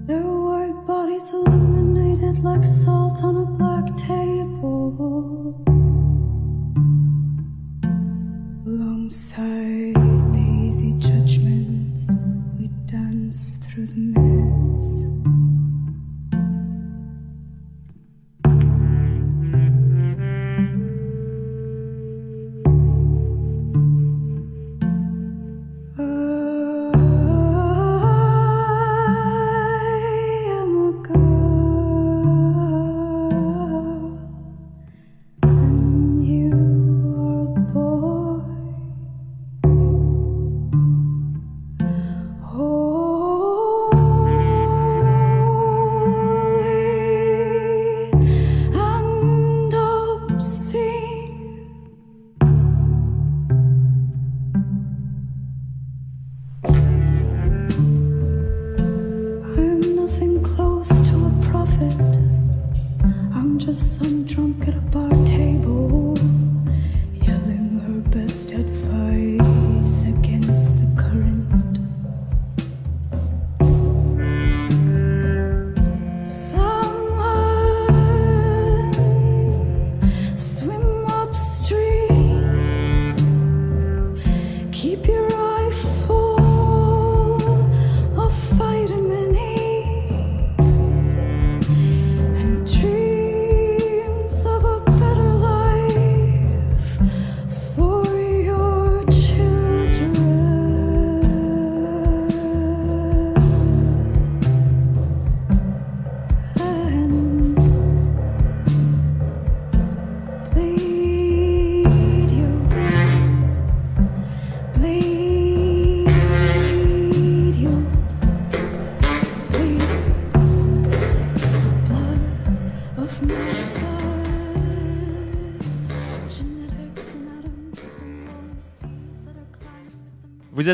Their 0.05 0.27
white 0.27 0.85
bodies 0.85 1.31
illuminated 1.31 2.43
like 2.43 2.65
salt 2.65 3.23
on 3.23 3.37
a 3.37 3.45
black 3.45 3.70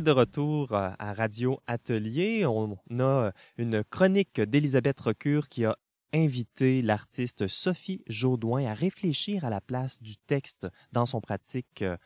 de 0.01 0.11
retour 0.11 0.73
euh, 0.73 0.89
à 0.99 1.13
Radio 1.13 1.59
Atelier. 1.65 2.45
On 2.45 2.77
a 2.99 3.31
une 3.57 3.83
chronique 3.83 4.39
d'Elisabeth 4.39 4.99
Recure 4.99 5.49
qui 5.49 5.65
a 5.65 5.77
invité 6.13 6.81
l'artiste 6.81 7.47
Sophie 7.47 8.03
Jaudoin 8.07 8.65
à 8.65 8.73
réfléchir 8.73 9.45
à 9.45 9.49
la 9.49 9.61
place 9.61 10.01
du 10.01 10.17
texte 10.17 10.67
dans 10.91 11.05
son 11.05 11.21
pratique, 11.21 11.81
euh, 11.81 11.97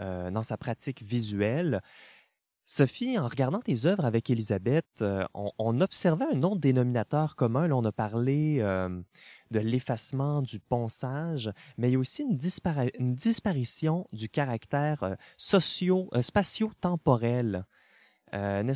euh, 0.00 0.30
dans 0.30 0.42
sa 0.42 0.56
pratique 0.56 1.02
visuelle. 1.02 1.80
Sophie, 2.66 3.18
en 3.18 3.26
regardant 3.26 3.60
tes 3.60 3.86
œuvres 3.86 4.04
avec 4.04 4.28
Elisabeth, 4.28 5.00
euh, 5.00 5.24
on, 5.32 5.80
observait 5.80 6.26
un 6.30 6.42
autre 6.42 6.60
dénominateur 6.60 7.34
commun. 7.34 7.70
On 7.70 7.84
a 7.84 7.92
parlé 7.92 8.62
de 9.50 9.60
l'effacement, 9.60 10.42
du 10.42 10.58
ponçage, 10.58 11.50
mais 11.76 11.88
il 11.88 11.92
y 11.92 11.96
a 11.96 11.98
aussi 11.98 12.22
une, 12.22 12.36
disparition 13.14 14.06
du 14.12 14.28
caractère 14.28 15.16
socio, 15.36 16.10
spatio-temporel. 16.20 17.64
on, 18.32 18.72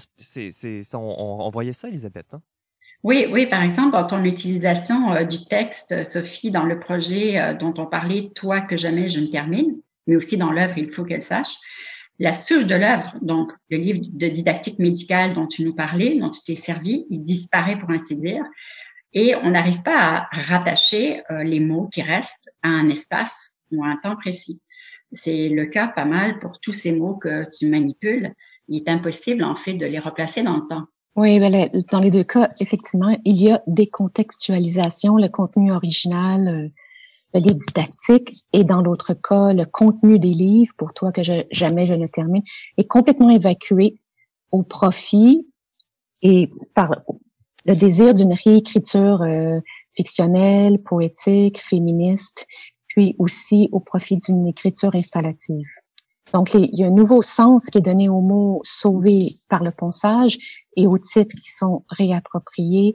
on, 0.95 1.51
voyait 1.51 1.73
ça, 1.73 1.89
Elisabeth. 1.89 2.35
Hein? 2.35 2.43
Oui, 3.03 3.27
oui, 3.29 3.47
par 3.47 3.63
exemple, 3.63 3.93
dans 3.93 4.07
ton 4.07 4.23
utilisation 4.23 5.13
euh, 5.13 5.25
du 5.25 5.45
texte, 5.45 6.05
Sophie, 6.05 6.53
dans 6.53 6.65
le 6.65 6.79
projet 6.79 7.41
euh, 7.41 7.55
dont 7.55 7.75
on 7.77 7.87
parlait, 7.87 8.31
Toi 8.35 8.61
que 8.61 8.77
jamais 8.77 9.09
je 9.09 9.19
ne 9.19 9.27
termine, 9.27 9.81
mais 10.07 10.15
aussi 10.15 10.37
dans 10.37 10.53
l'œuvre, 10.53 10.79
il 10.79 10.91
faut 10.91 11.05
qu'elle 11.05 11.23
sache, 11.23 11.57
la 12.21 12.33
souche 12.33 12.67
de 12.67 12.77
l'œuvre, 12.77 13.17
donc 13.21 13.51
le 13.71 13.79
livre 13.79 14.01
de 14.13 14.29
didactique 14.29 14.79
médicale 14.79 15.35
dont 15.35 15.49
tu 15.49 15.65
nous 15.65 15.75
parlais, 15.75 16.17
dont 16.21 16.31
tu 16.31 16.43
t'es 16.43 16.55
servi, 16.55 17.05
il 17.11 17.23
disparaît 17.23 17.77
pour 17.77 17.91
ainsi 17.91 18.17
dire, 18.17 18.45
et 19.15 19.35
on 19.37 19.51
n'arrive 19.51 19.83
pas 19.83 20.29
à 20.31 20.41
rattacher 20.49 21.23
euh, 21.31 21.43
les 21.43 21.61
mots 21.61 21.89
qui 21.89 22.03
restent 22.03 22.51
à 22.63 22.69
un 22.69 22.89
espace 22.89 23.53
ou 23.71 23.85
à 23.85 23.89
un 23.89 23.97
temps 23.97 24.17
précis. 24.17 24.61
C'est 25.13 25.49
le 25.49 25.67
cas 25.67 25.89
pas 25.89 26.05
mal 26.05 26.39
pour 26.39 26.59
tous 26.61 26.73
ces 26.73 26.93
mots 26.93 27.15
que 27.15 27.49
tu 27.57 27.67
manipules. 27.69 28.33
Il 28.69 28.79
est 28.79 28.89
impossible, 28.89 29.45
en 29.45 29.57
fait, 29.57 29.75
de 29.75 29.85
les 29.85 29.99
replacer 29.99 30.43
dans 30.43 30.57
le 30.57 30.67
temps. 30.69 30.87
Oui, 31.15 31.39
ben, 31.39 31.69
dans 31.91 32.01
les 32.01 32.11
deux 32.11 32.25
cas, 32.25 32.49
effectivement, 32.61 33.15
il 33.25 33.37
y 33.37 33.51
a 33.51 33.63
des 33.67 33.87
contextualisations, 33.87 35.17
le 35.17 35.29
contenu 35.29 35.71
original, 35.71 36.49
euh, 36.49 36.69
le 37.35 37.41
livre 37.41 37.59
didactique, 37.59 38.33
et 38.55 38.65
dans 38.65 38.81
l'autre 38.81 39.13
cas, 39.13 39.53
le 39.53 39.67
contenu 39.67 40.19
des 40.19 40.33
livres, 40.33 40.73
pour 40.79 40.95
toi 40.95 41.13
que 41.13 41.23
je, 41.23 41.45
jamais 41.51 41.85
je 41.85 41.95
ne 41.95 42.07
termine, 42.07 42.43
est 42.79 42.89
complètement 42.89 43.29
évacué 43.29 43.99
au 44.51 44.63
profit 44.63 45.47
et 46.23 46.51
par 46.75 46.95
le 47.67 47.75
désir 47.75 48.15
d'une 48.15 48.35
réécriture 48.35 49.23
euh, 49.23 49.61
fictionnelle, 49.95 50.79
poétique, 50.83 51.61
féministe, 51.61 52.47
puis 52.89 53.15
aussi 53.19 53.69
au 53.73 53.81
profit 53.81 54.19
d'une 54.19 54.47
écriture 54.47 54.95
installative. 54.95 55.69
Donc, 56.33 56.55
il 56.55 56.69
y 56.73 56.85
a 56.85 56.87
un 56.87 56.91
nouveau 56.91 57.21
sens 57.21 57.67
qui 57.67 57.79
est 57.79 57.83
donné 57.83 58.09
au 58.09 58.21
mot 58.21 58.61
sauvé 58.65 59.19
par 59.51 59.63
le 59.63 59.71
ponçage 59.71 60.39
et 60.77 60.87
aux 60.87 60.99
titres 60.99 61.37
qui 61.37 61.51
sont 61.51 61.85
réappropriés 61.91 62.95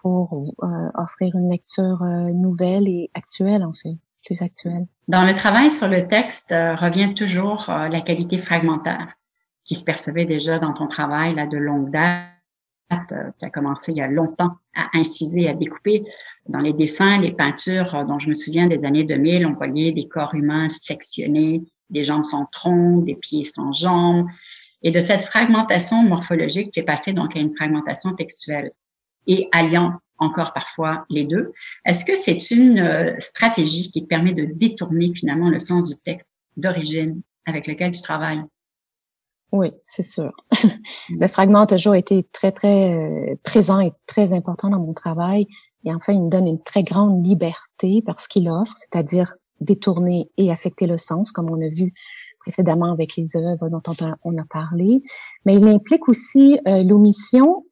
pour 0.00 0.32
euh, 0.62 0.66
offrir 0.94 1.34
une 1.34 1.50
lecture 1.50 2.02
euh, 2.02 2.30
nouvelle 2.32 2.88
et 2.88 3.10
actuelle, 3.14 3.64
en 3.64 3.72
fait, 3.72 3.96
plus 4.24 4.40
actuelle. 4.40 4.86
Dans 5.08 5.24
le 5.24 5.34
travail 5.34 5.70
sur 5.70 5.88
le 5.88 6.06
texte 6.06 6.52
euh, 6.52 6.74
revient 6.74 7.12
toujours 7.14 7.66
la 7.68 8.00
qualité 8.00 8.38
fragmentaire 8.38 9.14
qui 9.64 9.74
se 9.74 9.84
percevait 9.84 10.24
déjà 10.24 10.58
dans 10.58 10.72
ton 10.72 10.86
travail 10.86 11.34
là, 11.34 11.46
de 11.46 11.56
longue 11.56 11.90
date. 11.90 12.26
Tu 12.90 13.44
as 13.44 13.50
commencé 13.50 13.92
il 13.92 13.98
y 13.98 14.02
a 14.02 14.08
longtemps 14.08 14.56
à 14.74 14.88
inciser, 14.94 15.48
à 15.48 15.54
découper. 15.54 16.04
Dans 16.48 16.60
les 16.60 16.72
dessins, 16.72 17.18
les 17.18 17.32
peintures 17.32 18.04
dont 18.06 18.18
je 18.18 18.28
me 18.28 18.34
souviens 18.34 18.66
des 18.66 18.84
années 18.84 19.04
2000, 19.04 19.46
on 19.46 19.54
voyait 19.54 19.92
des 19.92 20.08
corps 20.08 20.34
humains 20.34 20.68
sectionnés, 20.68 21.62
des 21.90 22.04
jambes 22.04 22.24
sans 22.24 22.46
tronc, 22.46 23.02
des 23.02 23.14
pieds 23.14 23.44
sans 23.44 23.72
jambes, 23.72 24.26
et 24.82 24.90
de 24.90 25.00
cette 25.00 25.22
fragmentation 25.22 26.02
morphologique, 26.02 26.72
tu 26.72 26.80
es 26.80 26.82
passé 26.82 27.12
donc 27.12 27.36
à 27.36 27.40
une 27.40 27.54
fragmentation 27.54 28.14
textuelle 28.14 28.72
et 29.26 29.48
alliant 29.52 29.98
encore 30.18 30.52
parfois 30.52 31.04
les 31.10 31.24
deux. 31.24 31.52
Est-ce 31.84 32.04
que 32.04 32.16
c'est 32.16 32.50
une 32.50 32.78
euh, 32.78 33.14
stratégie 33.18 33.90
qui 33.90 34.06
permet 34.06 34.34
de 34.34 34.44
détourner 34.44 35.12
finalement 35.14 35.48
le 35.48 35.58
sens 35.58 35.88
du 35.88 35.96
texte 35.96 36.40
d'origine 36.56 37.22
avec 37.46 37.66
lequel 37.66 37.90
tu 37.90 38.02
travailles? 38.02 38.42
Oui, 39.52 39.72
c'est 39.86 40.02
sûr. 40.02 40.32
le 41.10 41.28
fragment 41.28 41.60
a 41.60 41.66
toujours 41.66 41.94
été 41.94 42.24
très, 42.32 42.52
très 42.52 42.92
euh, 42.92 43.34
présent 43.42 43.80
et 43.80 43.92
très 44.06 44.32
important 44.32 44.68
dans 44.68 44.78
mon 44.78 44.94
travail. 44.94 45.46
Et 45.84 45.92
enfin, 45.92 46.12
il 46.12 46.22
me 46.22 46.30
donne 46.30 46.46
une 46.46 46.62
très 46.62 46.82
grande 46.82 47.26
liberté 47.26 48.02
parce 48.04 48.28
qu'il 48.28 48.48
offre, 48.48 48.74
c'est-à-dire 48.76 49.34
détourner 49.60 50.30
et 50.36 50.50
affecter 50.50 50.86
le 50.86 50.98
sens, 50.98 51.32
comme 51.32 51.50
on 51.50 51.60
a 51.60 51.68
vu 51.68 51.92
précédemment 52.40 52.92
avec 52.92 53.16
les 53.16 53.36
œuvres 53.36 53.68
dont 53.68 53.82
on 54.24 54.38
a, 54.38 54.44
parlé, 54.48 55.02
mais 55.44 55.54
il 55.54 55.68
implique 55.68 56.08
aussi 56.08 56.58
euh, 56.66 56.82
l'omission 56.82 57.64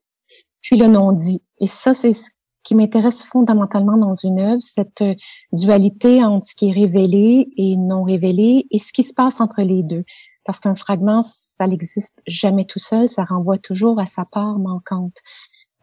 puis 0.61 0.77
le 0.77 0.87
non-dit. 0.87 1.43
Et 1.61 1.67
ça, 1.67 1.95
c'est 1.95 2.13
ce 2.13 2.31
qui 2.63 2.75
m'intéresse 2.75 3.25
fondamentalement 3.25 3.97
dans 3.97 4.15
une 4.15 4.39
œuvre, 4.41 4.61
cette 4.61 5.01
euh, 5.01 5.15
dualité 5.53 6.23
entre 6.23 6.47
ce 6.47 6.55
qui 6.55 6.69
est 6.69 6.73
révélé 6.73 7.49
et 7.57 7.77
non 7.77 8.03
révélé 8.03 8.67
et 8.71 8.79
ce 8.79 8.93
qui 8.93 9.03
se 9.03 9.15
passe 9.15 9.41
entre 9.41 9.63
les 9.63 9.83
deux. 9.83 10.05
Parce 10.49 10.61
qu'un 10.61 10.75
fragment, 10.75 11.21
ça 11.21 11.67
n'existe 11.67 12.23
jamais 12.27 12.65
tout 12.65 12.79
seul, 12.79 13.07
ça 13.07 13.23
renvoie 13.25 13.59
toujours 13.59 14.01
à 14.01 14.07
sa 14.07 14.25
part 14.25 14.59
manquante. 14.59 15.13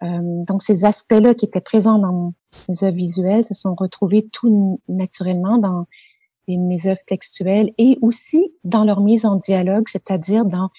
Euh, 0.02 0.44
donc 0.48 0.64
ces 0.64 0.86
aspects-là 0.86 1.36
qui 1.36 1.46
étaient 1.46 1.62
présents 1.62 2.00
dans 2.00 2.34
mes 2.68 2.84
œuvres 2.84 2.98
visuelles 2.98 3.46
se 3.46 3.54
sont 3.54 3.76
retrouvés 3.76 4.28
tout 4.34 4.82
naturellement 4.88 5.60
dans 5.60 5.86
mes 6.48 6.88
œuvres 6.88 7.06
textuelles 7.06 7.74
et 7.78 8.00
aussi 8.02 8.56
dans 8.64 8.86
leur 8.86 9.02
mise 9.02 9.28
en 9.28 9.36
dialogue, 9.36 9.88
c'est-à-dire 9.88 10.46
dans 10.46 10.72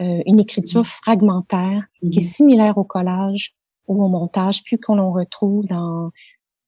euh, 0.00 0.20
une 0.26 0.40
écriture 0.40 0.82
mm-hmm. 0.82 1.02
fragmentaire 1.04 1.84
qui 2.00 2.06
est 2.06 2.20
mm-hmm. 2.20 2.20
similaire 2.20 2.76
au 2.76 2.82
collage 2.82 3.54
ou 3.86 4.02
au 4.02 4.08
montage, 4.08 4.64
puis 4.64 4.80
qu'on 4.80 4.96
l'on 4.96 5.12
retrouve 5.12 5.64
dans 5.68 6.10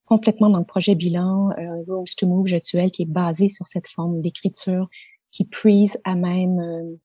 complètement 0.05 0.49
dans 0.49 0.59
le 0.59 0.65
projet 0.65 0.95
bilan 0.95 1.49
euh, 1.51 1.83
Rose 1.85 2.15
to 2.15 2.29
Move 2.29 2.47
Jetuel, 2.47 2.91
qui 2.91 3.01
est 3.01 3.11
basé 3.11 3.49
sur 3.49 3.67
cette 3.67 3.89
forme 3.89 4.21
d'écriture 4.21 4.87
qui 5.31 5.45
puise 5.45 5.99
à 6.03 6.15
même 6.15 6.59
euh, 6.59 6.97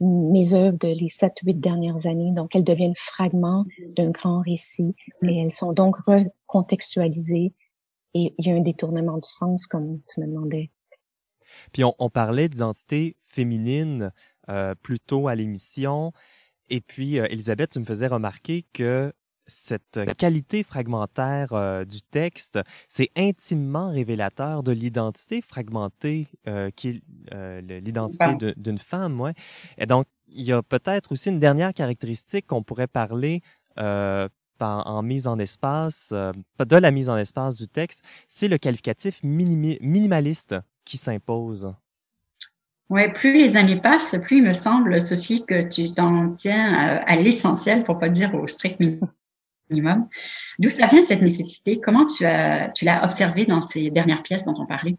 mes 0.00 0.54
œuvres 0.54 0.78
de 0.78 0.88
les 0.88 1.08
sept, 1.08 1.34
huit 1.42 1.60
dernières 1.60 2.06
années. 2.06 2.32
Donc, 2.32 2.56
elles 2.56 2.64
deviennent 2.64 2.96
fragments 2.96 3.66
d'un 3.96 4.10
grand 4.10 4.40
récit 4.40 4.94
et 5.22 5.40
elles 5.40 5.52
sont 5.52 5.72
donc 5.72 5.96
recontextualisées 6.06 7.54
et 8.14 8.34
il 8.38 8.46
y 8.46 8.50
a 8.50 8.54
un 8.54 8.60
détournement 8.60 9.18
du 9.18 9.28
sens, 9.28 9.66
comme 9.66 10.00
tu 10.08 10.20
me 10.20 10.26
demandais. 10.26 10.70
Puis 11.72 11.82
on, 11.84 12.10
parlait 12.10 12.48
d'identité 12.48 13.16
féminine 13.28 14.12
euh, 14.48 14.74
plus 14.74 15.00
tôt 15.00 15.28
à 15.28 15.34
l'émission. 15.34 16.12
Et 16.68 16.80
puis, 16.80 17.18
euh, 17.18 17.26
Elisabeth, 17.30 17.70
tu 17.70 17.80
me 17.80 17.84
faisais 17.84 18.06
remarquer 18.06 18.64
que 18.72 19.12
cette 19.50 20.00
qualité 20.16 20.62
fragmentaire 20.62 21.52
euh, 21.52 21.84
du 21.84 22.00
texte, 22.02 22.58
c'est 22.88 23.10
intimement 23.16 23.90
révélateur 23.90 24.62
de 24.62 24.72
l'identité 24.72 25.42
fragmentée 25.42 26.28
euh, 26.48 26.70
qui 26.74 26.88
est 26.88 27.80
l'identité 27.82 28.54
d'une 28.56 28.78
femme. 28.78 29.20
Ouais. 29.20 29.34
Et 29.76 29.86
donc, 29.86 30.06
il 30.28 30.44
y 30.44 30.52
a 30.52 30.62
peut-être 30.62 31.12
aussi 31.12 31.28
une 31.28 31.40
dernière 31.40 31.74
caractéristique 31.74 32.46
qu'on 32.46 32.62
pourrait 32.62 32.86
parler 32.86 33.42
en, 34.60 35.02
mise 35.02 35.26
en 35.26 35.38
espace, 35.38 36.10
euh, 36.12 36.32
de 36.58 36.76
la 36.76 36.90
mise 36.90 37.08
en 37.08 37.16
espace 37.16 37.56
du 37.56 37.68
texte, 37.68 38.02
c'est 38.28 38.48
le 38.48 38.58
qualificatif 38.58 39.20
minimaliste 39.22 40.56
qui 40.84 40.96
s'impose. 40.96 41.72
Oui, 42.88 43.02
plus 43.12 43.32
les 43.32 43.56
années 43.56 43.80
passent, 43.80 44.16
plus 44.22 44.38
il 44.38 44.42
me 44.42 44.52
semble, 44.52 45.00
Sophie, 45.00 45.44
que 45.46 45.68
tu 45.68 45.92
t'en 45.92 46.32
tiens 46.32 46.74
à, 46.74 47.16
l'essentiel, 47.16 47.84
pour 47.84 47.98
pas 47.98 48.08
dire 48.08 48.34
au 48.34 48.48
strict 48.48 48.80
minimum. 48.80 49.08
D'où 49.70 50.70
ça 50.70 50.86
vient 50.88 51.04
cette 51.04 51.22
nécessité? 51.22 51.80
Comment 51.80 52.06
tu 52.06 52.24
as, 52.24 52.68
tu 52.70 52.84
l'as 52.84 53.04
observé 53.04 53.46
dans 53.46 53.62
ces 53.62 53.90
dernières 53.90 54.22
pièces 54.22 54.44
dont 54.44 54.54
on 54.58 54.66
parlait? 54.66 54.96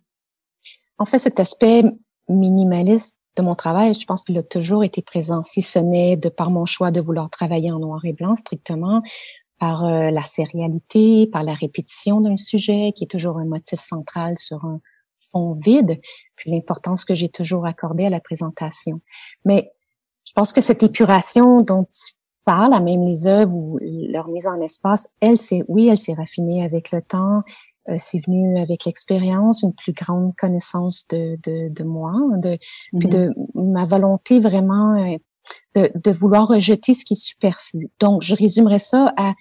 En 0.98 1.06
fait, 1.06 1.20
cet 1.20 1.40
aspect 1.40 1.84
minimaliste 2.30 3.20
de 3.38 3.44
mon 3.44 3.56
travail, 3.56 3.94
je 3.94 4.06
pense 4.06 4.24
qu'il 4.24 4.38
a 4.38 4.44
toujours 4.44 4.84
été 4.84 5.02
présent, 5.02 5.44
si 5.44 5.62
ce 5.62 5.80
n'est 5.80 6.18
de 6.18 6.30
par 6.30 6.52
mon 6.52 6.66
choix 6.66 6.92
de 6.92 7.02
vouloir 7.02 7.30
travailler 7.30 7.72
en 7.72 7.80
noir 7.80 8.04
et 8.06 8.14
blanc 8.14 8.36
strictement, 8.36 9.02
par 9.58 9.86
euh, 9.86 10.10
la 10.10 10.24
sérialité, 10.24 11.28
par 11.28 11.44
la 11.44 11.54
répétition 11.54 12.20
d'un 12.20 12.38
sujet 12.38 12.94
qui 12.96 13.04
est 13.04 13.12
toujours 13.12 13.38
un 13.38 13.46
motif 13.46 13.80
central 13.80 14.38
sur 14.38 14.66
un 14.66 14.80
fond 15.32 15.54
vide, 15.54 16.00
puis 16.36 16.52
l'importance 16.52 17.06
que 17.06 17.14
j'ai 17.14 17.30
toujours 17.30 17.66
accordée 17.66 18.06
à 18.06 18.10
la 18.10 18.20
présentation. 18.20 19.02
Mais 19.46 19.72
je 20.26 20.34
pense 20.34 20.52
que 20.52 20.62
cette 20.62 20.84
épuration 20.84 21.62
dont 21.62 21.84
tu 21.84 22.14
parles, 22.46 22.74
à 22.74 22.82
même 22.82 23.06
les 23.06 23.28
œuvres 23.28 23.56
ou 23.56 23.80
leur 24.10 24.28
mise 24.28 24.48
en 24.48 24.60
espace, 24.62 25.10
elle, 25.20 25.38
c'est 25.38 25.64
oui, 25.68 25.88
elle 25.88 25.98
s'est 25.98 26.14
raffinée 26.14 26.64
avec 26.64 26.92
le 26.92 27.02
temps. 27.02 27.44
Euh, 27.90 27.96
c'est 27.98 28.24
venu 28.26 28.60
avec 28.60 28.86
l'expérience, 28.86 29.64
une 29.64 29.74
plus 29.74 29.94
grande 29.94 30.36
connaissance 30.36 31.08
de, 31.08 31.38
de, 31.44 31.70
de 31.70 31.84
moi, 31.84 32.14
de, 32.38 32.58
puis 32.98 33.08
mm-hmm. 33.08 33.10
de 33.10 33.34
ma 33.56 33.86
volonté 33.86 34.40
vraiment 34.40 34.96
euh, 34.96 35.18
de, 35.76 35.92
de, 35.96 36.12
vouloir 36.12 36.48
rejeter 36.48 36.94
ce 36.94 37.04
qui 37.06 37.14
est 37.14 37.22
superflu. 37.22 37.90
Donc, 38.00 38.22
je 38.22 38.36
résumerai 38.36 38.78
ça 38.78 39.14
à 39.18 39.34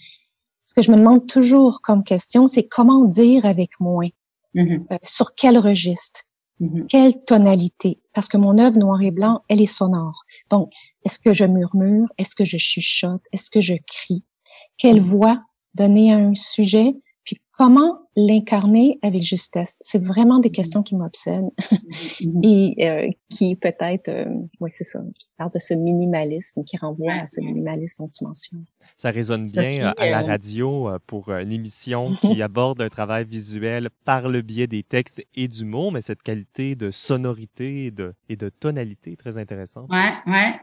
ce 0.65 0.73
que 0.73 0.83
je 0.83 0.91
me 0.91 0.97
demande 0.97 1.27
toujours 1.27 1.83
comme 1.83 2.03
question, 2.03 2.49
c'est 2.49 2.67
comment 2.67 3.05
dire 3.05 3.45
avec 3.45 3.79
moins, 3.79 4.09
mm-hmm. 4.55 4.87
euh, 4.93 4.99
sur 5.03 5.35
quel 5.35 5.59
registre, 5.59 6.23
mm-hmm. 6.61 6.87
quelle 6.87 7.25
tonalité, 7.25 8.01
parce 8.15 8.29
que 8.29 8.39
mon 8.39 8.57
œuvre 8.59 8.79
noir 8.79 9.03
et 9.03 9.11
blanc, 9.11 9.43
elle 9.49 9.61
est 9.61 9.67
sonore. 9.67 10.25
Donc, 10.49 10.73
Est-ce 11.05 11.19
que 11.19 11.33
je 11.33 11.45
murmure? 11.45 12.09
Est-ce 12.19 12.35
que 12.35 12.45
je 12.45 12.59
chuchote? 12.59 13.23
Est-ce 13.33 13.51
que 13.51 13.61
je 13.61 13.75
crie? 13.87 14.25
Quelle 14.77 15.01
voix 15.01 15.43
donner 15.75 16.13
à 16.13 16.17
un 16.17 16.35
sujet? 16.35 16.95
Comment 17.61 18.09
l'incarner 18.17 18.99
avec 19.03 19.23
justesse? 19.23 19.77
C'est 19.83 20.03
vraiment 20.03 20.39
des 20.39 20.51
questions 20.51 20.83
qui 20.83 20.97
m'obsèdent 20.97 21.51
et 22.43 22.89
euh, 22.89 23.11
qui 23.29 23.55
peut-être, 23.55 24.09
euh, 24.09 24.25
oui, 24.61 24.71
c'est 24.73 24.85
ça, 24.85 25.01
qui 25.19 25.29
parle 25.37 25.51
de 25.51 25.59
ce 25.59 25.75
minimalisme, 25.75 26.65
qui 26.65 26.79
renvoie 26.79 27.13
à 27.13 27.27
ce 27.27 27.43
minimalisme 27.43 28.05
dont 28.05 28.09
tu 28.09 28.25
mentionnes. 28.25 28.65
Ça 28.97 29.11
résonne 29.11 29.51
bien 29.51 29.89
euh, 29.89 29.93
à 29.99 30.09
la 30.09 30.23
radio 30.23 30.89
pour 31.07 31.29
une 31.29 31.53
émission 31.53 32.17
qui 32.23 32.41
aborde 32.41 32.81
un 32.81 32.89
travail 32.89 33.27
visuel 33.27 33.91
par 34.07 34.31
le 34.31 34.41
biais 34.41 34.67
des 34.67 34.83
textes 34.83 35.23
et 35.35 35.47
du 35.47 35.67
mot, 35.67 35.91
mais 35.91 36.01
cette 36.01 36.23
qualité 36.23 36.77
de 36.77 36.91
sonorité 36.91 37.85
et 37.85 37.91
de, 37.91 38.15
et 38.31 38.37
de 38.37 38.49
tonalité 38.49 39.19
très 39.19 39.37
intéressante. 39.37 39.91
Ouais, 39.91 40.15
ouais. 40.27 40.55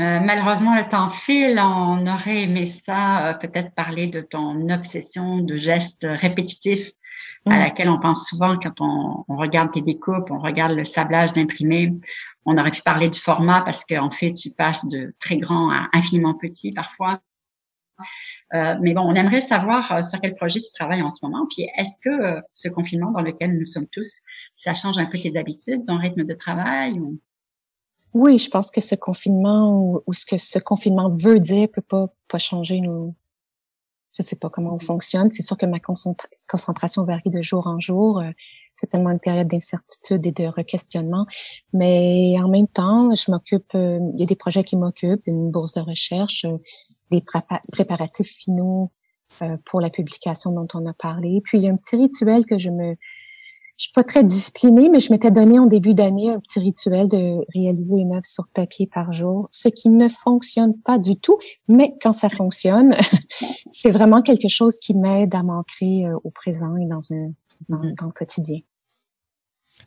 Euh, 0.00 0.20
malheureusement, 0.20 0.76
le 0.76 0.88
temps 0.88 1.08
file. 1.08 1.58
On 1.58 2.06
aurait 2.06 2.42
aimé 2.42 2.66
ça, 2.66 3.30
euh, 3.30 3.34
peut-être 3.34 3.74
parler 3.74 4.06
de 4.06 4.20
ton 4.20 4.68
obsession 4.70 5.38
de 5.38 5.56
gestes 5.56 6.06
répétitifs 6.08 6.92
à 7.46 7.56
mm. 7.56 7.60
laquelle 7.60 7.88
on 7.88 7.98
pense 7.98 8.28
souvent 8.28 8.56
quand 8.58 8.80
on, 8.80 9.24
on, 9.28 9.36
regarde 9.36 9.72
tes 9.72 9.82
découpes, 9.82 10.30
on 10.30 10.38
regarde 10.38 10.72
le 10.72 10.84
sablage 10.84 11.32
d'imprimé. 11.32 11.92
On 12.44 12.56
aurait 12.56 12.70
pu 12.70 12.82
parler 12.82 13.08
du 13.08 13.18
format 13.18 13.60
parce 13.62 13.84
qu'en 13.84 14.10
fait, 14.10 14.32
tu 14.34 14.50
passes 14.50 14.86
de 14.86 15.14
très 15.18 15.36
grand 15.36 15.70
à 15.70 15.88
infiniment 15.92 16.34
petit 16.34 16.70
parfois. 16.72 17.20
Euh, 18.54 18.76
mais 18.80 18.94
bon, 18.94 19.02
on 19.02 19.14
aimerait 19.14 19.40
savoir 19.40 19.90
euh, 19.92 20.02
sur 20.02 20.20
quel 20.20 20.34
projet 20.34 20.60
tu 20.60 20.72
travailles 20.72 21.02
en 21.02 21.10
ce 21.10 21.18
moment. 21.22 21.46
Puis 21.50 21.68
est-ce 21.76 22.00
que 22.00 22.40
ce 22.52 22.68
confinement 22.68 23.10
dans 23.10 23.20
lequel 23.20 23.58
nous 23.58 23.66
sommes 23.66 23.88
tous, 23.88 24.20
ça 24.54 24.74
change 24.74 24.96
un 24.98 25.06
peu 25.06 25.18
tes 25.18 25.36
habitudes, 25.36 25.84
ton 25.86 25.98
rythme 25.98 26.24
de 26.24 26.34
travail 26.34 26.98
ou... 27.00 27.18
Oui, 28.14 28.38
je 28.38 28.48
pense 28.48 28.70
que 28.70 28.80
ce 28.80 28.94
confinement 28.94 30.02
ou, 30.06 30.12
ce 30.12 30.24
que 30.24 30.36
ce 30.36 30.58
confinement 30.58 31.10
veut 31.10 31.40
dire 31.40 31.68
peut 31.72 31.82
pas, 31.82 32.06
pas 32.28 32.38
changer 32.38 32.80
nos. 32.80 33.14
Je 34.18 34.22
sais 34.22 34.36
pas 34.36 34.50
comment 34.50 34.74
on 34.74 34.78
fonctionne. 34.80 35.30
C'est 35.30 35.42
sûr 35.42 35.56
que 35.56 35.66
ma 35.66 35.78
concentration 35.78 37.04
varie 37.04 37.30
de 37.30 37.42
jour 37.42 37.66
en 37.66 37.78
jour. 37.78 38.18
Euh, 38.18 38.30
c'est 38.76 38.88
tellement 38.88 39.10
une 39.10 39.20
période 39.20 39.48
d'incertitude 39.48 40.24
et 40.24 40.32
de 40.32 40.46
requestionnement. 40.46 41.26
Mais 41.72 42.36
en 42.40 42.48
même 42.48 42.68
temps, 42.68 43.14
je 43.14 43.30
m'occupe, 43.30 43.74
euh, 43.74 43.98
il 44.14 44.20
y 44.20 44.22
a 44.22 44.26
des 44.26 44.36
projets 44.36 44.64
qui 44.64 44.76
m'occupent, 44.76 45.26
une 45.26 45.50
bourse 45.50 45.74
de 45.74 45.80
recherche, 45.80 46.44
euh, 46.44 46.58
des 47.10 47.22
préparatifs 47.72 48.28
finaux 48.28 48.88
pour 49.66 49.80
la 49.80 49.90
publication 49.90 50.52
dont 50.52 50.66
on 50.74 50.86
a 50.86 50.94
parlé. 50.94 51.40
Puis 51.44 51.58
il 51.58 51.64
y 51.64 51.68
a 51.68 51.72
un 51.72 51.76
petit 51.76 51.96
rituel 51.96 52.44
que 52.46 52.58
je 52.58 52.70
me 52.70 52.96
je 53.78 53.84
suis 53.84 53.92
pas 53.92 54.02
très 54.02 54.24
disciplinée, 54.24 54.90
mais 54.90 54.98
je 54.98 55.12
m'étais 55.12 55.30
donné 55.30 55.60
en 55.60 55.66
début 55.66 55.94
d'année 55.94 56.32
un 56.32 56.40
petit 56.40 56.58
rituel 56.58 57.06
de 57.06 57.44
réaliser 57.54 57.96
une 57.96 58.12
œuvre 58.12 58.26
sur 58.26 58.48
papier 58.48 58.88
par 58.92 59.12
jour, 59.12 59.48
ce 59.52 59.68
qui 59.68 59.88
ne 59.88 60.08
fonctionne 60.08 60.76
pas 60.80 60.98
du 60.98 61.16
tout, 61.16 61.38
mais 61.68 61.94
quand 62.02 62.12
ça 62.12 62.28
fonctionne, 62.28 62.96
c'est 63.72 63.92
vraiment 63.92 64.20
quelque 64.20 64.48
chose 64.48 64.78
qui 64.80 64.94
m'aide 64.94 65.32
à 65.32 65.44
m'ancrer 65.44 66.06
euh, 66.06 66.18
au 66.24 66.30
présent 66.30 66.76
et 66.76 66.86
dans, 66.86 66.98
un, 67.12 67.30
dans, 67.68 67.78
mm-hmm. 67.78 68.06
le 68.06 68.12
quotidien. 68.12 68.58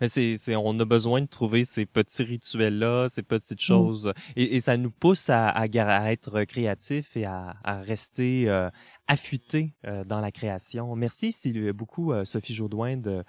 C'est, 0.07 0.37
c'est, 0.37 0.55
on 0.55 0.79
a 0.79 0.85
besoin 0.85 1.21
de 1.21 1.27
trouver 1.27 1.65
ces 1.65 1.85
petits 1.85 2.23
rituels-là, 2.23 3.07
ces 3.09 3.23
petites 3.23 3.61
choses, 3.61 4.13
et, 4.37 4.55
et, 4.55 4.61
ça 4.61 4.77
nous 4.77 4.89
pousse 4.89 5.29
à, 5.29 5.49
à, 5.49 5.65
à 5.65 6.11
être 6.11 6.43
créatifs 6.45 7.15
et 7.17 7.25
à, 7.25 7.55
à 7.63 7.81
rester 7.81 8.49
euh, 8.49 8.69
affûtés 9.07 9.75
euh, 9.85 10.03
dans 10.05 10.21
la 10.21 10.31
création. 10.31 10.95
Merci 10.95 11.35
beaucoup, 11.75 12.13
euh, 12.13 12.25
Sophie 12.25 12.53
Jodoin, 12.53 12.97
de, 12.97 13.23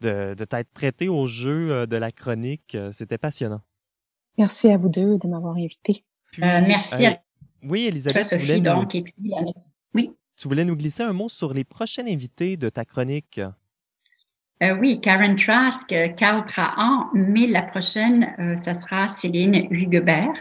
de, 0.00 0.34
de 0.34 0.44
t'être 0.44 0.70
prêté 0.70 1.08
au 1.08 1.26
jeu 1.26 1.72
euh, 1.72 1.86
de 1.86 1.96
la 1.96 2.12
chronique. 2.12 2.74
Euh, 2.74 2.90
c'était 2.92 3.18
passionnant. 3.18 3.60
Merci 4.38 4.70
à 4.70 4.76
vous 4.76 4.88
deux 4.88 5.18
de 5.18 5.28
m'avoir 5.28 5.56
invité. 5.56 6.04
Euh, 6.38 6.60
merci. 6.66 7.06
oui, 7.62 7.86
Elisabeth, 7.86 8.28
tu 8.28 8.36
voulais, 8.36 8.60
donc, 8.60 8.94
nous... 8.94 9.52
oui. 9.94 10.10
tu 10.36 10.48
voulais 10.48 10.64
nous 10.64 10.76
glisser 10.76 11.02
un 11.02 11.12
mot 11.12 11.28
sur 11.28 11.52
les 11.52 11.64
prochains 11.64 12.06
invités 12.06 12.56
de 12.56 12.68
ta 12.68 12.84
chronique. 12.84 13.40
oui, 14.78 15.00
Karen 15.00 15.36
Trask, 15.36 15.88
Carl 16.16 16.46
Trahan, 16.46 17.08
mais 17.12 17.48
la 17.48 17.62
prochaine, 17.62 18.56
ça 18.56 18.74
sera 18.74 19.08
Céline 19.08 19.66
Huguebert, 19.70 20.40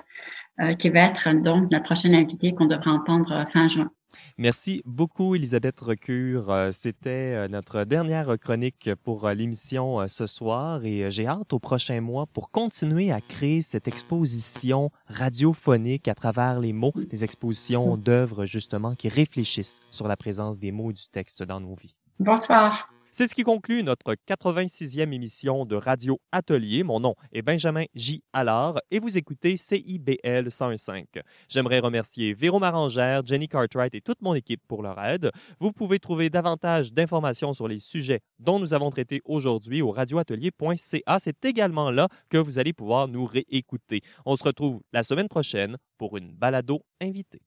qui 0.77 0.89
va 0.91 0.99
être 0.99 1.33
donc 1.41 1.71
la 1.71 1.79
prochaine 1.79 2.13
invitée 2.13 2.53
qu'on 2.53 2.67
devrait 2.67 2.91
entendre 2.91 3.45
fin 3.51 3.67
juin. 3.67 3.91
Merci 4.37 4.81
beaucoup, 4.85 5.35
Elisabeth 5.35 5.79
Recure. 5.81 6.49
Euh, 6.49 6.71
c'était 6.71 7.09
euh, 7.35 7.47
notre 7.47 7.83
dernière 7.83 8.37
chronique 8.39 8.89
pour 9.03 9.27
euh, 9.27 9.33
l'émission 9.33 10.07
ce 10.07 10.25
soir 10.25 10.85
et 10.85 11.09
j'ai 11.11 11.27
hâte 11.27 11.53
au 11.53 11.59
prochain 11.59 12.01
mois 12.01 12.25
pour 12.25 12.51
continuer 12.51 13.11
à 13.11 13.21
créer 13.21 13.61
cette 13.61 13.87
exposition 13.87 14.91
radiophonique 15.07 16.07
à 16.07 16.15
travers 16.15 16.59
les 16.59 16.73
mots, 16.73 16.93
des 17.09 17.23
expositions 17.23 17.97
d'œuvres 17.97 18.45
justement 18.45 18.95
qui 18.95 19.09
réfléchissent 19.09 19.81
sur 19.91 20.07
la 20.07 20.17
présence 20.17 20.57
des 20.57 20.71
mots 20.71 20.91
et 20.91 20.93
du 20.93 21.07
texte 21.11 21.43
dans 21.43 21.59
nos 21.59 21.75
vies. 21.75 21.95
Bonsoir. 22.19 22.89
C'est 23.11 23.25
ce 23.25 23.33
qui 23.33 23.41
conclut 23.41 23.81
notre 23.81 24.13
86e 24.13 25.11
émission 25.11 25.65
de 25.65 25.75
Radio 25.75 26.19
Atelier. 26.31 26.83
Mon 26.83 26.99
nom 26.99 27.15
est 27.31 27.41
Benjamin 27.41 27.85
J. 27.95 28.23
Allard 28.33 28.79
et 28.91 28.99
vous 28.99 29.17
écoutez 29.17 29.57
CIBL 29.57 30.51
105. 30.51 31.07
J'aimerais 31.47 31.79
remercier 31.79 32.35
Véro 32.35 32.59
Marangère, 32.59 33.25
Jenny 33.25 33.47
Cartwright 33.47 33.95
et 33.95 34.01
toute 34.01 34.21
mon 34.21 34.35
équipe 34.35 34.61
pour 34.67 34.83
leur 34.83 35.03
aide. 35.03 35.31
Vous 35.59 35.71
pouvez 35.71 35.97
trouver 35.97 36.29
davantage 36.29 36.93
d'informations 36.93 37.53
sur 37.53 37.67
les 37.67 37.79
sujets 37.79 38.19
dont 38.37 38.59
nous 38.59 38.75
avons 38.75 38.91
traité 38.91 39.21
aujourd'hui 39.25 39.81
au 39.81 39.89
radioatelier.ca. 39.89 41.19
C'est 41.19 41.45
également 41.45 41.89
là 41.89 42.09
que 42.29 42.37
vous 42.37 42.59
allez 42.59 42.73
pouvoir 42.73 43.07
nous 43.07 43.25
réécouter. 43.25 44.01
On 44.27 44.35
se 44.35 44.43
retrouve 44.43 44.81
la 44.93 45.01
semaine 45.01 45.29
prochaine 45.29 45.77
pour 45.97 46.15
une 46.15 46.31
balado 46.31 46.83
invitée. 47.01 47.41